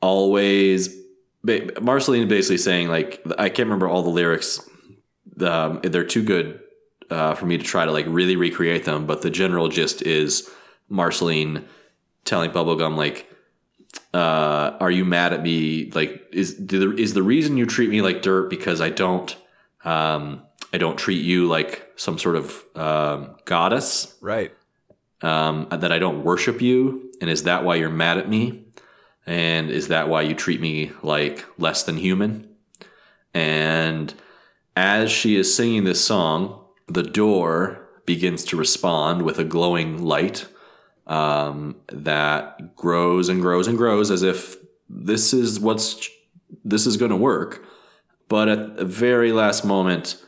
always. 0.00 0.94
ba- 1.42 1.80
Marceline 1.80 2.28
basically 2.28 2.58
saying 2.58 2.88
like 2.88 3.22
I 3.38 3.48
can't 3.48 3.66
remember 3.66 3.88
all 3.88 4.02
the 4.02 4.10
lyrics 4.10 4.60
um, 5.42 5.80
they're 5.82 6.04
too 6.04 6.22
good 6.22 6.60
uh, 7.10 7.34
for 7.34 7.46
me 7.46 7.58
to 7.58 7.64
try 7.64 7.84
to 7.84 7.92
like 7.92 8.06
really 8.08 8.36
recreate 8.36 8.84
them. 8.84 9.06
But 9.06 9.22
the 9.22 9.30
general 9.30 9.68
gist 9.68 10.02
is 10.02 10.50
Marceline 10.88 11.64
telling 12.24 12.50
Bubblegum 12.50 12.96
like, 12.96 13.30
uh, 14.14 14.76
"Are 14.80 14.90
you 14.90 15.04
mad 15.04 15.32
at 15.32 15.42
me? 15.42 15.90
Like, 15.92 16.26
is 16.32 16.56
the, 16.66 16.94
is 16.96 17.14
the 17.14 17.22
reason 17.22 17.56
you 17.56 17.66
treat 17.66 17.90
me 17.90 18.02
like 18.02 18.22
dirt 18.22 18.50
because 18.50 18.80
I 18.80 18.90
don't 18.90 19.36
um, 19.84 20.42
I 20.72 20.78
don't 20.78 20.98
treat 20.98 21.24
you 21.24 21.48
like 21.48 21.90
some 21.96 22.18
sort 22.18 22.36
of 22.36 22.64
um, 22.74 23.36
goddess? 23.44 24.16
Right. 24.20 24.52
um, 25.22 25.66
that 25.70 25.92
I 25.92 25.98
don't 25.98 26.24
worship 26.24 26.60
you? 26.60 27.10
And 27.20 27.28
is 27.30 27.44
that 27.44 27.64
why 27.64 27.76
you're 27.76 27.90
mad 27.90 28.18
at 28.18 28.28
me? 28.28 28.64
And 29.26 29.70
is 29.70 29.88
that 29.88 30.08
why 30.08 30.22
you 30.22 30.34
treat 30.34 30.60
me 30.60 30.92
like 31.02 31.44
less 31.58 31.82
than 31.82 31.96
human? 31.96 32.48
And 33.34 34.14
as 34.76 35.10
she 35.10 35.36
is 35.36 35.54
singing 35.54 35.84
this 35.84 36.04
song, 36.04 36.64
the 36.86 37.02
door 37.02 37.88
begins 38.06 38.44
to 38.44 38.56
respond 38.56 39.22
with 39.22 39.38
a 39.38 39.44
glowing 39.44 40.02
light 40.02 40.46
um, 41.06 41.76
that 41.92 42.74
grows 42.76 43.28
and 43.28 43.42
grows 43.42 43.66
and 43.66 43.76
grows 43.76 44.10
as 44.10 44.22
if 44.22 44.56
this 44.88 45.34
is 45.34 45.60
what's 45.60 46.08
this 46.64 46.86
is 46.86 46.96
going 46.96 47.10
to 47.10 47.16
work. 47.16 47.64
But 48.28 48.48
at 48.48 48.76
the 48.76 48.84
very 48.84 49.32
last 49.32 49.64
moment, 49.64 50.22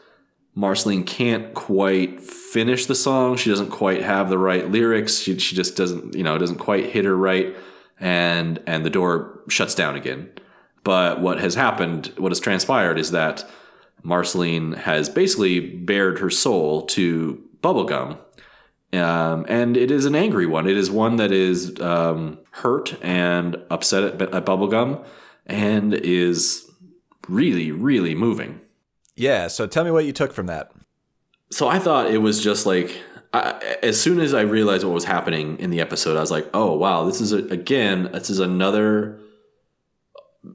Marceline 0.54 1.04
can't 1.04 1.54
quite 1.54 2.20
finish 2.20 2.86
the 2.86 2.94
song. 2.94 3.36
She 3.36 3.50
doesn't 3.50 3.70
quite 3.70 4.02
have 4.02 4.28
the 4.28 4.38
right 4.38 4.70
lyrics. 4.70 5.18
She, 5.18 5.38
she 5.38 5.54
just 5.54 5.76
doesn't, 5.76 6.14
you 6.14 6.22
know, 6.22 6.36
doesn't 6.38 6.58
quite 6.58 6.86
hit 6.86 7.04
her 7.04 7.16
right. 7.16 7.54
And, 7.98 8.62
and 8.66 8.84
the 8.84 8.90
door 8.90 9.40
shuts 9.48 9.74
down 9.74 9.94
again. 9.94 10.30
But 10.82 11.20
what 11.20 11.40
has 11.40 11.54
happened, 11.54 12.12
what 12.16 12.32
has 12.32 12.40
transpired 12.40 12.98
is 12.98 13.10
that 13.10 13.44
Marceline 14.02 14.72
has 14.72 15.08
basically 15.08 15.60
bared 15.60 16.18
her 16.18 16.30
soul 16.30 16.86
to 16.86 17.42
Bubblegum. 17.62 18.18
Um, 18.92 19.44
and 19.48 19.76
it 19.76 19.90
is 19.90 20.04
an 20.06 20.14
angry 20.16 20.46
one. 20.46 20.66
It 20.66 20.76
is 20.76 20.90
one 20.90 21.16
that 21.16 21.30
is 21.30 21.78
um, 21.80 22.38
hurt 22.50 22.96
and 23.04 23.56
upset 23.70 24.02
at, 24.02 24.34
at 24.34 24.46
Bubblegum 24.46 25.04
and 25.46 25.94
is 25.94 26.69
really, 27.28 27.70
really 27.72 28.14
moving. 28.14 28.60
Yeah. 29.16 29.48
So 29.48 29.66
tell 29.66 29.84
me 29.84 29.90
what 29.90 30.04
you 30.04 30.12
took 30.12 30.32
from 30.32 30.46
that. 30.46 30.72
So 31.50 31.68
I 31.68 31.78
thought 31.78 32.10
it 32.10 32.18
was 32.18 32.42
just 32.42 32.64
like 32.66 32.96
I, 33.32 33.52
as 33.82 34.00
soon 34.00 34.18
as 34.20 34.34
I 34.34 34.40
realized 34.42 34.84
what 34.84 34.92
was 34.94 35.04
happening 35.04 35.58
in 35.58 35.70
the 35.70 35.80
episode, 35.80 36.16
I 36.16 36.20
was 36.20 36.30
like, 36.30 36.48
"Oh 36.54 36.74
wow, 36.74 37.04
this 37.04 37.20
is 37.20 37.32
a, 37.32 37.38
again, 37.48 38.10
this 38.12 38.30
is 38.30 38.40
another 38.40 39.18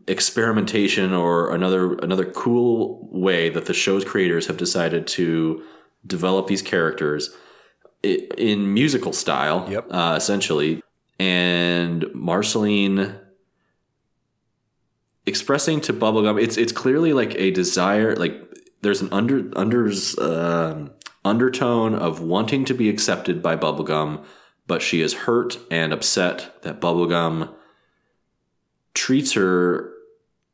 experimentation 0.07 1.13
or 1.13 1.53
another 1.53 1.93
another 1.99 2.26
cool 2.26 3.07
way 3.11 3.49
that 3.49 3.66
the 3.66 3.74
show's 3.74 4.03
creators 4.03 4.47
have 4.47 4.57
decided 4.57 5.05
to 5.07 5.63
develop 6.05 6.47
these 6.47 6.61
characters 6.61 7.36
in 8.03 8.74
musical 8.74 9.13
style, 9.13 9.68
Yep. 9.70 9.88
uh, 9.91 10.13
essentially." 10.18 10.82
And 11.18 12.05
Marceline 12.13 13.16
expressing 15.26 15.82
to 15.82 15.91
bubblegum 15.93 16.41
it's 16.41 16.57
it's 16.57 16.71
clearly 16.71 17.11
like 17.13 17.34
a 17.36 17.51
desire 17.51 18.15
like 18.15 18.39
there's 18.82 19.01
an 19.01 19.09
under 19.11 19.43
unders 19.51 20.19
um 20.21 20.91
undertone 21.23 21.95
of 21.95 22.21
wanting 22.21 22.63
to 22.65 22.73
be 22.73 22.88
accepted 22.89 23.41
by 23.41 23.55
bubblegum 23.55 24.23
but 24.67 24.82
she 24.82 25.01
is 25.01 25.13
hurt 25.13 25.57
and 25.71 25.91
upset 25.93 26.61
that 26.61 26.80
bubblegum 26.80 27.49
treats 28.93 29.34
her 29.34 29.91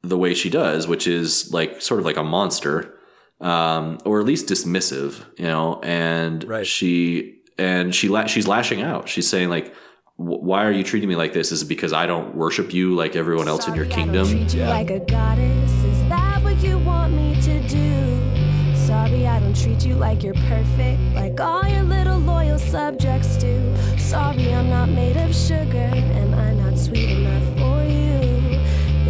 the 0.01 0.17
way 0.17 0.33
she 0.33 0.49
does 0.49 0.87
which 0.87 1.05
is 1.07 1.51
like 1.53 1.81
sort 1.81 1.99
of 1.99 2.05
like 2.05 2.17
a 2.17 2.23
monster 2.23 2.97
um 3.39 3.97
or 4.05 4.19
at 4.19 4.25
least 4.25 4.47
dismissive 4.47 5.25
you 5.37 5.45
know 5.45 5.79
and 5.83 6.43
Right. 6.45 6.65
she 6.65 7.39
and 7.57 7.93
she 7.93 8.07
la- 8.07 8.25
she's 8.25 8.47
lashing 8.47 8.81
out 8.81 9.09
she's 9.09 9.27
saying 9.29 9.49
like 9.49 9.73
"Wh- 9.73 9.77
why 10.21 10.63
are 10.65 10.71
you 10.71 10.83
treating 10.83 11.09
me 11.09 11.15
like 11.15 11.33
this 11.33 11.51
is 11.51 11.61
it 11.63 11.67
because 11.67 11.93
i 11.93 12.05
don't 12.05 12.35
worship 12.35 12.73
you 12.73 12.93
like 12.95 13.15
everyone 13.15 13.47
else 13.47 13.67
in 13.67 13.73
your 13.75 13.85
Sorry, 13.85 13.93
I 13.93 14.03
kingdom 14.03 14.27
don't 14.27 14.37
treat 14.37 14.53
you 14.53 14.59
Yeah. 14.61 14.69
like 14.69 14.89
a 14.91 14.99
goddess. 14.99 15.71
Is 15.83 16.09
that 16.09 16.43
what 16.43 16.61
you 16.63 16.77
want 16.79 17.13
me 17.13 17.35
to 17.41 17.59
do? 17.67 18.75
Sorry, 18.75 19.25
I 19.27 19.39
don't 19.39 19.55
treat 19.55 19.85
you 19.85 19.95
like 19.95 20.21
you're 20.23 20.33
perfect, 20.55 20.99
like 21.15 21.39
all 21.39 21.63
your 21.65 21.83
little 21.83 22.19
loyal 22.19 22.59
subjects 22.59 23.37
do. 23.37 23.55
Sorry, 23.97 24.53
I'm 24.53 24.69
not 24.69 24.89
made 24.89 25.17
of 25.17 25.33
sugar. 25.33 25.89
Am 26.21 26.33
I 26.33 26.53
not 26.53 26.77
sweet 26.77 27.09
enough 27.09 27.45
for 27.59 27.83
you? 27.83 28.59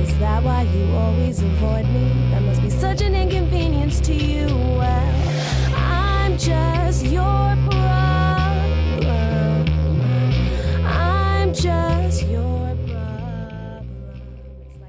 Is 0.03 0.17
that 0.19 0.43
why 0.43 0.61
you 0.63 0.85
always 0.93 1.41
avoid 1.41 1.85
me? 1.87 2.05
That 2.31 2.41
must 2.43 2.61
be 2.61 2.69
such 2.69 3.01
an 3.01 3.15
inconvenience 3.15 3.99
to 4.01 4.13
you. 4.13 4.45
Well, 4.47 5.75
I'm 5.75 6.37
just 6.37 7.05
your 7.05 7.21
problem. 7.65 8.10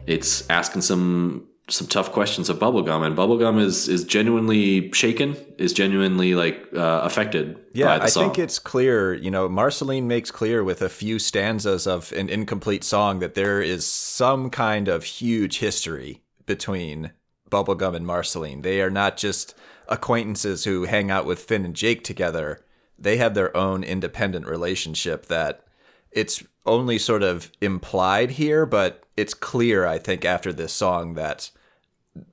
It's 0.07 0.49
asking 0.51 0.83
some 0.83 1.49
some 1.69 1.87
tough 1.87 2.13
questions 2.13 2.51
of 2.51 2.59
bubblegum 2.59 3.07
and 3.07 3.17
bubblegum 3.17 3.61
is 3.61 3.89
is 3.89 4.05
genuinely 4.05 4.91
shaken 4.93 5.37
is 5.59 5.73
genuinely 5.73 6.35
like 6.35 6.69
uh, 6.75 7.01
affected 7.03 7.59
Yeah, 7.73 7.87
by 7.87 7.99
the 7.99 8.05
I 8.05 8.09
song 8.09 8.25
think 8.25 8.39
it's 8.39 8.59
clear. 8.59 9.15
You 9.15 9.31
know, 9.31 9.49
Marceline 9.49 10.07
makes 10.07 10.31
clear 10.31 10.63
with 10.65 10.83
a 10.83 10.89
few 10.89 11.19
stanzas 11.19 11.87
of 11.87 12.13
an 12.13 12.29
incomplete 12.29 12.85
song 12.85 13.21
that 13.21 13.35
there 13.35 13.63
is 13.63 13.87
some 13.87 14.51
kind 14.51 14.89
of 14.89 15.05
huge 15.05 15.59
history 15.59 16.21
between 16.47 17.13
Bubblegum 17.51 17.95
and 17.95 18.07
Marceline. 18.07 18.63
They 18.63 18.81
are 18.83 18.91
not 18.91 19.17
just 19.17 19.55
acquaintances 19.89 20.65
who 20.65 20.85
hang 20.85 21.11
out 21.11 21.27
with 21.27 21.39
Finn 21.43 21.65
and 21.65 21.77
Jake 21.77 22.03
together. 22.03 22.65
They 22.99 23.17
have 23.19 23.35
their 23.35 23.57
own 23.57 23.85
independent 23.85 24.47
relationship 24.47 25.27
that 25.27 25.65
it's 26.13 26.43
only 26.67 26.99
sort 26.99 27.23
of 27.23 27.51
implied 27.61 28.33
here, 28.33 28.67
but 28.67 29.03
it's 29.17 29.35
clear, 29.35 29.87
I 29.87 29.99
think, 29.99 30.25
after 30.25 30.53
this 30.53 30.73
song 30.73 31.15
that 31.15 31.51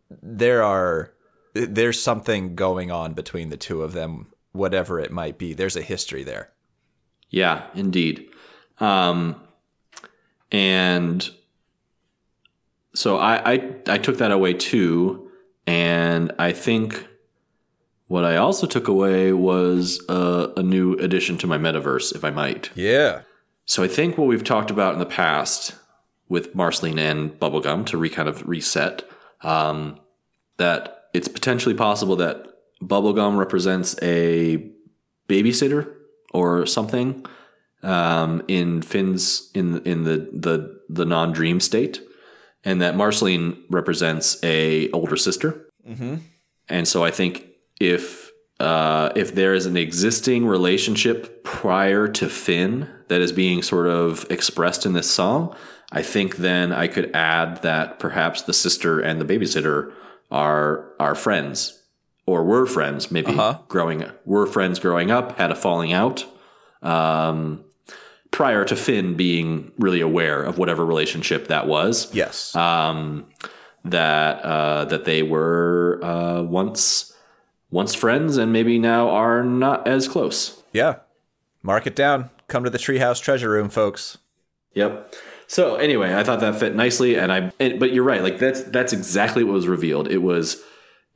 there 0.10 0.64
are 0.64 1.14
there's 1.54 2.02
something 2.02 2.56
going 2.56 2.92
on 2.92 3.14
between 3.14 3.50
the 3.50 3.58
two 3.58 3.82
of 3.82 3.94
them, 3.94 4.28
whatever 4.52 5.00
it 5.00 5.12
might 5.12 5.38
be. 5.38 5.54
There's 5.54 5.76
a 5.76 5.82
history 5.82 6.24
there. 6.24 6.52
yeah 7.32 7.68
indeed 7.76 8.28
um 8.80 9.36
and 10.52 11.30
so 12.96 13.18
I, 13.18 13.54
I 13.54 13.76
i 13.88 13.98
took 13.98 14.18
that 14.18 14.32
away 14.32 14.54
too 14.54 15.30
and 15.68 16.32
i 16.40 16.52
think 16.52 17.08
what 18.08 18.26
i 18.26 18.36
also 18.38 18.66
took 18.66 18.88
away 18.88 19.32
was 19.34 20.04
a, 20.10 20.52
a 20.58 20.64
new 20.64 20.94
addition 20.94 21.38
to 21.40 21.48
my 21.48 21.58
metaverse 21.58 22.16
if 22.16 22.24
i 22.24 22.30
might 22.32 22.72
Yeah. 22.76 23.22
So 23.70 23.84
I 23.84 23.88
think 23.88 24.18
what 24.18 24.28
we've 24.28 24.44
talked 24.44 24.72
about 24.72 24.94
in 24.94 25.00
the 25.00 25.06
past 25.06 25.76
with 26.28 26.56
Marceline 26.56 26.98
and 26.98 27.40
Bubblegum 27.40 27.86
to 27.86 28.00
re 28.00 28.10
kind 28.10 28.28
of 28.28 28.48
reset, 28.48 29.08
um, 29.42 30.00
that 30.58 31.04
it's 31.14 31.28
potentially 31.28 31.76
possible 31.76 32.16
that 32.16 32.48
Bubblegum 32.82 33.38
represents 33.38 33.96
a 34.02 34.72
babysitter 35.28 35.94
or 36.34 36.66
something 36.66 37.24
um, 37.84 38.42
in 38.48 38.82
Finn's 38.82 39.52
in 39.54 39.84
in 39.84 40.04
the 40.04 40.28
the 40.34 40.82
the 40.90 41.06
non 41.06 41.32
dream 41.32 41.60
state, 41.60 42.02
and 42.64 42.82
that 42.82 42.96
Marceline 42.96 43.64
represents 43.70 44.44
a 44.44 44.90
older 44.90 45.16
sister. 45.16 45.68
And 46.70 46.88
so 46.88 47.04
I 47.04 47.12
think 47.12 47.46
if 47.80 48.32
uh, 48.60 49.12
if 49.16 49.36
there 49.36 49.54
is 49.54 49.68
an 49.68 49.78
existing 49.78 50.48
relationship 50.48 51.44
prior 51.44 52.08
to 52.08 52.28
Finn 52.30 52.90
that 53.10 53.22
is 53.22 53.32
being 53.32 53.62
sort 53.62 53.88
of 53.88 54.26
expressed 54.30 54.86
in 54.86 54.94
this 54.94 55.10
song, 55.12 55.56
I 55.92 56.02
think 56.02 56.38
then 56.38 56.72
I 56.72 56.88
could 56.88 57.14
add 57.16 57.62
that 57.64 58.00
perhaps 58.00 58.42
the 58.44 58.54
sister 58.54 59.00
and 59.00 59.20
the 59.20 59.26
babysitter 59.26 59.92
are 60.32 60.86
are 61.00 61.16
friends 61.16 61.82
or 62.28 62.44
were 62.44 62.68
friends 62.68 63.10
maybe 63.12 63.36
growing 63.68 64.06
were 64.26 64.46
friends 64.46 64.78
growing 64.78 65.10
up 65.10 65.38
had 65.40 65.50
a 65.52 65.56
falling 65.56 65.92
out 65.92 66.24
um, 66.84 67.64
prior 68.30 68.64
to 68.66 68.76
Finn 68.76 69.16
being 69.16 69.72
really 69.80 70.02
aware 70.02 70.44
of 70.44 70.60
whatever 70.60 70.86
relationship 70.86 71.48
that 71.48 71.66
was 71.68 72.14
Yes. 72.14 72.56
um, 72.56 73.26
that 73.84 74.42
uh, 74.46 74.86
that 74.86 75.06
they 75.06 75.24
were 75.24 76.00
uh, 76.04 76.44
once 76.44 77.12
once 77.72 77.96
friends 77.96 78.38
and 78.38 78.54
maybe 78.54 78.78
now 78.78 79.10
are 79.10 79.44
not 79.44 79.88
as 79.88 80.08
close. 80.08 80.62
yeah. 80.74 80.98
Mark 81.64 81.86
it 81.88 81.96
down. 81.96 82.30
Come 82.50 82.66
to 82.66 82.70
the 82.70 82.78
Treehouse 82.78 83.22
Treasure 83.22 83.50
Room, 83.50 83.70
folks. 83.70 84.18
Yep. 84.74 85.16
So 85.48 85.76
anyway, 85.76 86.14
I 86.14 86.24
thought 86.24 86.42
that 86.42 86.60
fit 86.60 86.76
nicely, 86.76 87.16
and 87.16 87.32
I. 87.32 87.52
And, 87.60 87.80
but 87.80 87.94
you're 87.94 88.04
right. 88.04 88.22
Like 88.22 88.38
that's 88.38 88.64
that's 88.64 88.94
exactly 88.94 89.44
what 89.44 89.54
was 89.54 89.68
revealed. 89.68 90.08
It 90.08 90.20
was 90.20 90.62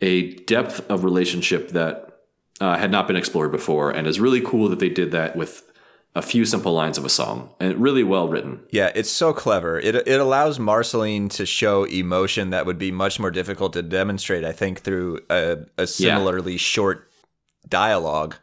a 0.02 0.34
depth 0.46 0.90
of 0.90 1.04
relationship 1.04 1.70
that 1.70 2.22
uh, 2.60 2.78
had 2.78 2.92
not 2.92 3.08
been 3.08 3.16
explored 3.16 3.52
before, 3.52 3.92
and 3.92 4.08
it's 4.08 4.20
really 4.20 4.42
cool 4.42 4.70
that 4.70 4.80
they 4.80 4.90
did 4.90 5.12
that 5.12 5.36
with 5.36 5.70
a 6.16 6.22
few 6.22 6.46
simple 6.46 6.74
lines 6.74 6.98
of 6.98 7.06
a 7.06 7.10
song, 7.10 7.50
and 7.60 7.76
really 7.78 8.04
well 8.04 8.28
written. 8.28 8.62
Yeah, 8.70 8.92
it's 8.94 9.10
so 9.10 9.34
clever. 9.34 9.80
It 9.80 9.96
it 9.96 10.20
allows 10.20 10.60
Marceline 10.60 11.30
to 11.30 11.46
show 11.46 11.84
emotion 11.86 12.52
that 12.52 12.66
would 12.66 12.78
be 12.78 12.92
much 12.92 13.20
more 13.20 13.32
difficult 13.32 13.74
to 13.74 13.82
demonstrate, 13.82 14.44
I 14.44 14.52
think, 14.52 14.82
through 14.82 15.20
a, 15.30 15.58
a 15.78 15.88
similarly 15.88 16.58
short 16.58 17.10
dialogue. 17.68 18.36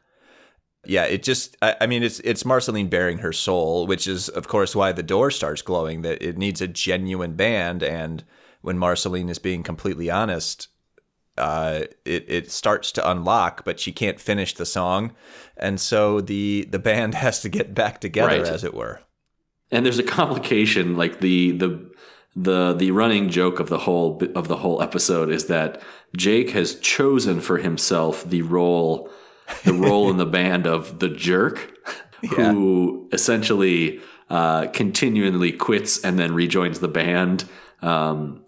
Yeah, 0.86 1.04
it 1.04 1.22
just 1.22 1.56
I, 1.62 1.76
I 1.82 1.86
mean 1.86 2.02
it's 2.02 2.20
it's 2.20 2.44
Marceline 2.44 2.88
bearing 2.88 3.18
her 3.18 3.32
soul, 3.32 3.86
which 3.86 4.06
is 4.08 4.28
of 4.30 4.48
course 4.48 4.74
why 4.74 4.92
the 4.92 5.02
door 5.02 5.30
starts 5.30 5.62
glowing, 5.62 6.02
that 6.02 6.22
it 6.22 6.38
needs 6.38 6.60
a 6.60 6.68
genuine 6.68 7.34
band 7.34 7.82
and 7.82 8.24
when 8.62 8.76
Marceline 8.78 9.28
is 9.30 9.38
being 9.38 9.62
completely 9.62 10.10
honest, 10.10 10.68
uh, 11.38 11.82
it 12.04 12.24
it 12.28 12.50
starts 12.50 12.92
to 12.92 13.10
unlock, 13.10 13.64
but 13.64 13.78
she 13.80 13.92
can't 13.92 14.20
finish 14.20 14.54
the 14.54 14.66
song, 14.66 15.12
and 15.56 15.80
so 15.80 16.20
the 16.20 16.66
the 16.70 16.78
band 16.78 17.14
has 17.24 17.40
to 17.42 17.48
get 17.48 17.74
back 17.74 18.00
together, 18.00 18.38
Right. 18.42 18.46
as 18.46 18.64
it 18.64 18.74
were. 18.74 19.00
and 19.70 19.84
there's 19.86 19.98
a 19.98 20.02
complication 20.02 20.96
like 20.96 21.20
the 21.20 21.52
the 21.52 21.90
the 22.36 22.72
the 22.74 22.90
running 22.90 23.28
joke 23.28 23.60
of 23.60 23.68
the 23.68 23.78
whole 23.78 24.20
of 24.34 24.48
the 24.48 24.56
whole 24.58 24.80
episode 24.82 25.30
is 25.30 25.46
that 25.46 25.80
Jake 26.16 26.50
has 26.50 26.74
chosen 26.76 27.40
for 27.40 27.58
himself 27.58 28.24
the 28.28 28.42
role 28.42 29.10
the 29.64 29.72
role 29.72 30.10
in 30.10 30.16
the 30.16 30.26
band 30.40 30.66
of 30.66 30.98
the 30.98 31.08
jerk 31.08 31.72
who 32.36 33.08
essentially 33.12 34.00
uh, 34.28 34.66
continually 34.68 35.52
quits 35.52 36.02
and 36.04 36.18
then 36.18 36.34
rejoins 36.34 36.80
the 36.80 36.88
band 36.88 37.44
um, 37.82 38.44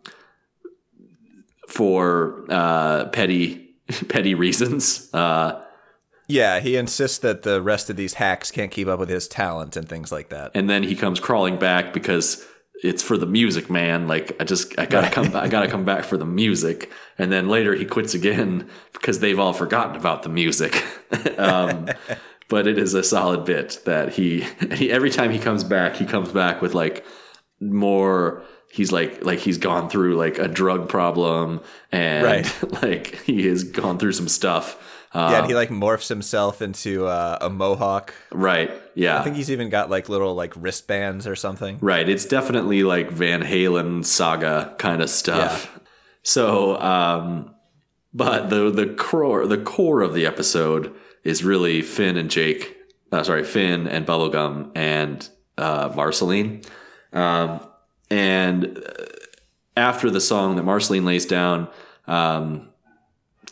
for 1.68 2.44
uh, 2.48 3.06
petty 3.06 3.74
petty 4.08 4.34
reasons 4.34 5.12
uh, 5.14 5.62
Yeah, 6.28 6.60
he 6.60 6.76
insists 6.76 7.18
that 7.18 7.42
the 7.42 7.60
rest 7.62 7.90
of 7.90 7.96
these 7.96 8.14
hacks 8.14 8.50
can't 8.50 8.70
keep 8.70 8.88
up 8.88 8.98
with 8.98 9.08
his 9.08 9.26
talent 9.28 9.76
and 9.76 9.88
things 9.88 10.12
like 10.12 10.28
that. 10.30 10.50
and 10.54 10.68
then 10.68 10.82
he 10.82 10.94
comes 10.94 11.20
crawling 11.20 11.58
back 11.58 11.92
because 11.92 12.46
it's 12.82 13.02
for 13.02 13.16
the 13.16 13.26
music, 13.26 13.70
man. 13.70 14.08
Like 14.08 14.36
I 14.40 14.44
just 14.44 14.78
I 14.78 14.86
gotta 14.86 15.10
come 15.10 15.34
I 15.34 15.48
gotta 15.48 15.68
come 15.74 15.84
back 15.84 16.04
for 16.04 16.16
the 16.16 16.26
music, 16.26 16.90
and 17.18 17.30
then 17.32 17.48
later 17.48 17.74
he 17.74 17.84
quits 17.84 18.14
again 18.14 18.68
because 18.92 19.20
they've 19.20 19.38
all 19.38 19.52
forgotten 19.52 19.96
about 19.96 20.22
the 20.22 20.28
music. 20.28 20.84
um, 21.38 21.88
but 22.48 22.66
it 22.66 22.78
is 22.78 22.92
a 22.94 23.02
solid 23.02 23.44
bit 23.44 23.80
that 23.86 24.12
he, 24.12 24.40
he 24.74 24.90
every 24.90 25.10
time 25.10 25.30
he 25.30 25.38
comes 25.38 25.64
back, 25.64 25.96
he 25.96 26.04
comes 26.04 26.30
back 26.30 26.60
with 26.60 26.74
like 26.74 27.04
more. 27.60 28.42
He's 28.70 28.90
like 28.90 29.22
like 29.24 29.38
he's 29.38 29.58
gone 29.58 29.90
through 29.90 30.16
like 30.16 30.38
a 30.38 30.48
drug 30.48 30.88
problem 30.88 31.60
and 31.92 32.24
Right. 32.24 32.82
like 32.82 33.20
he 33.22 33.46
has 33.48 33.64
gone 33.64 33.98
through 33.98 34.12
some 34.12 34.28
stuff. 34.28 35.01
Uh, 35.14 35.28
yeah, 35.30 35.38
and 35.38 35.46
he 35.46 35.54
like 35.54 35.68
morphs 35.68 36.08
himself 36.08 36.62
into 36.62 37.06
uh, 37.06 37.38
a 37.40 37.50
mohawk. 37.50 38.14
right. 38.30 38.70
Yeah. 38.94 39.18
I 39.18 39.22
think 39.24 39.36
he's 39.36 39.50
even 39.50 39.70
got 39.70 39.90
like 39.90 40.08
little 40.08 40.34
like 40.34 40.52
wristbands 40.56 41.26
or 41.26 41.36
something. 41.36 41.78
Right. 41.80 42.08
It's 42.08 42.24
definitely 42.24 42.82
like 42.82 43.10
Van 43.10 43.42
Halen 43.42 44.04
saga 44.04 44.74
kind 44.78 45.02
of 45.02 45.08
stuff. 45.10 45.80
So, 46.22 46.80
um, 46.80 47.54
but 48.14 48.50
the 48.50 48.70
the 48.70 48.86
core 48.86 49.46
the 49.46 49.58
core 49.58 50.02
of 50.02 50.14
the 50.14 50.26
episode 50.26 50.94
is 51.24 51.42
really 51.44 51.82
Finn 51.82 52.16
and 52.16 52.30
Jake. 52.30 52.76
Uh, 53.10 53.22
sorry, 53.22 53.44
Finn 53.44 53.86
and 53.88 54.06
Bubblegum 54.06 54.72
and 54.74 55.28
uh, 55.58 55.92
Marceline. 55.94 56.62
Um, 57.12 57.60
and 58.10 58.78
uh, 58.78 59.04
after 59.76 60.10
the 60.10 60.20
song 60.20 60.56
that 60.56 60.62
Marceline 60.64 61.04
lays 61.04 61.26
down, 61.26 61.68
um, 62.06 62.68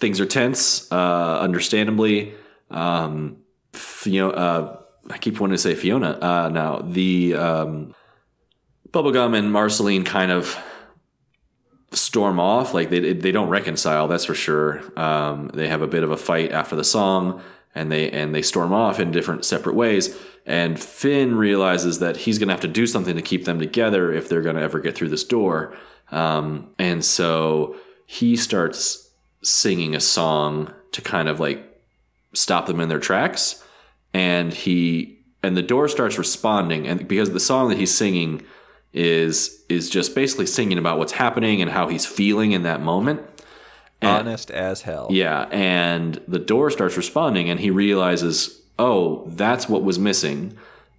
things 0.00 0.20
are 0.20 0.26
tense. 0.26 0.90
Uh, 0.90 1.38
understandably, 1.40 2.34
um, 2.70 3.36
Fiona. 3.72 4.32
Uh, 4.32 4.76
I 5.10 5.18
keep 5.18 5.40
wanting 5.40 5.54
to 5.56 5.62
say 5.62 5.74
Fiona. 5.74 6.18
Uh, 6.20 6.48
now 6.48 6.78
the 6.78 7.34
um, 7.34 7.94
Bubblegum 8.90 9.36
and 9.36 9.52
Marceline 9.52 10.04
kind 10.04 10.30
of 10.30 10.58
storm 11.92 12.40
off. 12.40 12.74
Like 12.74 12.90
they 12.90 13.12
they 13.12 13.32
don't 13.32 13.48
reconcile. 13.48 14.08
That's 14.08 14.24
for 14.24 14.34
sure. 14.34 14.82
Um, 14.98 15.50
they 15.54 15.68
have 15.68 15.82
a 15.82 15.86
bit 15.86 16.02
of 16.02 16.10
a 16.10 16.16
fight 16.16 16.52
after 16.52 16.76
the 16.76 16.84
song, 16.84 17.42
and 17.74 17.90
they 17.90 18.10
and 18.10 18.34
they 18.34 18.42
storm 18.42 18.72
off 18.72 19.00
in 19.00 19.10
different 19.10 19.44
separate 19.44 19.74
ways. 19.74 20.16
And 20.46 20.80
Finn 20.80 21.36
realizes 21.36 21.98
that 21.98 22.16
he's 22.16 22.38
going 22.38 22.48
to 22.48 22.54
have 22.54 22.62
to 22.62 22.68
do 22.68 22.86
something 22.86 23.14
to 23.14 23.22
keep 23.22 23.44
them 23.44 23.58
together 23.58 24.12
if 24.12 24.28
they're 24.28 24.42
going 24.42 24.56
to 24.56 24.62
ever 24.62 24.80
get 24.80 24.96
through 24.96 25.10
this 25.10 25.24
door. 25.24 25.76
Um, 26.10 26.70
and 26.78 27.04
so 27.04 27.76
he 28.06 28.36
starts 28.36 29.09
singing 29.42 29.94
a 29.94 30.00
song 30.00 30.72
to 30.92 31.00
kind 31.00 31.28
of 31.28 31.40
like 31.40 31.64
stop 32.32 32.66
them 32.66 32.80
in 32.80 32.88
their 32.88 32.98
tracks 32.98 33.64
and 34.12 34.52
he 34.52 35.18
and 35.42 35.56
the 35.56 35.62
door 35.62 35.88
starts 35.88 36.18
responding 36.18 36.86
and 36.86 37.08
because 37.08 37.30
the 37.30 37.40
song 37.40 37.68
that 37.68 37.78
he's 37.78 37.94
singing 37.94 38.42
is 38.92 39.64
is 39.68 39.88
just 39.88 40.14
basically 40.14 40.46
singing 40.46 40.78
about 40.78 40.98
what's 40.98 41.12
happening 41.12 41.62
and 41.62 41.70
how 41.70 41.88
he's 41.88 42.06
feeling 42.06 42.52
in 42.52 42.62
that 42.62 42.80
moment 42.80 43.20
Honest 44.02 44.50
as 44.50 44.82
hell. 44.82 45.08
yeah 45.10 45.42
and 45.50 46.20
the 46.26 46.38
door 46.38 46.70
starts 46.70 46.96
responding 46.96 47.50
and 47.50 47.60
he 47.60 47.70
realizes 47.70 48.60
oh 48.78 49.24
that's 49.28 49.68
what 49.68 49.82
was 49.82 49.98
missing 49.98 50.56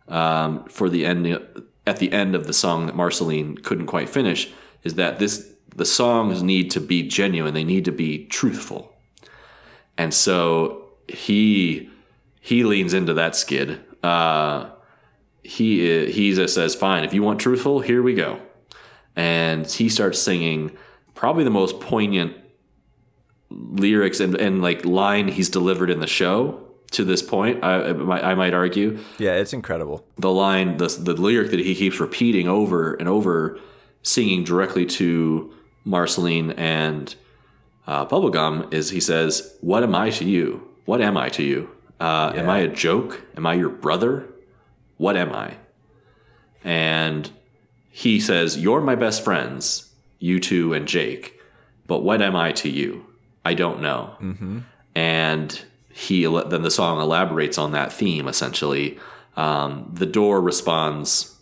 um, 0.07 0.65
for 0.65 0.89
the 0.89 1.05
end 1.05 1.39
at 1.87 1.97
the 1.97 2.11
end 2.11 2.35
of 2.35 2.47
the 2.47 2.53
song 2.53 2.85
that 2.85 2.95
marceline 2.95 3.57
couldn't 3.57 3.87
quite 3.87 4.09
finish 4.09 4.51
is 4.83 4.95
that 4.95 5.19
this 5.19 5.50
the 5.75 5.85
songs 5.85 6.41
need 6.43 6.69
to 6.71 6.79
be 6.79 7.03
genuine 7.03 7.53
they 7.53 7.63
need 7.63 7.85
to 7.85 7.91
be 7.91 8.25
truthful 8.25 8.93
and 9.97 10.13
so 10.13 10.89
he 11.07 11.89
he 12.39 12.63
leans 12.63 12.93
into 12.93 13.13
that 13.13 13.35
skid. 13.35 13.79
Uh, 14.03 14.69
he 15.43 16.09
he 16.11 16.33
just 16.33 16.55
says, 16.55 16.73
"Fine, 16.73 17.03
if 17.03 17.13
you 17.13 17.21
want 17.21 17.39
truthful, 17.39 17.81
here 17.81 18.01
we 18.01 18.13
go." 18.15 18.39
And 19.15 19.67
he 19.67 19.89
starts 19.89 20.19
singing 20.19 20.71
probably 21.13 21.43
the 21.43 21.51
most 21.51 21.79
poignant 21.79 22.35
lyrics 23.49 24.19
and, 24.19 24.35
and 24.35 24.61
like 24.61 24.85
line 24.85 25.27
he's 25.27 25.49
delivered 25.49 25.89
in 25.89 25.99
the 25.99 26.07
show 26.07 26.61
to 26.91 27.03
this 27.03 27.21
point. 27.21 27.63
I, 27.63 27.89
I 27.89 27.93
might- 27.93 28.23
I 28.23 28.33
might 28.35 28.53
argue 28.53 28.97
Yeah, 29.19 29.35
it's 29.35 29.53
incredible. 29.53 30.05
the 30.17 30.31
line, 30.31 30.77
the 30.77 30.87
the 30.87 31.13
lyric 31.13 31.51
that 31.51 31.59
he 31.59 31.75
keeps 31.75 31.99
repeating 31.99 32.47
over 32.47 32.93
and 32.95 33.07
over, 33.07 33.59
singing 34.03 34.43
directly 34.43 34.85
to 34.85 35.53
Marceline 35.85 36.51
and 36.51 37.15
uh, 37.87 38.05
Bubblegum, 38.05 38.73
is 38.73 38.89
he 38.91 38.99
says, 38.99 39.57
"What 39.61 39.83
am 39.83 39.95
I 39.95 40.09
to 40.11 40.25
you? 40.25 40.67
What 40.85 41.01
am 41.01 41.17
I 41.17 41.29
to 41.29 41.43
you? 41.43 41.69
Uh, 41.99 42.33
Am 42.35 42.49
I 42.49 42.59
a 42.59 42.67
joke? 42.67 43.21
Am 43.37 43.45
I 43.45 43.53
your 43.53 43.69
brother? 43.69 44.27
What 44.97 45.15
am 45.17 45.31
I?" 45.33 45.55
And 46.63 47.29
he 47.89 48.19
says, 48.19 48.57
"You're 48.57 48.81
my 48.81 48.95
best 48.95 49.23
friends, 49.23 49.91
you 50.19 50.39
two 50.39 50.73
and 50.73 50.87
Jake, 50.87 51.39
but 51.87 52.03
what 52.03 52.21
am 52.21 52.35
I 52.35 52.51
to 52.53 52.69
you? 52.69 53.05
I 53.45 53.53
don't 53.53 53.81
know." 53.81 54.15
and 54.95 55.61
he 55.93 56.25
then 56.25 56.61
the 56.61 56.71
song 56.71 57.01
elaborates 57.01 57.57
on 57.57 57.71
that 57.73 57.91
theme 57.91 58.27
essentially 58.27 58.97
um, 59.35 59.89
the 59.93 60.05
door 60.05 60.39
responds 60.41 61.35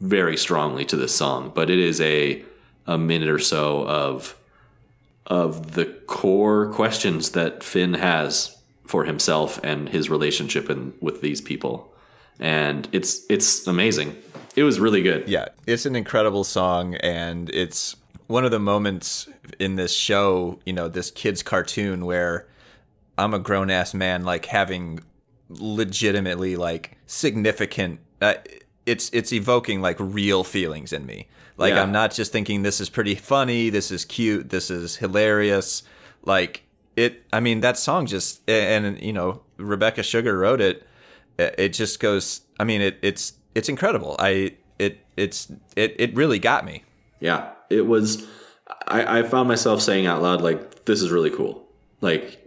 very 0.00 0.36
strongly 0.36 0.84
to 0.84 0.96
this 0.96 1.14
song 1.14 1.50
but 1.54 1.70
it 1.70 1.78
is 1.78 2.00
a 2.00 2.42
a 2.86 2.98
minute 2.98 3.28
or 3.28 3.38
so 3.38 3.86
of 3.86 4.36
of 5.26 5.72
the 5.72 5.84
core 6.06 6.66
questions 6.72 7.30
that 7.30 7.62
Finn 7.62 7.94
has 7.94 8.56
for 8.84 9.04
himself 9.04 9.60
and 9.62 9.88
his 9.88 10.10
relationship 10.10 10.68
and 10.68 10.92
with 11.00 11.20
these 11.20 11.40
people 11.40 11.92
and 12.40 12.88
it's 12.92 13.22
it's 13.30 13.66
amazing 13.66 14.16
it 14.54 14.64
was 14.64 14.78
really 14.80 15.02
good 15.02 15.28
Yeah, 15.28 15.46
it's 15.66 15.86
an 15.86 15.96
incredible 15.96 16.44
song, 16.44 16.94
and 16.96 17.48
it's 17.50 17.96
one 18.26 18.44
of 18.44 18.50
the 18.50 18.58
moments 18.58 19.28
in 19.58 19.76
this 19.76 19.94
show, 19.94 20.58
you 20.66 20.72
know, 20.72 20.88
this 20.88 21.10
kid's 21.10 21.42
cartoon 21.42 22.04
where 22.04 22.46
I'm 23.16 23.34
a 23.34 23.38
grown 23.38 23.70
ass 23.70 23.94
man, 23.94 24.24
like 24.24 24.46
having 24.46 25.00
legitimately 25.48 26.56
like 26.56 26.98
significant. 27.06 28.00
Uh, 28.20 28.34
it's 28.84 29.10
it's 29.12 29.32
evoking 29.32 29.80
like 29.80 29.96
real 29.98 30.44
feelings 30.44 30.92
in 30.92 31.06
me. 31.06 31.28
Like 31.62 31.74
Yeah. 31.74 31.82
I'm 31.82 31.92
not 31.92 32.12
just 32.12 32.32
thinking 32.32 32.62
this 32.62 32.80
is 32.80 32.90
pretty 32.90 33.14
funny, 33.14 33.70
this 33.70 33.90
is 33.90 34.04
cute, 34.04 34.50
this 34.50 34.70
is 34.70 34.96
hilarious. 34.96 35.82
Like 36.24 36.64
it. 36.96 37.22
I 37.32 37.40
mean, 37.40 37.60
that 37.60 37.78
song 37.78 38.06
just 38.06 38.48
and, 38.48 39.00
you 39.00 39.12
know 39.12 39.42
Rebecca 39.56 40.02
Sugar 40.02 40.36
wrote 40.36 40.60
it. 40.60 40.86
It 41.38 41.70
just 41.70 41.98
goes. 42.00 42.42
I 42.60 42.64
mean, 42.64 42.80
it 42.80 42.98
it's 43.00 43.32
it's 43.54 43.68
incredible. 43.68 44.16
I 44.18 44.56
it 44.78 44.98
it's 45.16 45.50
it 45.76 45.96
it 45.98 46.14
really 46.14 46.38
got 46.38 46.64
me. 46.64 46.84
Yeah, 47.20 47.50
it 47.70 47.86
was. 47.86 48.26
I, 48.86 49.18
I 49.20 49.22
found 49.22 49.48
myself 49.48 49.80
saying 49.82 50.06
out 50.06 50.22
loud, 50.22 50.40
like, 50.42 50.84
"This 50.84 51.00
is 51.02 51.10
really 51.10 51.30
cool." 51.30 51.64
Like, 52.00 52.44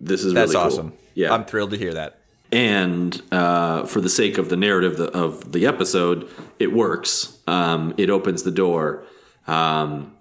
this 0.00 0.24
is 0.24 0.32
That's 0.32 0.52
really 0.54 0.64
cool. 0.64 0.72
awesome. 0.72 0.92
Yeah, 1.14 1.32
I'm 1.32 1.44
thrilled 1.44 1.70
to 1.70 1.76
hear 1.78 1.94
that. 1.94 2.19
And 2.52 3.20
uh, 3.32 3.84
for 3.86 4.00
the 4.00 4.08
sake 4.08 4.38
of 4.38 4.48
the 4.48 4.56
narrative 4.56 4.96
the- 4.96 5.10
of 5.16 5.52
the 5.52 5.66
episode, 5.66 6.28
it 6.58 6.72
works. 6.72 7.38
Um, 7.46 7.94
it 7.96 8.10
opens 8.10 8.42
the 8.42 8.50
door 8.50 9.04
um, 9.46 10.16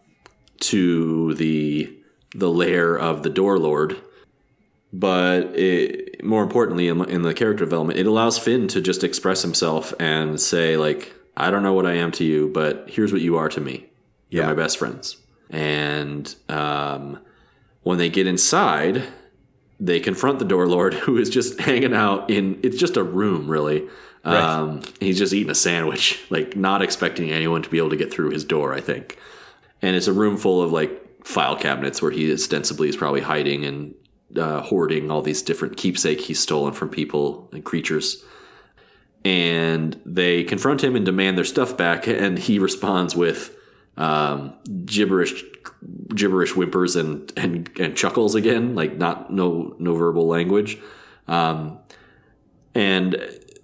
to 0.62 1.34
the 1.36 1.96
the 2.36 2.50
lair 2.50 2.96
of 2.98 3.24
the 3.24 3.30
Door 3.30 3.60
Lord, 3.60 3.98
but 4.94 5.56
it, 5.58 6.24
more 6.24 6.44
importantly, 6.44 6.88
in, 6.88 7.04
in 7.10 7.24
the 7.24 7.34
character 7.34 7.64
development, 7.66 7.98
it 8.00 8.06
allows 8.06 8.38
Finn 8.38 8.68
to 8.70 8.82
just 8.82 9.04
express 9.04 9.42
himself 9.42 9.94
and 10.00 10.40
say, 10.40 10.78
like, 10.78 11.14
I 11.36 11.50
don't 11.50 11.64
know 11.64 11.74
what 11.74 11.86
I 11.88 11.94
am 11.94 12.12
to 12.14 12.24
you, 12.24 12.50
but 12.54 12.90
here's 12.90 13.12
what 13.12 13.22
you 13.22 13.38
are 13.38 13.50
to 13.50 13.60
me. 13.62 13.88
You're 14.30 14.44
Yeah. 14.44 14.50
my 14.50 14.54
best 14.56 14.78
friends. 14.78 15.18
And 15.50 16.34
um, 16.50 17.20
when 17.82 17.98
they 17.98 18.10
get 18.10 18.28
inside, 18.28 19.04
they 19.80 20.00
confront 20.00 20.40
the 20.40 20.46
door 20.46 20.68
lord, 20.68 20.94
who 21.06 21.18
is 21.18 21.30
just 21.30 21.60
hanging 21.60 21.94
out 21.94 22.30
in. 22.30 22.60
It's 22.64 22.78
just 22.78 22.98
a 22.98 23.04
room, 23.04 23.50
really. 23.50 23.88
Um, 24.26 24.82
he's 25.00 25.18
just 25.18 25.34
eating 25.34 25.50
a 25.50 25.56
sandwich, 25.56 26.22
like 26.30 26.56
not 26.56 26.82
expecting 26.82 27.32
anyone 27.32 27.62
to 27.62 27.70
be 27.70 27.78
able 27.78 27.90
to 27.90 27.96
get 27.96 28.12
through 28.12 28.32
his 28.32 28.44
door. 28.44 28.74
I 28.74 28.82
think, 28.82 29.18
and 29.82 29.96
it's 29.96 30.08
a 30.08 30.14
room 30.14 30.38
full 30.38 30.62
of 30.62 30.72
like 30.72 31.26
file 31.26 31.56
cabinets 31.56 32.02
where 32.02 32.12
he 32.12 32.32
ostensibly 32.32 32.90
is 32.90 32.98
probably 32.98 33.22
hiding 33.22 33.66
and 33.66 33.96
uh, 34.38 34.62
hoarding 34.62 35.10
all 35.10 35.22
these 35.22 35.42
different 35.42 35.78
keepsake 35.78 36.22
he's 36.22 36.40
stolen 36.40 36.74
from 36.74 36.90
people 36.90 37.50
and 37.52 37.64
creatures. 37.64 38.24
And 39.26 40.00
they 40.06 40.44
confront 40.44 40.84
him 40.84 40.96
and 40.96 41.06
demand 41.06 41.38
their 41.38 41.46
stuff 41.46 41.76
back, 41.76 42.08
and 42.08 42.38
he 42.38 42.60
responds 42.60 43.16
with 43.16 43.56
um, 44.00 44.56
gibberish, 44.86 45.44
gibberish 46.16 46.54
whimpers 46.54 46.96
and, 46.96 47.32
and 47.38 47.70
and 47.80 47.96
chuckles 47.96 48.34
again, 48.34 48.74
like 48.74 48.98
not 48.98 49.32
no 49.32 49.76
no 49.78 49.94
verbal 49.94 50.28
language. 50.28 50.80
Um, 51.28 51.78
and 52.74 53.18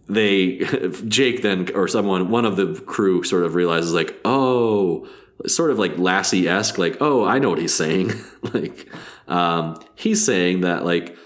they 0.08 0.58
Jake 1.08 1.42
then 1.42 1.70
or 1.74 1.88
someone 1.88 2.30
one 2.30 2.46
of 2.46 2.58
the 2.58 2.80
crew 2.82 3.24
sort 3.24 3.44
of 3.44 3.56
realizes 3.56 3.94
like 3.94 4.20
oh 4.24 5.08
sort 5.48 5.72
of 5.72 5.80
like 5.80 5.98
Lassie 5.98 6.48
esque 6.48 6.78
like 6.78 6.98
oh 7.02 7.26
I 7.26 7.40
know 7.40 7.50
what 7.50 7.60
he's 7.60 7.74
saying 7.74 8.12
like 8.54 8.90
um, 9.28 9.80
he's 9.96 10.24
saying 10.24 10.62
that 10.62 10.86
like 10.86 11.18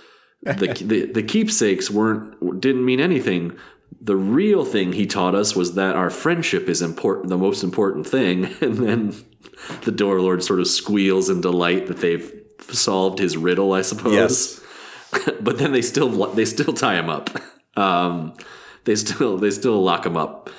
the, 0.44 0.54
the 0.86 1.12
the 1.12 1.24
keepsakes 1.24 1.90
weren't 1.90 2.62
didn't 2.62 2.86
mean 2.86 3.00
anything 3.00 3.58
the 4.02 4.16
real 4.16 4.64
thing 4.66 4.94
he 4.94 5.06
taught 5.06 5.36
us 5.36 5.56
was 5.56 5.74
that 5.76 5.96
our 5.96 6.10
friendship 6.10 6.70
is 6.70 6.82
important 6.82 7.30
the 7.30 7.38
most 7.38 7.64
important 7.64 8.08
thing 8.08 8.46
and 8.62 8.78
then 8.78 9.16
the 9.84 9.92
door 9.92 10.22
lord 10.22 10.44
sort 10.44 10.60
of 10.60 10.68
squeals 10.68 11.30
in 11.30 11.42
delight 11.42 11.88
that 11.88 11.98
they've 11.98 12.32
solved 12.72 13.20
his 13.20 13.36
riddle 13.38 13.74
I 13.74 13.82
suppose 13.82 14.14
Yes. 14.14 14.62
but 15.42 15.58
then 15.58 15.72
they 15.72 15.82
still 15.82 16.10
they 16.34 16.46
still 16.46 16.74
tie 16.74 16.96
him 16.96 17.10
up. 17.10 17.30
Um, 17.76 18.34
they 18.84 18.96
still 18.98 19.38
they 19.38 19.52
still 19.52 19.82
lock 19.82 20.06
him 20.06 20.18
up 20.18 20.50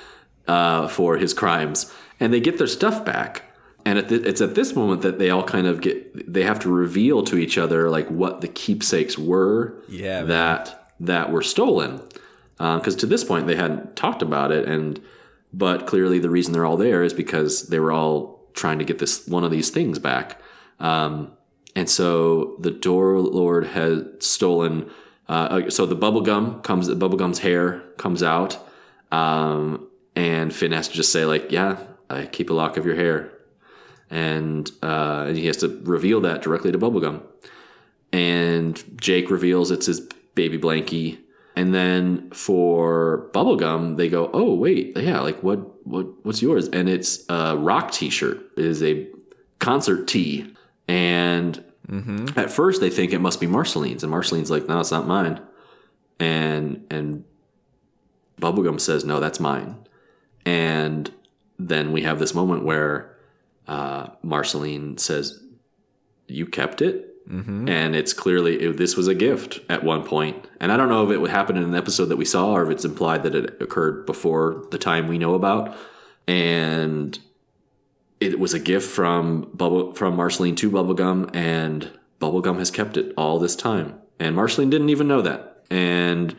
uh, 0.47 0.87
for 0.87 1.17
his 1.17 1.33
crimes, 1.35 1.93
and 2.19 2.33
they 2.33 2.39
get 2.39 2.57
their 2.57 2.65
stuff 2.65 3.05
back. 3.05 3.43
And 3.85 3.99
at 3.99 4.09
the, 4.09 4.27
it's 4.27 4.41
at 4.41 4.55
this 4.55 4.75
moment 4.75 5.03
that 5.03 5.19
they 5.19 5.29
all 5.29 5.43
kind 5.43 5.67
of 5.67 5.81
get 5.81 6.33
they 6.33 6.41
have 6.43 6.57
to 6.61 6.69
reveal 6.69 7.21
to 7.25 7.37
each 7.37 7.59
other 7.59 7.91
like 7.91 8.07
what 8.07 8.41
the 8.41 8.47
keepsakes 8.47 9.19
were 9.19 9.75
Yeah, 9.87 10.19
man. 10.21 10.27
that 10.29 10.87
that 11.01 11.31
were 11.31 11.43
stolen. 11.43 12.01
Because 12.61 12.95
to 12.97 13.05
this 13.05 13.23
point 13.23 13.47
they 13.47 13.55
hadn't 13.55 13.95
talked 13.95 14.21
about 14.21 14.51
it, 14.51 14.67
and 14.67 15.01
but 15.51 15.87
clearly 15.87 16.19
the 16.19 16.29
reason 16.29 16.53
they're 16.53 16.65
all 16.65 16.77
there 16.77 17.03
is 17.03 17.13
because 17.13 17.67
they 17.69 17.79
were 17.79 17.91
all 17.91 18.47
trying 18.53 18.79
to 18.79 18.85
get 18.85 18.99
this 18.99 19.27
one 19.27 19.43
of 19.43 19.51
these 19.51 19.69
things 19.69 19.99
back. 19.99 20.39
Um, 20.79 21.31
and 21.75 21.89
so 21.89 22.55
the 22.59 22.71
door 22.71 23.19
lord 23.19 23.67
has 23.67 24.03
stolen. 24.19 24.89
Uh, 25.27 25.69
so 25.69 25.85
the 25.85 25.95
bubble 25.95 26.21
gum 26.21 26.61
comes. 26.61 26.87
The 26.87 26.95
bubble 26.95 27.17
gum's 27.17 27.39
hair 27.39 27.79
comes 27.97 28.21
out, 28.21 28.59
um, 29.11 29.87
and 30.15 30.53
Finn 30.53 30.73
has 30.73 30.87
to 30.89 30.93
just 30.93 31.11
say 31.11 31.25
like, 31.25 31.51
"Yeah, 31.51 31.77
I 32.09 32.25
keep 32.25 32.49
a 32.49 32.53
lock 32.53 32.77
of 32.77 32.85
your 32.85 32.95
hair," 32.95 33.31
and 34.09 34.69
uh, 34.83 35.25
and 35.29 35.37
he 35.37 35.47
has 35.47 35.57
to 35.57 35.81
reveal 35.83 36.19
that 36.21 36.41
directly 36.41 36.71
to 36.71 36.77
Bubblegum. 36.77 37.21
And 38.11 38.83
Jake 38.99 39.31
reveals 39.31 39.71
it's 39.71 39.85
his 39.85 40.01
baby 40.35 40.57
blankie. 40.57 41.19
And 41.55 41.73
then 41.73 42.31
for 42.31 43.29
Bubblegum, 43.33 43.97
they 43.97 44.07
go, 44.09 44.29
"Oh 44.33 44.53
wait, 44.53 44.95
yeah, 44.97 45.19
like 45.19 45.43
what 45.43 45.85
what 45.85 46.07
what's 46.23 46.41
yours?" 46.41 46.67
And 46.69 46.87
it's 46.87 47.25
a 47.29 47.57
rock 47.57 47.91
T-shirt. 47.91 48.51
It 48.57 48.65
is 48.65 48.81
a 48.81 49.07
concert 49.59 50.07
tee. 50.07 50.53
And 50.87 51.63
at 52.37 52.51
first 52.51 52.79
they 52.79 52.89
think 52.89 53.11
it 53.11 53.19
must 53.19 53.39
be 53.39 53.47
Marceline's, 53.47 54.03
and 54.03 54.11
Marceline's 54.11 54.49
like, 54.49 54.67
"No, 54.67 54.79
it's 54.79 54.91
not 54.91 55.07
mine." 55.07 55.41
And 56.19 56.85
and 56.89 57.25
Bubblegum 58.39 58.79
says, 58.79 59.03
"No, 59.03 59.19
that's 59.19 59.39
mine." 59.39 59.75
And 60.45 61.11
then 61.59 61.91
we 61.91 62.03
have 62.03 62.19
this 62.19 62.33
moment 62.33 62.63
where 62.63 63.15
uh, 63.67 64.07
Marceline 64.23 64.97
says, 64.97 65.43
"You 66.27 66.45
kept 66.45 66.81
it." 66.81 67.10
Mm-hmm. 67.29 67.69
and 67.69 67.95
it's 67.95 68.13
clearly 68.13 68.61
it, 68.61 68.77
this 68.77 68.97
was 68.97 69.07
a 69.07 69.15
gift 69.15 69.59
at 69.69 69.83
one 69.83 70.03
point. 70.03 70.47
And 70.59 70.71
i 70.71 70.77
don't 70.77 70.89
know 70.89 71.05
if 71.05 71.11
it 71.11 71.19
would 71.19 71.29
happen 71.29 71.55
in 71.55 71.63
an 71.63 71.75
episode 71.75 72.05
that 72.05 72.17
we 72.17 72.25
saw 72.25 72.53
or 72.53 72.63
if 72.65 72.69
it's 72.71 72.85
implied 72.85 73.23
that 73.23 73.35
it 73.35 73.61
occurred 73.61 74.05
before 74.05 74.65
the 74.71 74.77
time 74.77 75.07
we 75.07 75.17
know 75.17 75.35
about. 75.35 75.75
And 76.27 77.17
it 78.19 78.39
was 78.39 78.53
a 78.53 78.59
gift 78.59 78.89
from 78.89 79.49
bubble 79.53 79.93
from 79.93 80.15
marceline 80.15 80.55
to 80.57 80.69
bubblegum 80.69 81.33
and 81.35 81.91
bubblegum 82.19 82.57
has 82.59 82.71
kept 82.71 82.97
it 82.97 83.13
all 83.17 83.39
this 83.39 83.55
time. 83.55 83.99
And 84.19 84.35
marceline 84.35 84.69
didn't 84.69 84.89
even 84.89 85.07
know 85.07 85.21
that. 85.21 85.63
And 85.69 86.35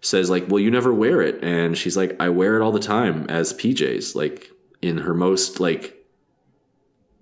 says 0.00 0.30
like 0.30 0.44
well 0.48 0.60
you 0.60 0.70
never 0.70 0.94
wear 0.94 1.20
it. 1.20 1.42
And 1.42 1.76
she's 1.76 1.96
like 1.96 2.16
i 2.20 2.28
wear 2.28 2.56
it 2.56 2.62
all 2.62 2.72
the 2.72 2.80
time 2.80 3.26
as 3.28 3.52
pjs 3.52 4.14
like 4.14 4.50
in 4.80 4.98
her 4.98 5.14
most 5.14 5.60
like 5.60 6.04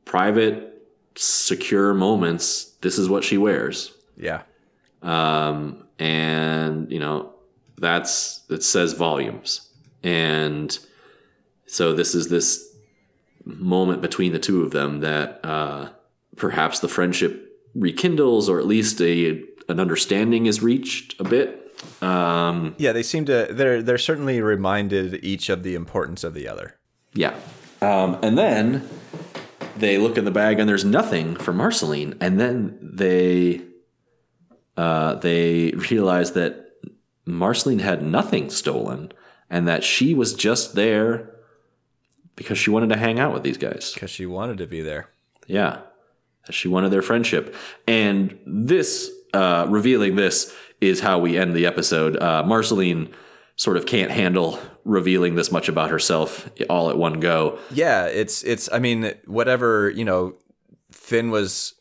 private 0.04 0.66
secure 1.14 1.92
moments 1.92 2.69
this 2.82 2.98
is 2.98 3.08
what 3.08 3.24
she 3.24 3.36
wears 3.38 3.92
Yeah. 4.16 4.42
um, 5.02 5.84
and 5.98 6.90
you 6.90 6.98
know 6.98 7.32
that's 7.78 8.42
it 8.50 8.62
says 8.62 8.92
volumes 8.92 9.68
and 10.02 10.78
so 11.66 11.92
this 11.94 12.14
is 12.14 12.28
this 12.28 12.66
moment 13.44 14.02
between 14.02 14.32
the 14.32 14.38
two 14.38 14.62
of 14.62 14.70
them 14.70 15.00
that 15.00 15.40
uh, 15.44 15.88
perhaps 16.36 16.80
the 16.80 16.88
friendship 16.88 17.46
rekindles 17.74 18.48
or 18.48 18.58
at 18.58 18.66
least 18.66 19.00
a 19.00 19.42
an 19.68 19.78
understanding 19.80 20.46
is 20.46 20.62
reached 20.62 21.18
a 21.20 21.24
bit 21.24 21.56
um, 22.02 22.74
Yeah, 22.78 22.92
they 22.92 23.02
seem 23.02 23.24
to 23.26 23.48
they're 23.50 23.82
they're 23.82 23.96
certainly 23.98 24.40
reminded 24.42 25.24
each 25.24 25.48
of 25.48 25.62
the 25.62 25.74
importance 25.74 26.24
of 26.24 26.34
the 26.34 26.46
other. 26.46 26.76
Yeah. 27.14 27.34
Um, 27.80 28.18
and 28.22 28.36
then 28.36 28.86
they 29.80 29.98
look 29.98 30.16
in 30.16 30.24
the 30.24 30.30
bag 30.30 30.58
and 30.58 30.68
there's 30.68 30.84
nothing 30.84 31.36
for 31.36 31.52
Marceline. 31.52 32.16
And 32.20 32.38
then 32.38 32.78
they 32.80 33.62
uh, 34.76 35.14
they 35.16 35.70
realize 35.90 36.32
that 36.32 36.72
Marceline 37.26 37.80
had 37.80 38.02
nothing 38.02 38.50
stolen 38.50 39.12
and 39.48 39.66
that 39.68 39.84
she 39.84 40.14
was 40.14 40.34
just 40.34 40.74
there 40.74 41.34
because 42.36 42.58
she 42.58 42.70
wanted 42.70 42.88
to 42.90 42.96
hang 42.96 43.18
out 43.18 43.34
with 43.34 43.42
these 43.42 43.58
guys. 43.58 43.92
Because 43.92 44.10
she 44.10 44.26
wanted 44.26 44.58
to 44.58 44.66
be 44.66 44.80
there. 44.80 45.08
Yeah. 45.46 45.80
She 46.50 46.68
wanted 46.68 46.90
their 46.90 47.02
friendship. 47.02 47.54
And 47.86 48.38
this, 48.46 49.10
uh, 49.34 49.66
revealing 49.68 50.16
this, 50.16 50.54
is 50.80 51.00
how 51.00 51.18
we 51.18 51.36
end 51.36 51.54
the 51.54 51.66
episode. 51.66 52.16
Uh, 52.16 52.42
Marceline 52.42 53.12
sort 53.60 53.76
of 53.76 53.84
can't 53.84 54.10
handle 54.10 54.58
revealing 54.86 55.34
this 55.34 55.52
much 55.52 55.68
about 55.68 55.90
herself 55.90 56.48
all 56.70 56.88
at 56.88 56.96
one 56.96 57.20
go. 57.20 57.58
Yeah, 57.70 58.06
it's 58.06 58.42
it's 58.42 58.70
I 58.72 58.78
mean, 58.78 59.12
whatever, 59.26 59.90
you 59.90 60.02
know, 60.02 60.36
Finn 60.90 61.30
was, 61.30 61.74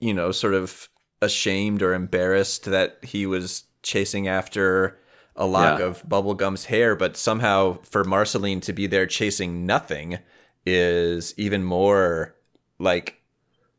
you 0.00 0.14
know, 0.14 0.32
sort 0.32 0.54
of 0.54 0.88
ashamed 1.20 1.82
or 1.82 1.92
embarrassed 1.92 2.64
that 2.64 3.00
he 3.02 3.26
was 3.26 3.64
chasing 3.82 4.28
after 4.28 4.98
a 5.36 5.44
lock 5.44 5.78
Yeah. 5.80 5.84
of 5.84 6.02
Bubblegum's 6.08 6.64
hair, 6.64 6.96
but 6.96 7.18
somehow 7.18 7.80
for 7.82 8.02
Marceline 8.02 8.62
to 8.62 8.72
be 8.72 8.86
there 8.86 9.04
chasing 9.06 9.66
nothing 9.66 10.20
is 10.64 11.34
even 11.36 11.64
more 11.64 12.34
like 12.78 13.20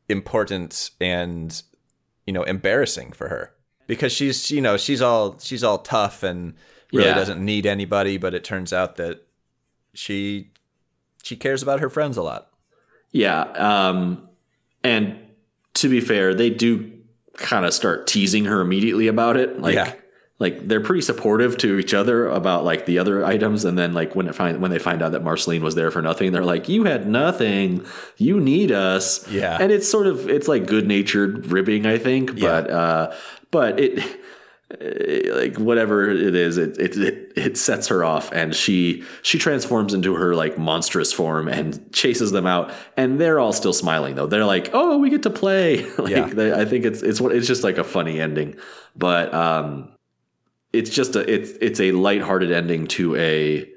important 0.09 0.91
and 1.01 1.59
you 2.27 2.33
know 2.33 2.43
embarrassing 2.43 3.13
for 3.13 3.29
her 3.29 3.51
because 3.87 4.11
she's 4.11 4.51
you 4.51 4.61
know 4.61 4.77
she's 4.77 5.01
all 5.01 5.39
she's 5.39 5.63
all 5.63 5.79
tough 5.79 6.21
and 6.21 6.53
really 6.93 7.07
Yeah. 7.07 7.15
doesn't 7.15 7.43
need 7.43 7.65
anybody 7.65 8.17
but 8.17 8.33
it 8.33 8.43
turns 8.43 8.71
out 8.73 8.95
that 8.97 9.25
she 9.93 10.51
she 11.23 11.35
cares 11.35 11.63
about 11.63 11.79
her 11.79 11.89
friends 11.89 12.17
a 12.17 12.21
lot 12.23 12.49
Yeah. 13.11 13.41
Um, 13.41 14.27
and 14.83 15.15
to 15.75 15.89
be 15.89 15.99
fair, 16.01 16.33
they 16.33 16.49
do 16.49 16.91
kind 17.37 17.65
of 17.65 17.73
start 17.73 18.07
teasing 18.07 18.45
her 18.45 18.61
immediately 18.61 19.07
about 19.07 19.35
it. 19.37 19.59
Like, 19.61 19.75
Yeah. 19.75 19.91
like 20.39 20.67
they're 20.67 20.81
pretty 20.81 21.01
supportive 21.01 21.57
to 21.59 21.79
each 21.79 21.93
other 21.93 22.27
about 22.27 22.63
like 22.65 22.85
the 22.85 22.99
other 22.99 23.25
items. 23.25 23.65
And 23.65 23.77
then 23.77 23.93
like 23.93 24.15
when 24.15 24.27
it 24.27 24.35
find 24.35 24.61
when 24.61 24.69
they 24.71 24.79
find 24.79 25.01
out 25.01 25.13
that 25.13 25.23
Marceline 25.23 25.63
was 25.63 25.75
there 25.75 25.91
for 25.91 26.01
nothing, 26.01 26.31
they're 26.33 26.43
like, 26.45 26.67
"You 26.69 26.83
had 26.83 27.07
nothing. 27.07 27.85
You 28.17 28.39
need 28.39 28.71
us." 28.71 29.27
Yeah. 29.29 29.57
And 29.59 29.71
it's 29.71 29.89
sort 29.89 30.07
of 30.07 30.29
it's 30.29 30.47
like 30.47 30.65
good 30.67 30.87
natured 30.87 31.47
ribbing, 31.47 31.85
I 31.85 31.97
think. 31.97 32.33
Yeah. 32.35 32.41
But 32.61 32.69
uh, 32.69 33.13
but 33.51 33.79
it 33.79 34.03
like 34.71 35.57
whatever 35.57 36.09
it 36.09 36.33
is, 36.35 36.57
it, 36.57 36.77
it 36.79 36.97
it 36.97 37.33
it 37.35 37.57
sets 37.57 37.87
her 37.89 38.03
off, 38.03 38.31
and 38.31 38.55
she 38.55 39.03
she 39.21 39.37
transforms 39.37 39.93
into 39.93 40.15
her 40.15 40.33
like 40.35 40.57
monstrous 40.57 41.13
form 41.13 41.47
and 41.47 41.91
chases 41.93 42.31
them 42.31 42.47
out, 42.47 42.71
and 42.97 43.21
they're 43.21 43.39
all 43.39 43.53
still 43.53 43.73
smiling 43.73 44.15
though. 44.15 44.25
They're 44.25 44.45
like, 44.45 44.71
"Oh, 44.73 44.97
we 44.97 45.09
get 45.11 45.23
to 45.23 45.29
play!" 45.29 45.87
like 45.99 46.09
Yeah. 46.11 46.25
they, 46.27 46.51
I 46.53 46.65
think 46.65 46.83
it's 46.85 47.03
it's 47.03 47.21
what 47.21 47.35
it's 47.35 47.47
just 47.47 47.63
like 47.63 47.77
a 47.77 47.83
funny 47.83 48.19
ending, 48.19 48.55
but 48.95 49.31
um, 49.33 49.91
it's 50.73 50.89
just 50.89 51.15
a 51.15 51.31
it's 51.31 51.51
it's 51.61 51.79
a 51.79 51.91
lighthearted 51.91 52.51
ending 52.51 52.87
to 52.87 53.15
a 53.17 53.69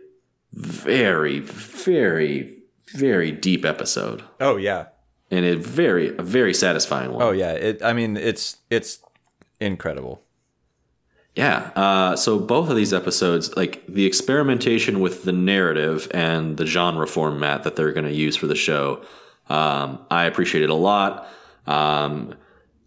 very 0.53 1.41
very 1.41 2.55
very 2.95 3.31
deep 3.31 3.67
episode, 3.67 4.23
Oh 4.41 4.57
yeah. 4.57 4.87
and 5.31 5.45
a 5.45 5.57
very 5.57 6.17
a 6.17 6.23
very 6.23 6.55
satisfying 6.55 7.13
one. 7.13 7.23
Oh 7.23 7.33
yeah. 7.33 7.53
It. 7.53 7.83
I 7.83 7.93
mean, 7.93 8.17
it's 8.17 8.57
it's 8.71 9.01
incredible. 9.61 10.23
Yeah. 11.39 11.71
Uh, 11.77 12.17
so 12.17 12.37
both 12.41 12.69
of 12.69 12.75
these 12.75 12.93
episodes, 12.93 13.57
like 13.57 13.87
the 13.87 14.07
experimentation 14.07 14.99
with 14.99 15.23
the 15.23 15.31
narrative 15.31 16.09
and 16.13 16.57
the 16.57 16.67
genre 16.67 17.07
format 17.07 17.63
that 17.63 17.77
they're 17.77 17.93
going 17.93 18.07
to 18.07 18.13
use 18.13 18.35
for 18.35 18.49
the 18.49 18.57
show, 18.57 19.05
um, 19.49 20.05
I 20.11 20.27
it 20.63 20.69
a 20.69 20.75
lot. 20.75 21.29
Um, 21.65 22.35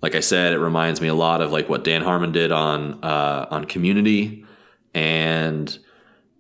like 0.02 0.16
I 0.16 0.20
said, 0.20 0.52
it 0.52 0.60
reminds 0.60 1.00
me 1.00 1.08
a 1.08 1.14
lot 1.14 1.40
of 1.40 1.54
like 1.54 1.70
what 1.70 1.86
Dan 1.86 2.02
Harmon 2.02 2.34
did 2.34 2.52
on 2.52 3.02
uh, 3.02 3.48
on 3.50 3.64
Community, 3.64 4.46
and 4.94 5.80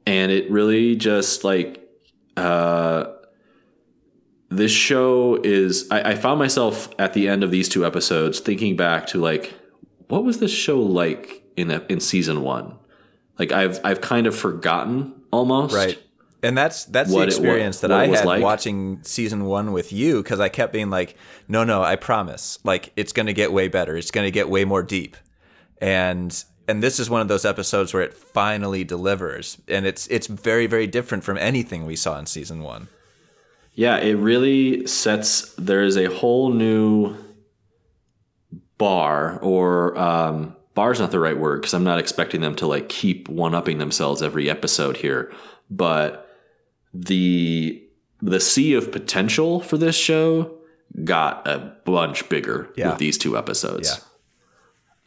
and 0.05 0.33
it 0.33 0.51
really 0.51 0.97
just 0.97 1.45
like 1.45 1.81
uh, 2.35 3.05
this 4.49 4.73
show 4.73 5.39
is. 5.45 5.88
I, 5.89 6.11
I 6.11 6.15
found 6.15 6.39
myself 6.39 6.89
at 6.99 7.13
the 7.13 7.29
end 7.29 7.41
of 7.41 7.51
these 7.51 7.69
two 7.69 7.85
episodes 7.85 8.41
thinking 8.41 8.75
back 8.75 9.07
to 9.07 9.17
like 9.17 9.53
what 10.09 10.25
was 10.25 10.39
this 10.39 10.51
show 10.51 10.81
like 10.81 11.40
in 11.56 11.72
in 11.90 11.99
season 11.99 12.41
one? 12.41 12.76
Like 13.40 13.52
I've 13.52 13.80
I've 13.84 14.02
kind 14.02 14.28
of 14.28 14.36
forgotten 14.36 15.14
almost. 15.32 15.73
Right. 15.73 16.02
And 16.44 16.57
that's 16.57 16.86
that's 16.86 17.11
the 17.11 17.19
it- 17.22 17.28
experience 17.28 17.78
what- 17.82 17.90
that 17.90 17.95
what 18.10 18.15
I 18.15 18.18
had 18.18 18.26
like. 18.26 18.41
watching 18.44 18.99
season 19.03 19.45
one 19.45 19.72
with 19.73 19.94
you 19.94 20.23
because 20.23 20.40
I 20.40 20.49
kept 20.49 20.73
being 20.73 20.90
like, 20.90 21.15
no, 21.48 21.64
no, 21.64 21.84
I 21.84 21.95
promise, 21.95 22.57
like 22.64 22.91
it's 22.95 23.14
going 23.14 23.28
to 23.28 23.34
get 23.34 23.52
way 23.53 23.68
better. 23.68 23.95
It's 23.95 24.11
going 24.11 24.26
to 24.26 24.32
get 24.32 24.49
way 24.49 24.65
more 24.65 24.82
deep, 24.82 25.18
and 25.80 26.44
and 26.68 26.82
this 26.82 26.99
is 26.99 27.10
one 27.11 27.22
of 27.22 27.28
those 27.28 27.45
episodes 27.45 27.94
where 27.94 28.02
it 28.02 28.14
finally 28.14 28.84
delivers, 28.84 29.57
and 29.68 29.86
it's 29.86 30.07
it's 30.07 30.26
very 30.28 30.65
very 30.65 30.88
different 30.88 31.23
from 31.23 31.38
anything 31.38 31.86
we 31.86 31.95
saw 31.95 32.18
in 32.18 32.26
season 32.26 32.64
one. 32.64 32.88
Yeah, 33.73 33.98
it 33.98 34.15
really 34.15 34.88
sets. 34.88 35.53
There 35.60 35.84
is 35.84 35.95
a 35.95 36.06
whole 36.06 36.52
new 36.52 37.15
bar, 38.78 39.40
or 39.41 39.98
um, 39.98 40.56
bar's 40.73 40.99
not 40.99 41.11
the 41.11 41.19
right 41.19 41.38
word 41.38 41.61
because 41.61 41.73
I'm 41.73 41.84
not 41.84 41.99
expecting 41.99 42.41
them 42.41 42.56
to 42.56 42.68
like 42.68 42.89
keep 42.89 43.27
one 43.30 43.53
upping 43.56 43.77
themselves 43.77 44.22
every 44.22 44.49
episode 44.49 44.98
here, 44.98 45.31
but 45.69 46.27
the 46.93 47.84
the 48.22 48.39
sea 48.39 48.73
of 48.76 48.91
potential 48.91 49.60
for 49.61 49.77
this 49.77 49.95
show 49.95 50.57
got 51.03 51.48
a 51.48 51.73
bunch 51.85 52.27
bigger 52.30 52.69
Yeah. 52.76 52.89
with 52.91 52.99
these 52.99 53.18
two 53.18 53.38
episodes. 53.38 53.89
Yeah. 53.89 54.06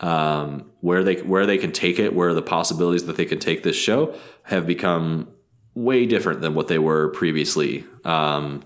Um, 0.01 0.71
where 0.81 1.05
they 1.05 1.17
where 1.17 1.47
they 1.47 1.57
can 1.59 1.71
take 1.73 1.99
it, 1.99 2.15
where 2.15 2.35
the 2.35 2.43
possibilities 2.43 3.05
that 3.07 3.17
they 3.17 3.25
can 3.25 3.39
take 3.39 3.63
this 3.63 3.77
show 3.77 4.15
have 4.43 4.67
become 4.67 5.29
way 5.75 6.05
different 6.07 6.41
than 6.41 6.55
what 6.55 6.69
they 6.69 6.79
were 6.79 7.09
previously. 7.11 7.85
Um, 8.05 8.63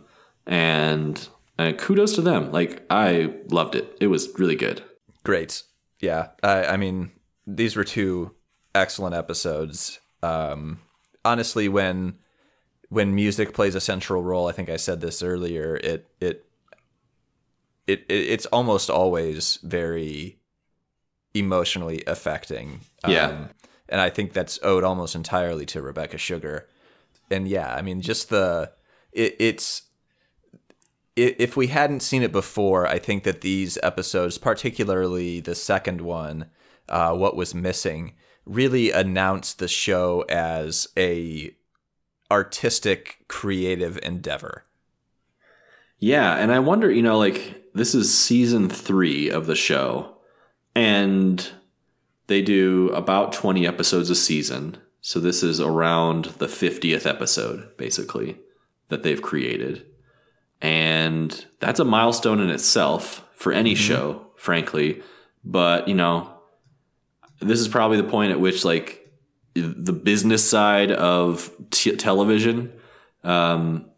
and, 0.47 1.29
and 1.59 1.77
kudos 1.79 2.15
to 2.15 2.23
them. 2.23 2.51
Like 2.51 2.83
I 2.91 3.35
loved 3.51 3.75
it. 3.75 3.97
It 4.01 4.07
was 4.07 4.29
really 4.39 4.57
good. 4.57 4.83
Great, 5.25 5.63
yeah. 6.01 6.29
I, 6.43 6.65
I 6.65 6.77
mean, 6.77 7.11
these 7.47 7.77
were 7.77 7.85
two 7.85 8.35
excellent 8.75 9.15
episodes. 9.15 10.01
Um, 10.23 10.81
honestly, 11.25 11.69
when 11.69 12.19
when 12.89 13.15
music 13.15 13.53
plays 13.53 13.75
a 13.75 13.81
central 13.81 14.23
role, 14.23 14.49
I 14.49 14.53
think 14.53 14.71
I 14.71 14.77
said 14.77 15.01
this 15.01 15.23
earlier. 15.23 15.77
It 15.77 16.07
it 16.21 16.45
it, 17.87 18.01
it 18.09 18.15
it's 18.15 18.47
almost 18.47 18.91
always 18.91 19.59
very 19.63 20.39
emotionally 21.35 22.03
affecting. 22.07 22.81
Yeah. 23.07 23.47
and 23.89 24.01
I 24.01 24.11
think 24.11 24.33
that's 24.33 24.59
owed 24.63 24.85
almost 24.85 25.15
entirely 25.15 25.67
to 25.67 25.83
Rebecca 25.83 26.19
Sugar. 26.19 26.69
And 27.31 27.47
yeah, 27.49 27.75
I 27.75 27.83
mean, 27.83 28.01
just 28.01 28.31
the 28.31 28.73
it, 29.13 29.37
it's 29.39 29.83
if 31.19 31.57
we 31.57 31.69
hadn't 31.69 32.01
seen 32.01 32.23
it 32.23 32.33
before, 32.33 32.87
I 32.87 32.99
think 32.99 33.25
that 33.25 33.41
these 33.41 33.79
episodes, 33.83 34.39
particularly 34.39 35.41
the 35.41 35.55
second 35.55 36.01
one, 36.01 36.47
uh, 36.89 37.15
what 37.15 37.37
was 37.37 37.55
missing, 37.55 38.15
really 38.47 38.91
announced 38.91 39.59
the 39.59 39.69
show 39.69 40.25
as 40.29 40.89
a 40.97 41.55
artistic, 42.31 43.25
creative 43.29 43.99
endeavor. 44.03 44.65
Yeah, 45.99 46.35
and 46.35 46.53
I 46.53 46.59
wonder, 46.61 46.91
you 46.91 47.03
know, 47.03 47.19
like 47.19 47.65
this 47.75 47.95
is 47.95 48.17
season 48.17 48.69
three 48.69 49.29
of 49.29 49.47
the 49.47 49.57
show, 49.57 50.17
and 50.75 51.47
they 52.29 52.43
do 52.43 52.91
about 52.91 53.33
20 53.33 53.67
episodes 53.67 54.11
a 54.11 54.15
season. 54.15 54.77
So 55.01 55.19
this 55.19 55.43
is 55.43 55.61
around 55.61 56.27
the 56.39 56.47
50th 56.47 57.07
episode, 57.07 57.77
basically, 57.77 58.39
that 58.89 59.03
they've 59.03 59.23
created. 59.23 59.87
And 60.61 61.47
that's 61.61 61.81
a 61.81 61.85
milestone 61.85 62.41
in 62.41 62.51
itself 62.51 63.25
for 63.35 63.53
any 63.53 63.75
show, 63.75 64.27
frankly. 64.37 65.03
But, 65.45 65.89
you 65.89 65.95
know, 65.95 66.33
this 67.41 67.61
is 67.61 67.69
probably 67.69 67.97
the 67.97 68.09
point 68.09 68.33
at 68.33 68.41
which, 68.41 68.65
like, 68.65 69.09
the 69.55 69.93
business 69.93 70.49
side 70.49 70.93
of 70.93 71.51
t- 71.71 71.97
television 71.97 72.73
um, 73.25 73.91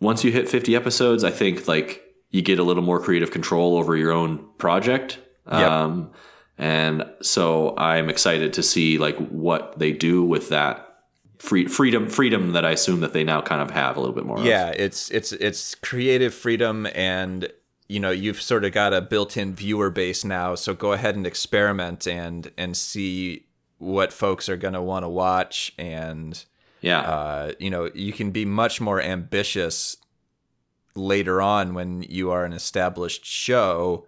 once 0.00 0.24
you 0.24 0.32
hit 0.32 0.48
50 0.48 0.76
episodes, 0.76 1.24
I 1.24 1.30
think 1.30 1.66
like 1.68 2.02
you 2.30 2.42
get 2.42 2.58
a 2.58 2.62
little 2.62 2.82
more 2.82 3.00
creative 3.00 3.30
control 3.30 3.76
over 3.76 3.96
your 3.96 4.12
own 4.12 4.46
project. 4.58 5.18
Yep. 5.50 5.70
Um, 5.70 6.10
and 6.58 7.04
so 7.22 7.76
I'm 7.76 8.08
excited 8.08 8.52
to 8.54 8.62
see 8.62 8.98
like 8.98 9.16
what 9.28 9.78
they 9.78 9.92
do 9.92 10.22
with 10.24 10.50
that 10.50 10.83
free, 11.44 11.66
freedom, 11.66 12.08
freedom 12.08 12.52
that 12.52 12.64
I 12.64 12.70
assume 12.70 13.00
that 13.00 13.12
they 13.12 13.22
now 13.22 13.42
kind 13.42 13.60
of 13.60 13.70
have 13.70 13.96
a 13.96 14.00
little 14.00 14.14
bit 14.14 14.24
more. 14.24 14.38
of. 14.38 14.44
Yeah, 14.44 14.70
it's 14.70 15.10
it's 15.10 15.32
it's 15.32 15.74
creative 15.76 16.34
freedom 16.34 16.86
and 16.94 17.52
you 17.86 18.00
know, 18.00 18.10
you've 18.10 18.40
sort 18.40 18.64
of 18.64 18.72
got 18.72 18.94
a 18.94 19.02
built-in 19.02 19.54
viewer 19.54 19.90
base 19.90 20.24
now, 20.24 20.54
so 20.54 20.72
go 20.72 20.92
ahead 20.92 21.16
and 21.16 21.26
experiment 21.26 22.06
and 22.08 22.50
and 22.56 22.76
see 22.76 23.46
what 23.78 24.12
folks 24.12 24.48
are 24.48 24.56
going 24.56 24.74
to 24.74 24.80
want 24.80 25.04
to 25.04 25.08
watch 25.08 25.72
and 25.76 26.44
yeah, 26.80 27.00
uh, 27.00 27.52
you 27.58 27.70
know, 27.70 27.90
you 27.94 28.12
can 28.12 28.30
be 28.30 28.44
much 28.44 28.80
more 28.80 29.00
ambitious 29.00 29.96
later 30.94 31.42
on 31.42 31.74
when 31.74 32.02
you 32.02 32.30
are 32.30 32.44
an 32.44 32.52
established 32.52 33.24
show 33.24 34.06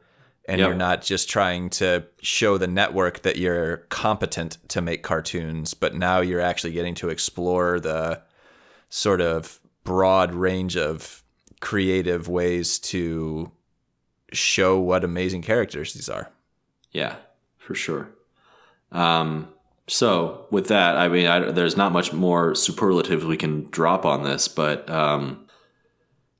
and 0.48 0.58
Yep. 0.60 0.66
you're 0.68 0.76
not 0.76 1.02
just 1.02 1.28
trying 1.28 1.70
to 1.70 2.04
show 2.22 2.56
the 2.58 2.66
network 2.68 3.22
that 3.22 3.36
you're 3.36 3.78
competent 3.88 4.58
to 4.68 4.80
make 4.80 5.02
cartoons, 5.02 5.74
but 5.74 5.94
now 5.94 6.20
you're 6.20 6.40
actually 6.40 6.72
getting 6.72 6.94
to 6.96 7.08
explore 7.08 7.80
the 7.80 8.22
sort 8.88 9.20
of 9.20 9.60
broad 9.84 10.34
range 10.34 10.76
of 10.76 11.22
creative 11.60 12.28
ways 12.28 12.78
to 12.78 13.50
show 14.32 14.78
what 14.78 15.02
amazing 15.04 15.42
characters 15.42 15.92
these 15.94 16.08
are. 16.08 16.30
yeah, 16.92 17.16
for 17.58 17.74
sure. 17.74 18.08
Um, 18.92 19.48
so 19.88 20.46
with 20.50 20.68
that, 20.68 20.96
I 20.96 21.08
mean, 21.08 21.26
I, 21.26 21.50
there's 21.50 21.76
not 21.76 21.90
much 21.92 22.12
more 22.12 22.54
superlatives 22.54 23.24
we 23.24 23.36
can 23.36 23.68
drop 23.70 24.04
on 24.04 24.22
this, 24.22 24.46
but 24.48 24.88
um, 24.88 25.46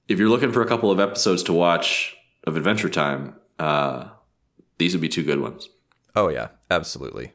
if 0.09 0.19
you're 0.19 0.29
looking 0.29 0.53
for 0.53 0.63
a 0.63 0.67
couple 0.67 0.91
of 0.93 1.01
episodes 1.01 1.43
to 1.45 1.53
watch 1.53 2.17
of 2.45 2.57
Adventure 2.57 2.89
Time, 2.89 3.35
uh, 3.59 4.09
these 4.79 4.93
would 4.95 5.01
be 5.01 5.09
two 5.09 5.23
good 5.25 5.41
ones. 5.41 5.69
Oh 6.15 6.29
yeah, 6.29 6.49
absolutely. 6.71 7.33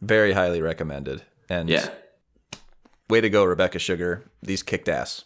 Very 0.00 0.32
highly 0.32 0.60
recommended. 0.60 1.22
And 1.48 1.68
Yeah, 1.68 1.88
way 3.08 3.20
to 3.20 3.30
go, 3.30 3.44
Rebecca 3.44 3.78
Sugar. 3.78 4.30
These 4.42 4.62
kicked 4.62 4.88
ass. 4.88 5.24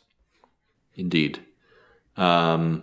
indeed. 0.95 1.41
Um, 2.17 2.83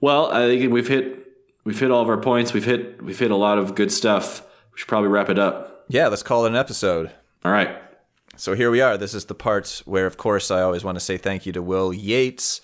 well, 0.00 0.30
I 0.30 0.46
think 0.46 0.72
we've 0.72 0.88
hit 0.88 1.26
we've 1.64 1.78
hit 1.78 1.90
all 1.90 2.02
of 2.02 2.08
our 2.08 2.20
points. 2.20 2.52
We've 2.52 2.64
hit 2.64 3.02
we've 3.02 3.18
hit 3.18 3.30
a 3.30 3.36
lot 3.36 3.58
of 3.58 3.74
good 3.74 3.90
stuff. 3.90 4.42
We 4.72 4.78
should 4.78 4.88
probably 4.88 5.08
wrap 5.08 5.28
it 5.30 5.38
up. 5.38 5.84
Yeah, 5.88 6.08
let's 6.08 6.22
call 6.22 6.44
it 6.46 6.50
an 6.50 6.56
episode. 6.56 7.10
All 7.44 7.52
right. 7.52 7.76
So 8.36 8.54
here 8.54 8.70
we 8.70 8.80
are. 8.80 8.96
This 8.98 9.14
is 9.14 9.26
the 9.26 9.34
part 9.34 9.82
where, 9.84 10.06
of 10.06 10.16
course, 10.16 10.50
I 10.50 10.60
always 10.62 10.82
want 10.82 10.96
to 10.96 11.00
say 11.04 11.16
thank 11.16 11.46
you 11.46 11.52
to 11.52 11.62
Will 11.62 11.92
Yates, 11.92 12.60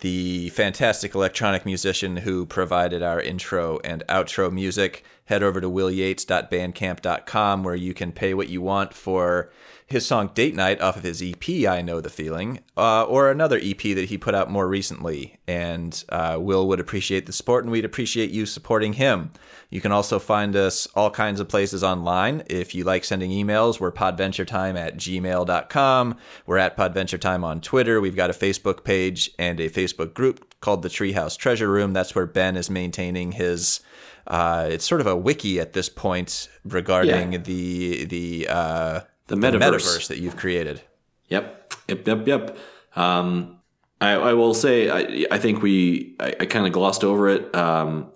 the 0.00 0.48
fantastic 0.50 1.14
electronic 1.14 1.66
musician 1.66 2.18
who 2.18 2.46
provided 2.46 3.02
our 3.02 3.20
intro 3.20 3.78
and 3.84 4.04
outro 4.08 4.52
music. 4.52 5.04
head 5.24 5.42
over 5.42 5.60
to 5.60 5.68
willyates.bandcamp.com 5.68 7.62
where 7.62 7.74
you 7.74 7.92
can 7.92 8.12
pay 8.12 8.32
what 8.32 8.48
you 8.48 8.62
want 8.62 8.94
for 8.94 9.50
his 9.88 10.06
song 10.06 10.30
Date 10.34 10.54
Night 10.54 10.82
off 10.82 10.98
of 10.98 11.02
his 11.02 11.22
EP, 11.22 11.66
I 11.66 11.80
Know 11.80 12.02
the 12.02 12.10
Feeling, 12.10 12.60
uh, 12.76 13.04
or 13.04 13.30
another 13.30 13.58
EP 13.62 13.80
that 13.80 14.08
he 14.10 14.18
put 14.18 14.34
out 14.34 14.50
more 14.50 14.68
recently. 14.68 15.38
And 15.46 16.04
uh, 16.10 16.36
Will 16.38 16.68
would 16.68 16.78
appreciate 16.78 17.24
the 17.24 17.32
support, 17.32 17.64
and 17.64 17.72
we'd 17.72 17.86
appreciate 17.86 18.30
you 18.30 18.44
supporting 18.44 18.92
him. 18.94 19.30
You 19.70 19.80
can 19.82 19.92
also 19.92 20.18
find 20.18 20.56
us 20.56 20.86
all 20.94 21.10
kinds 21.10 21.40
of 21.40 21.48
places 21.48 21.84
online. 21.84 22.42
If 22.48 22.74
you 22.74 22.84
like 22.84 23.04
sending 23.04 23.30
emails, 23.30 23.78
we're 23.78 23.92
podventuretime 23.92 24.78
at 24.78 24.96
gmail.com. 24.96 26.16
We're 26.46 26.56
at 26.58 26.76
podventuretime 26.76 27.44
on 27.44 27.60
Twitter. 27.60 28.00
We've 28.00 28.16
got 28.16 28.30
a 28.30 28.32
Facebook 28.32 28.82
page 28.84 29.30
and 29.38 29.60
a 29.60 29.68
Facebook 29.68 30.14
group 30.14 30.54
called 30.60 30.82
the 30.82 30.88
Treehouse 30.88 31.36
Treasure 31.36 31.68
Room. 31.70 31.92
That's 31.92 32.14
where 32.14 32.26
Ben 32.26 32.56
is 32.56 32.70
maintaining 32.70 33.32
his. 33.32 33.80
Uh, 34.26 34.68
it's 34.70 34.86
sort 34.86 35.00
of 35.00 35.06
a 35.06 35.16
wiki 35.16 35.60
at 35.60 35.72
this 35.74 35.88
point 35.88 36.48
regarding 36.64 37.32
Yeah. 37.32 37.38
the 37.38 38.04
the 38.06 38.46
uh, 38.48 39.00
The 39.26 39.36
metaverse. 39.36 39.58
metaverse 39.60 40.08
that 40.08 40.18
you've 40.18 40.36
created. 40.36 40.82
Yep, 41.28 41.74
yep, 41.88 42.06
yep, 42.08 42.26
yep. 42.26 42.58
Um, 42.96 43.58
I, 44.00 44.12
I 44.12 44.32
will 44.32 44.54
say, 44.54 44.88
I, 44.90 45.26
I 45.30 45.38
think 45.38 45.60
we, 45.60 46.14
I, 46.20 46.34
I 46.40 46.46
kind 46.46 46.66
of 46.66 46.72
glossed 46.72 47.04
over 47.04 47.28
it. 47.28 47.54
Um, 47.54 48.10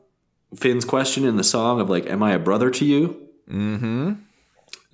Finn's 0.57 0.85
question 0.85 1.25
in 1.25 1.37
the 1.37 1.45
song 1.45 1.81
of 1.81 1.89
like, 1.91 2.07
"Am 2.07 2.23
I 2.23 2.33
a 2.33 2.39
brother 2.39 2.71
to 2.71 2.85
you?" 2.85 3.29
Mm-hmm. 3.51 4.13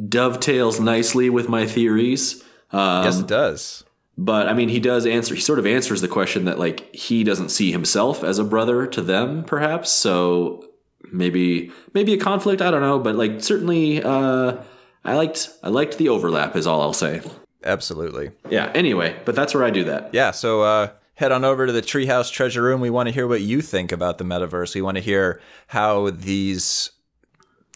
Dovetails 0.09 0.78
nicely 0.80 1.28
with 1.28 1.48
my 1.48 1.66
theories. 1.66 2.43
Um, 2.72 3.05
yes, 3.05 3.18
it 3.20 3.26
does. 3.26 3.85
but 4.16 4.48
I 4.48 4.52
mean, 4.52 4.68
he 4.68 4.78
does 4.80 5.06
answer. 5.06 5.35
He 5.35 5.40
sort 5.40 5.59
of 5.59 5.66
answers 5.66 6.01
the 6.01 6.09
question 6.09 6.44
that 6.44 6.59
like 6.59 6.94
he 6.94 7.24
doesn't 7.24 7.48
see 7.48 7.72
himself 7.72 8.22
as 8.22 8.39
a 8.39 8.44
brother 8.44 8.86
to 8.86 9.01
them, 9.02 9.43
perhaps. 9.44 9.90
So 9.90 10.64
maybe 11.10 11.72
maybe 11.94 12.12
a 12.12 12.18
conflict. 12.18 12.62
I 12.62 12.70
don't 12.70 12.82
know, 12.82 12.98
but 12.98 13.16
like 13.16 13.43
certainly, 13.43 14.02
uh, 14.02 14.59
I 15.05 15.14
liked 15.16 15.48
I 15.62 15.68
liked 15.68 15.98
the 15.98 16.09
overlap. 16.10 16.55
Is 16.55 16.66
all 16.66 16.80
I'll 16.80 16.93
say. 16.93 17.22
Absolutely. 17.64 18.30
Yeah. 18.48 18.70
Anyway, 18.74 19.16
but 19.24 19.35
that's 19.35 19.52
where 19.52 19.64
I 19.64 19.70
do 19.70 19.82
that. 19.85 20.10
Yeah, 20.14 20.30
so 20.30 20.62
uh, 20.62 20.90
head 21.19 21.32
on 21.32 21.45
over 21.45 21.66
to 21.66 21.73
the 21.73 21.82
Treehouse 21.82 22.31
Treasure 22.31 22.62
Room. 22.62 22.81
We 22.81 22.90
want 22.90 23.09
to 23.09 23.12
hear 23.12 23.27
what 23.27 23.40
you 23.40 23.61
think 23.61 23.90
about 23.90 24.19
the 24.19 24.24
metaverse. 24.24 24.77
We 24.77 24.82
want 24.82 24.99
to 24.99 25.03
hear 25.03 25.40
how 25.66 26.11
these 26.11 26.93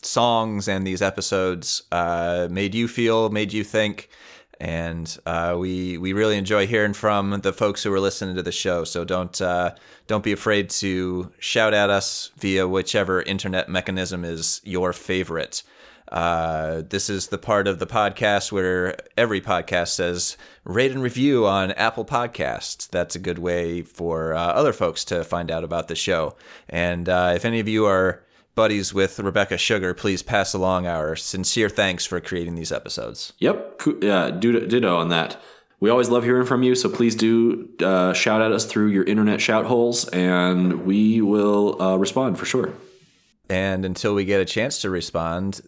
songs 0.00 0.68
and 0.68 0.86
these 0.86 1.02
episodes 1.02 1.82
uh, 1.90 2.46
made 2.52 2.72
you 2.72 2.86
feel, 2.86 3.30
made 3.30 3.52
you 3.52 3.64
think. 3.64 4.08
And 4.60 5.18
uh, 5.26 5.56
we 5.58 5.98
we 5.98 6.12
really 6.12 6.36
enjoy 6.36 6.68
hearing 6.68 6.92
from 6.92 7.40
the 7.40 7.52
folks 7.52 7.82
who 7.82 7.92
are 7.92 7.98
listening 7.98 8.36
to 8.36 8.44
the 8.44 8.52
show. 8.52 8.84
So 8.84 9.04
don't 9.04 9.40
uh, 9.42 9.74
don't 10.06 10.22
be 10.22 10.30
afraid 10.30 10.70
to 10.70 11.32
shout 11.40 11.74
at 11.74 11.90
us 11.90 12.30
via 12.38 12.68
whichever 12.68 13.22
internet 13.22 13.68
mechanism 13.68 14.24
is 14.24 14.60
your 14.62 14.92
favorite. 14.92 15.64
Uh, 16.12 16.82
this 16.90 17.08
is 17.08 17.28
the 17.28 17.38
part 17.38 17.66
of 17.66 17.78
the 17.78 17.86
podcast 17.86 18.52
where 18.52 18.94
every 19.16 19.40
podcast 19.40 19.88
says 19.88 20.36
rate 20.62 20.92
and 20.92 21.02
review 21.02 21.46
on 21.46 21.72
Apple 21.72 22.04
Podcasts. 22.04 22.86
That's 22.90 23.16
a 23.16 23.18
good 23.18 23.38
way 23.38 23.80
for 23.80 24.34
uh, 24.34 24.38
other 24.38 24.74
folks 24.74 25.06
to 25.06 25.24
find 25.24 25.50
out 25.50 25.64
about 25.64 25.88
the 25.88 25.96
show. 25.96 26.36
And 26.68 27.08
uh, 27.08 27.32
if 27.34 27.46
any 27.46 27.60
of 27.60 27.68
you 27.68 27.86
are 27.86 28.22
buddies 28.54 28.92
with 28.92 29.18
Rebecca 29.18 29.56
Sugar, 29.56 29.94
please 29.94 30.22
pass 30.22 30.52
along 30.52 30.86
our 30.86 31.16
sincere 31.16 31.70
thanks 31.70 32.04
for 32.04 32.20
creating 32.20 32.56
these 32.56 32.72
episodes. 32.72 33.32
Yep. 33.38 33.80
Yeah. 34.02 34.30
Ditto, 34.30 34.66
ditto 34.66 34.94
on 34.94 35.08
that. 35.08 35.40
We 35.80 35.88
always 35.88 36.10
love 36.10 36.24
hearing 36.24 36.46
from 36.46 36.62
you, 36.62 36.74
so 36.74 36.90
please 36.90 37.16
do 37.16 37.70
uh, 37.82 38.12
shout 38.12 38.42
at 38.42 38.52
us 38.52 38.66
through 38.66 38.88
your 38.88 39.02
internet 39.02 39.40
shout 39.40 39.64
holes, 39.64 40.06
and 40.10 40.84
we 40.84 41.22
will 41.22 41.80
uh, 41.82 41.96
respond 41.96 42.38
for 42.38 42.44
sure. 42.44 42.72
And 43.48 43.84
until 43.84 44.14
we 44.14 44.24
get 44.24 44.40
a 44.40 44.44
chance 44.44 44.80
to 44.82 44.90
respond, 44.90 45.62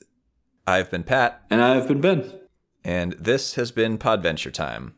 I've 0.67 0.91
been 0.91 1.03
Pat. 1.03 1.43
And 1.51 1.61
I've 1.63 1.87
been 1.89 2.01
Ben. 2.01 2.33
and 2.85 3.13
this 3.15 3.55
has 3.55 3.71
been 3.71 3.99
Podventure 3.99 4.53
Time. 4.53 4.95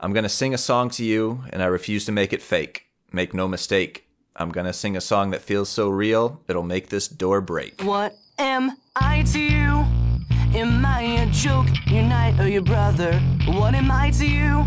I'm 0.00 0.12
going 0.12 0.24
to 0.24 0.28
sing 0.28 0.54
a 0.54 0.58
song 0.58 0.90
to 0.90 1.04
you, 1.04 1.44
and 1.50 1.62
I 1.62 1.66
refuse 1.66 2.04
to 2.06 2.12
make 2.12 2.32
it 2.32 2.42
fake. 2.42 2.86
Make 3.12 3.34
no 3.34 3.48
mistake. 3.48 4.06
I'm 4.36 4.50
going 4.50 4.66
to 4.66 4.72
sing 4.72 4.96
a 4.96 5.00
song 5.00 5.30
that 5.30 5.40
feels 5.40 5.68
so 5.68 5.88
real, 5.88 6.42
it'll 6.46 6.62
make 6.62 6.88
this 6.90 7.08
door 7.08 7.40
break. 7.40 7.82
What 7.82 8.14
am 8.38 8.76
I 8.94 9.22
to 9.32 9.40
you? 9.40 10.07
Am 10.54 10.84
I 10.84 11.02
a 11.02 11.26
joke, 11.26 11.66
your 11.86 12.04
knight 12.04 12.40
or 12.40 12.48
your 12.48 12.62
brother? 12.62 13.12
What 13.46 13.74
am 13.74 13.90
I 13.90 14.10
to 14.12 14.26
you? 14.26 14.64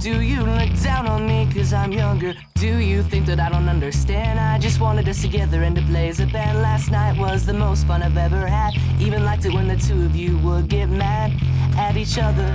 Do 0.00 0.20
you 0.20 0.42
look 0.42 0.70
down 0.82 1.06
on 1.06 1.28
me 1.28 1.48
cause 1.54 1.72
I'm 1.72 1.92
younger? 1.92 2.34
Do 2.54 2.78
you 2.78 3.04
think 3.04 3.26
that 3.26 3.38
I 3.38 3.48
don't 3.48 3.68
understand? 3.68 4.40
I 4.40 4.58
just 4.58 4.80
wanted 4.80 5.08
us 5.08 5.22
together 5.22 5.62
and 5.62 5.76
to 5.76 5.82
blaze 5.82 6.18
a 6.18 6.26
band. 6.26 6.60
Last 6.60 6.90
night 6.90 7.16
was 7.16 7.46
the 7.46 7.52
most 7.52 7.86
fun 7.86 8.02
I've 8.02 8.16
ever 8.16 8.48
had. 8.48 8.74
Even 8.98 9.24
liked 9.24 9.44
it 9.44 9.54
when 9.54 9.68
the 9.68 9.76
two 9.76 10.04
of 10.04 10.16
you 10.16 10.38
would 10.38 10.68
get 10.68 10.88
mad 10.88 11.32
at 11.78 11.96
each 11.96 12.18
other. 12.18 12.48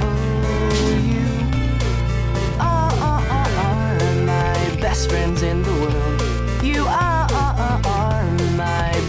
Oh, 0.00 1.00
you 1.04 1.26
are 2.60 4.14
my 4.24 4.80
best 4.80 5.10
friends 5.10 5.42
in 5.42 5.62
the 5.62 5.72
world. 5.72 6.23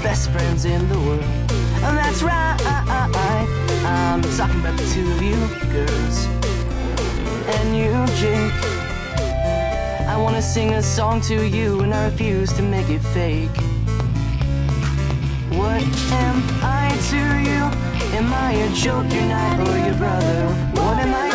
Best 0.06 0.30
friends 0.30 0.66
in 0.66 0.88
the 0.88 1.00
world. 1.00 1.24
And 1.86 1.98
that's 1.98 2.22
right. 2.22 2.56
I'm 3.84 4.22
talking 4.38 4.60
about 4.60 4.78
the 4.78 4.88
two 4.94 5.12
of 5.14 5.20
you 5.20 5.40
girls 5.74 6.18
and 7.56 7.76
you, 7.76 7.92
Jake. 8.22 8.54
I 10.08 10.16
wanna 10.16 10.44
sing 10.44 10.74
a 10.74 10.84
song 10.84 11.22
to 11.22 11.48
you 11.48 11.80
and 11.80 11.92
I 11.92 12.06
refuse 12.06 12.54
to 12.54 12.62
make 12.62 12.90
it 12.90 13.04
fake. 13.18 13.58
What 15.60 15.82
am 16.26 16.38
I 16.62 16.86
to 17.12 17.22
you? 17.48 17.64
Am 18.20 18.32
I 18.32 18.52
a 18.52 18.70
joke, 18.76 19.12
your 19.12 19.24
or 19.68 19.78
your 19.88 19.98
brother? 19.98 20.38
What 20.76 21.00
am 21.00 21.16
I? 21.16 21.35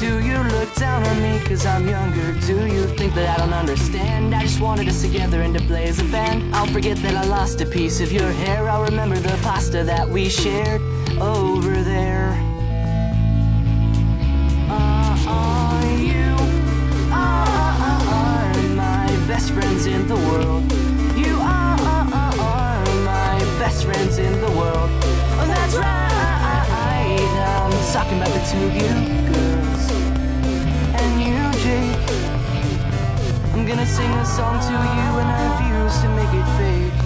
Do 0.00 0.20
you 0.20 0.38
look 0.38 0.72
down 0.76 1.04
on 1.04 1.20
me 1.20 1.40
cause 1.44 1.66
I'm 1.66 1.88
younger? 1.88 2.32
Do 2.46 2.66
you 2.68 2.86
think 2.96 3.14
that 3.14 3.36
I 3.36 3.42
don't 3.42 3.52
understand? 3.52 4.32
I 4.32 4.42
just 4.42 4.60
wanted 4.60 4.86
us 4.86 5.02
together 5.02 5.42
and 5.42 5.52
to 5.58 5.64
blaze 5.64 6.00
a 6.00 6.04
band. 6.04 6.54
I'll 6.54 6.68
forget 6.68 6.98
that 6.98 7.16
I 7.16 7.24
lost 7.24 7.60
a 7.62 7.66
piece 7.66 8.00
of 8.00 8.12
your 8.12 8.30
hair. 8.30 8.68
I'll 8.68 8.84
remember 8.84 9.16
the 9.16 9.36
pasta 9.42 9.82
that 9.82 10.08
we 10.08 10.28
shared 10.28 10.80
over 11.20 11.82
there. 11.82 12.30
Uh, 14.70 15.16
you 15.98 16.36
are, 17.10 17.48
are, 17.82 18.02
are 18.06 18.62
my 18.76 19.08
best 19.26 19.50
friends 19.50 19.86
in 19.86 20.06
the 20.06 20.14
world? 20.14 20.62
You 21.18 21.34
uh, 21.40 21.76
uh, 21.80 22.10
uh, 22.12 22.40
are 22.40 22.84
my 23.02 23.38
best 23.58 23.84
friends 23.84 24.18
in 24.18 24.40
the 24.40 24.50
world. 24.52 24.90
Oh, 25.40 25.44
that's 25.48 25.74
right. 25.74 25.98
I'm 27.50 27.92
talking 27.92 28.18
about 28.18 28.28
the 28.28 28.46
two 28.48 28.64
of 28.64 28.76
you 28.76 29.27
gonna 33.68 33.84
sing 33.84 34.10
a 34.10 34.24
song 34.24 34.58
to 34.60 34.72
you 34.72 35.18
and 35.20 35.28
I 35.28 35.36
refuse 35.50 36.00
to 36.00 36.08
make 36.16 36.32
it 36.32 36.48
fake. 36.56 37.00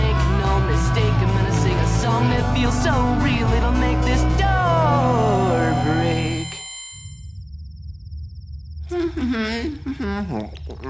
Make 0.00 0.20
no 0.40 0.52
mistake, 0.72 1.12
I'm 1.20 1.28
gonna 1.36 1.52
sing 1.52 1.76
a 1.76 1.86
song 2.00 2.30
that 2.30 2.44
feels 2.56 2.82
so 2.82 2.92
real 3.22 3.52
it'll 3.52 3.72
make 3.72 4.00
this 4.08 4.22
door 4.40 5.74
break. 5.84 6.48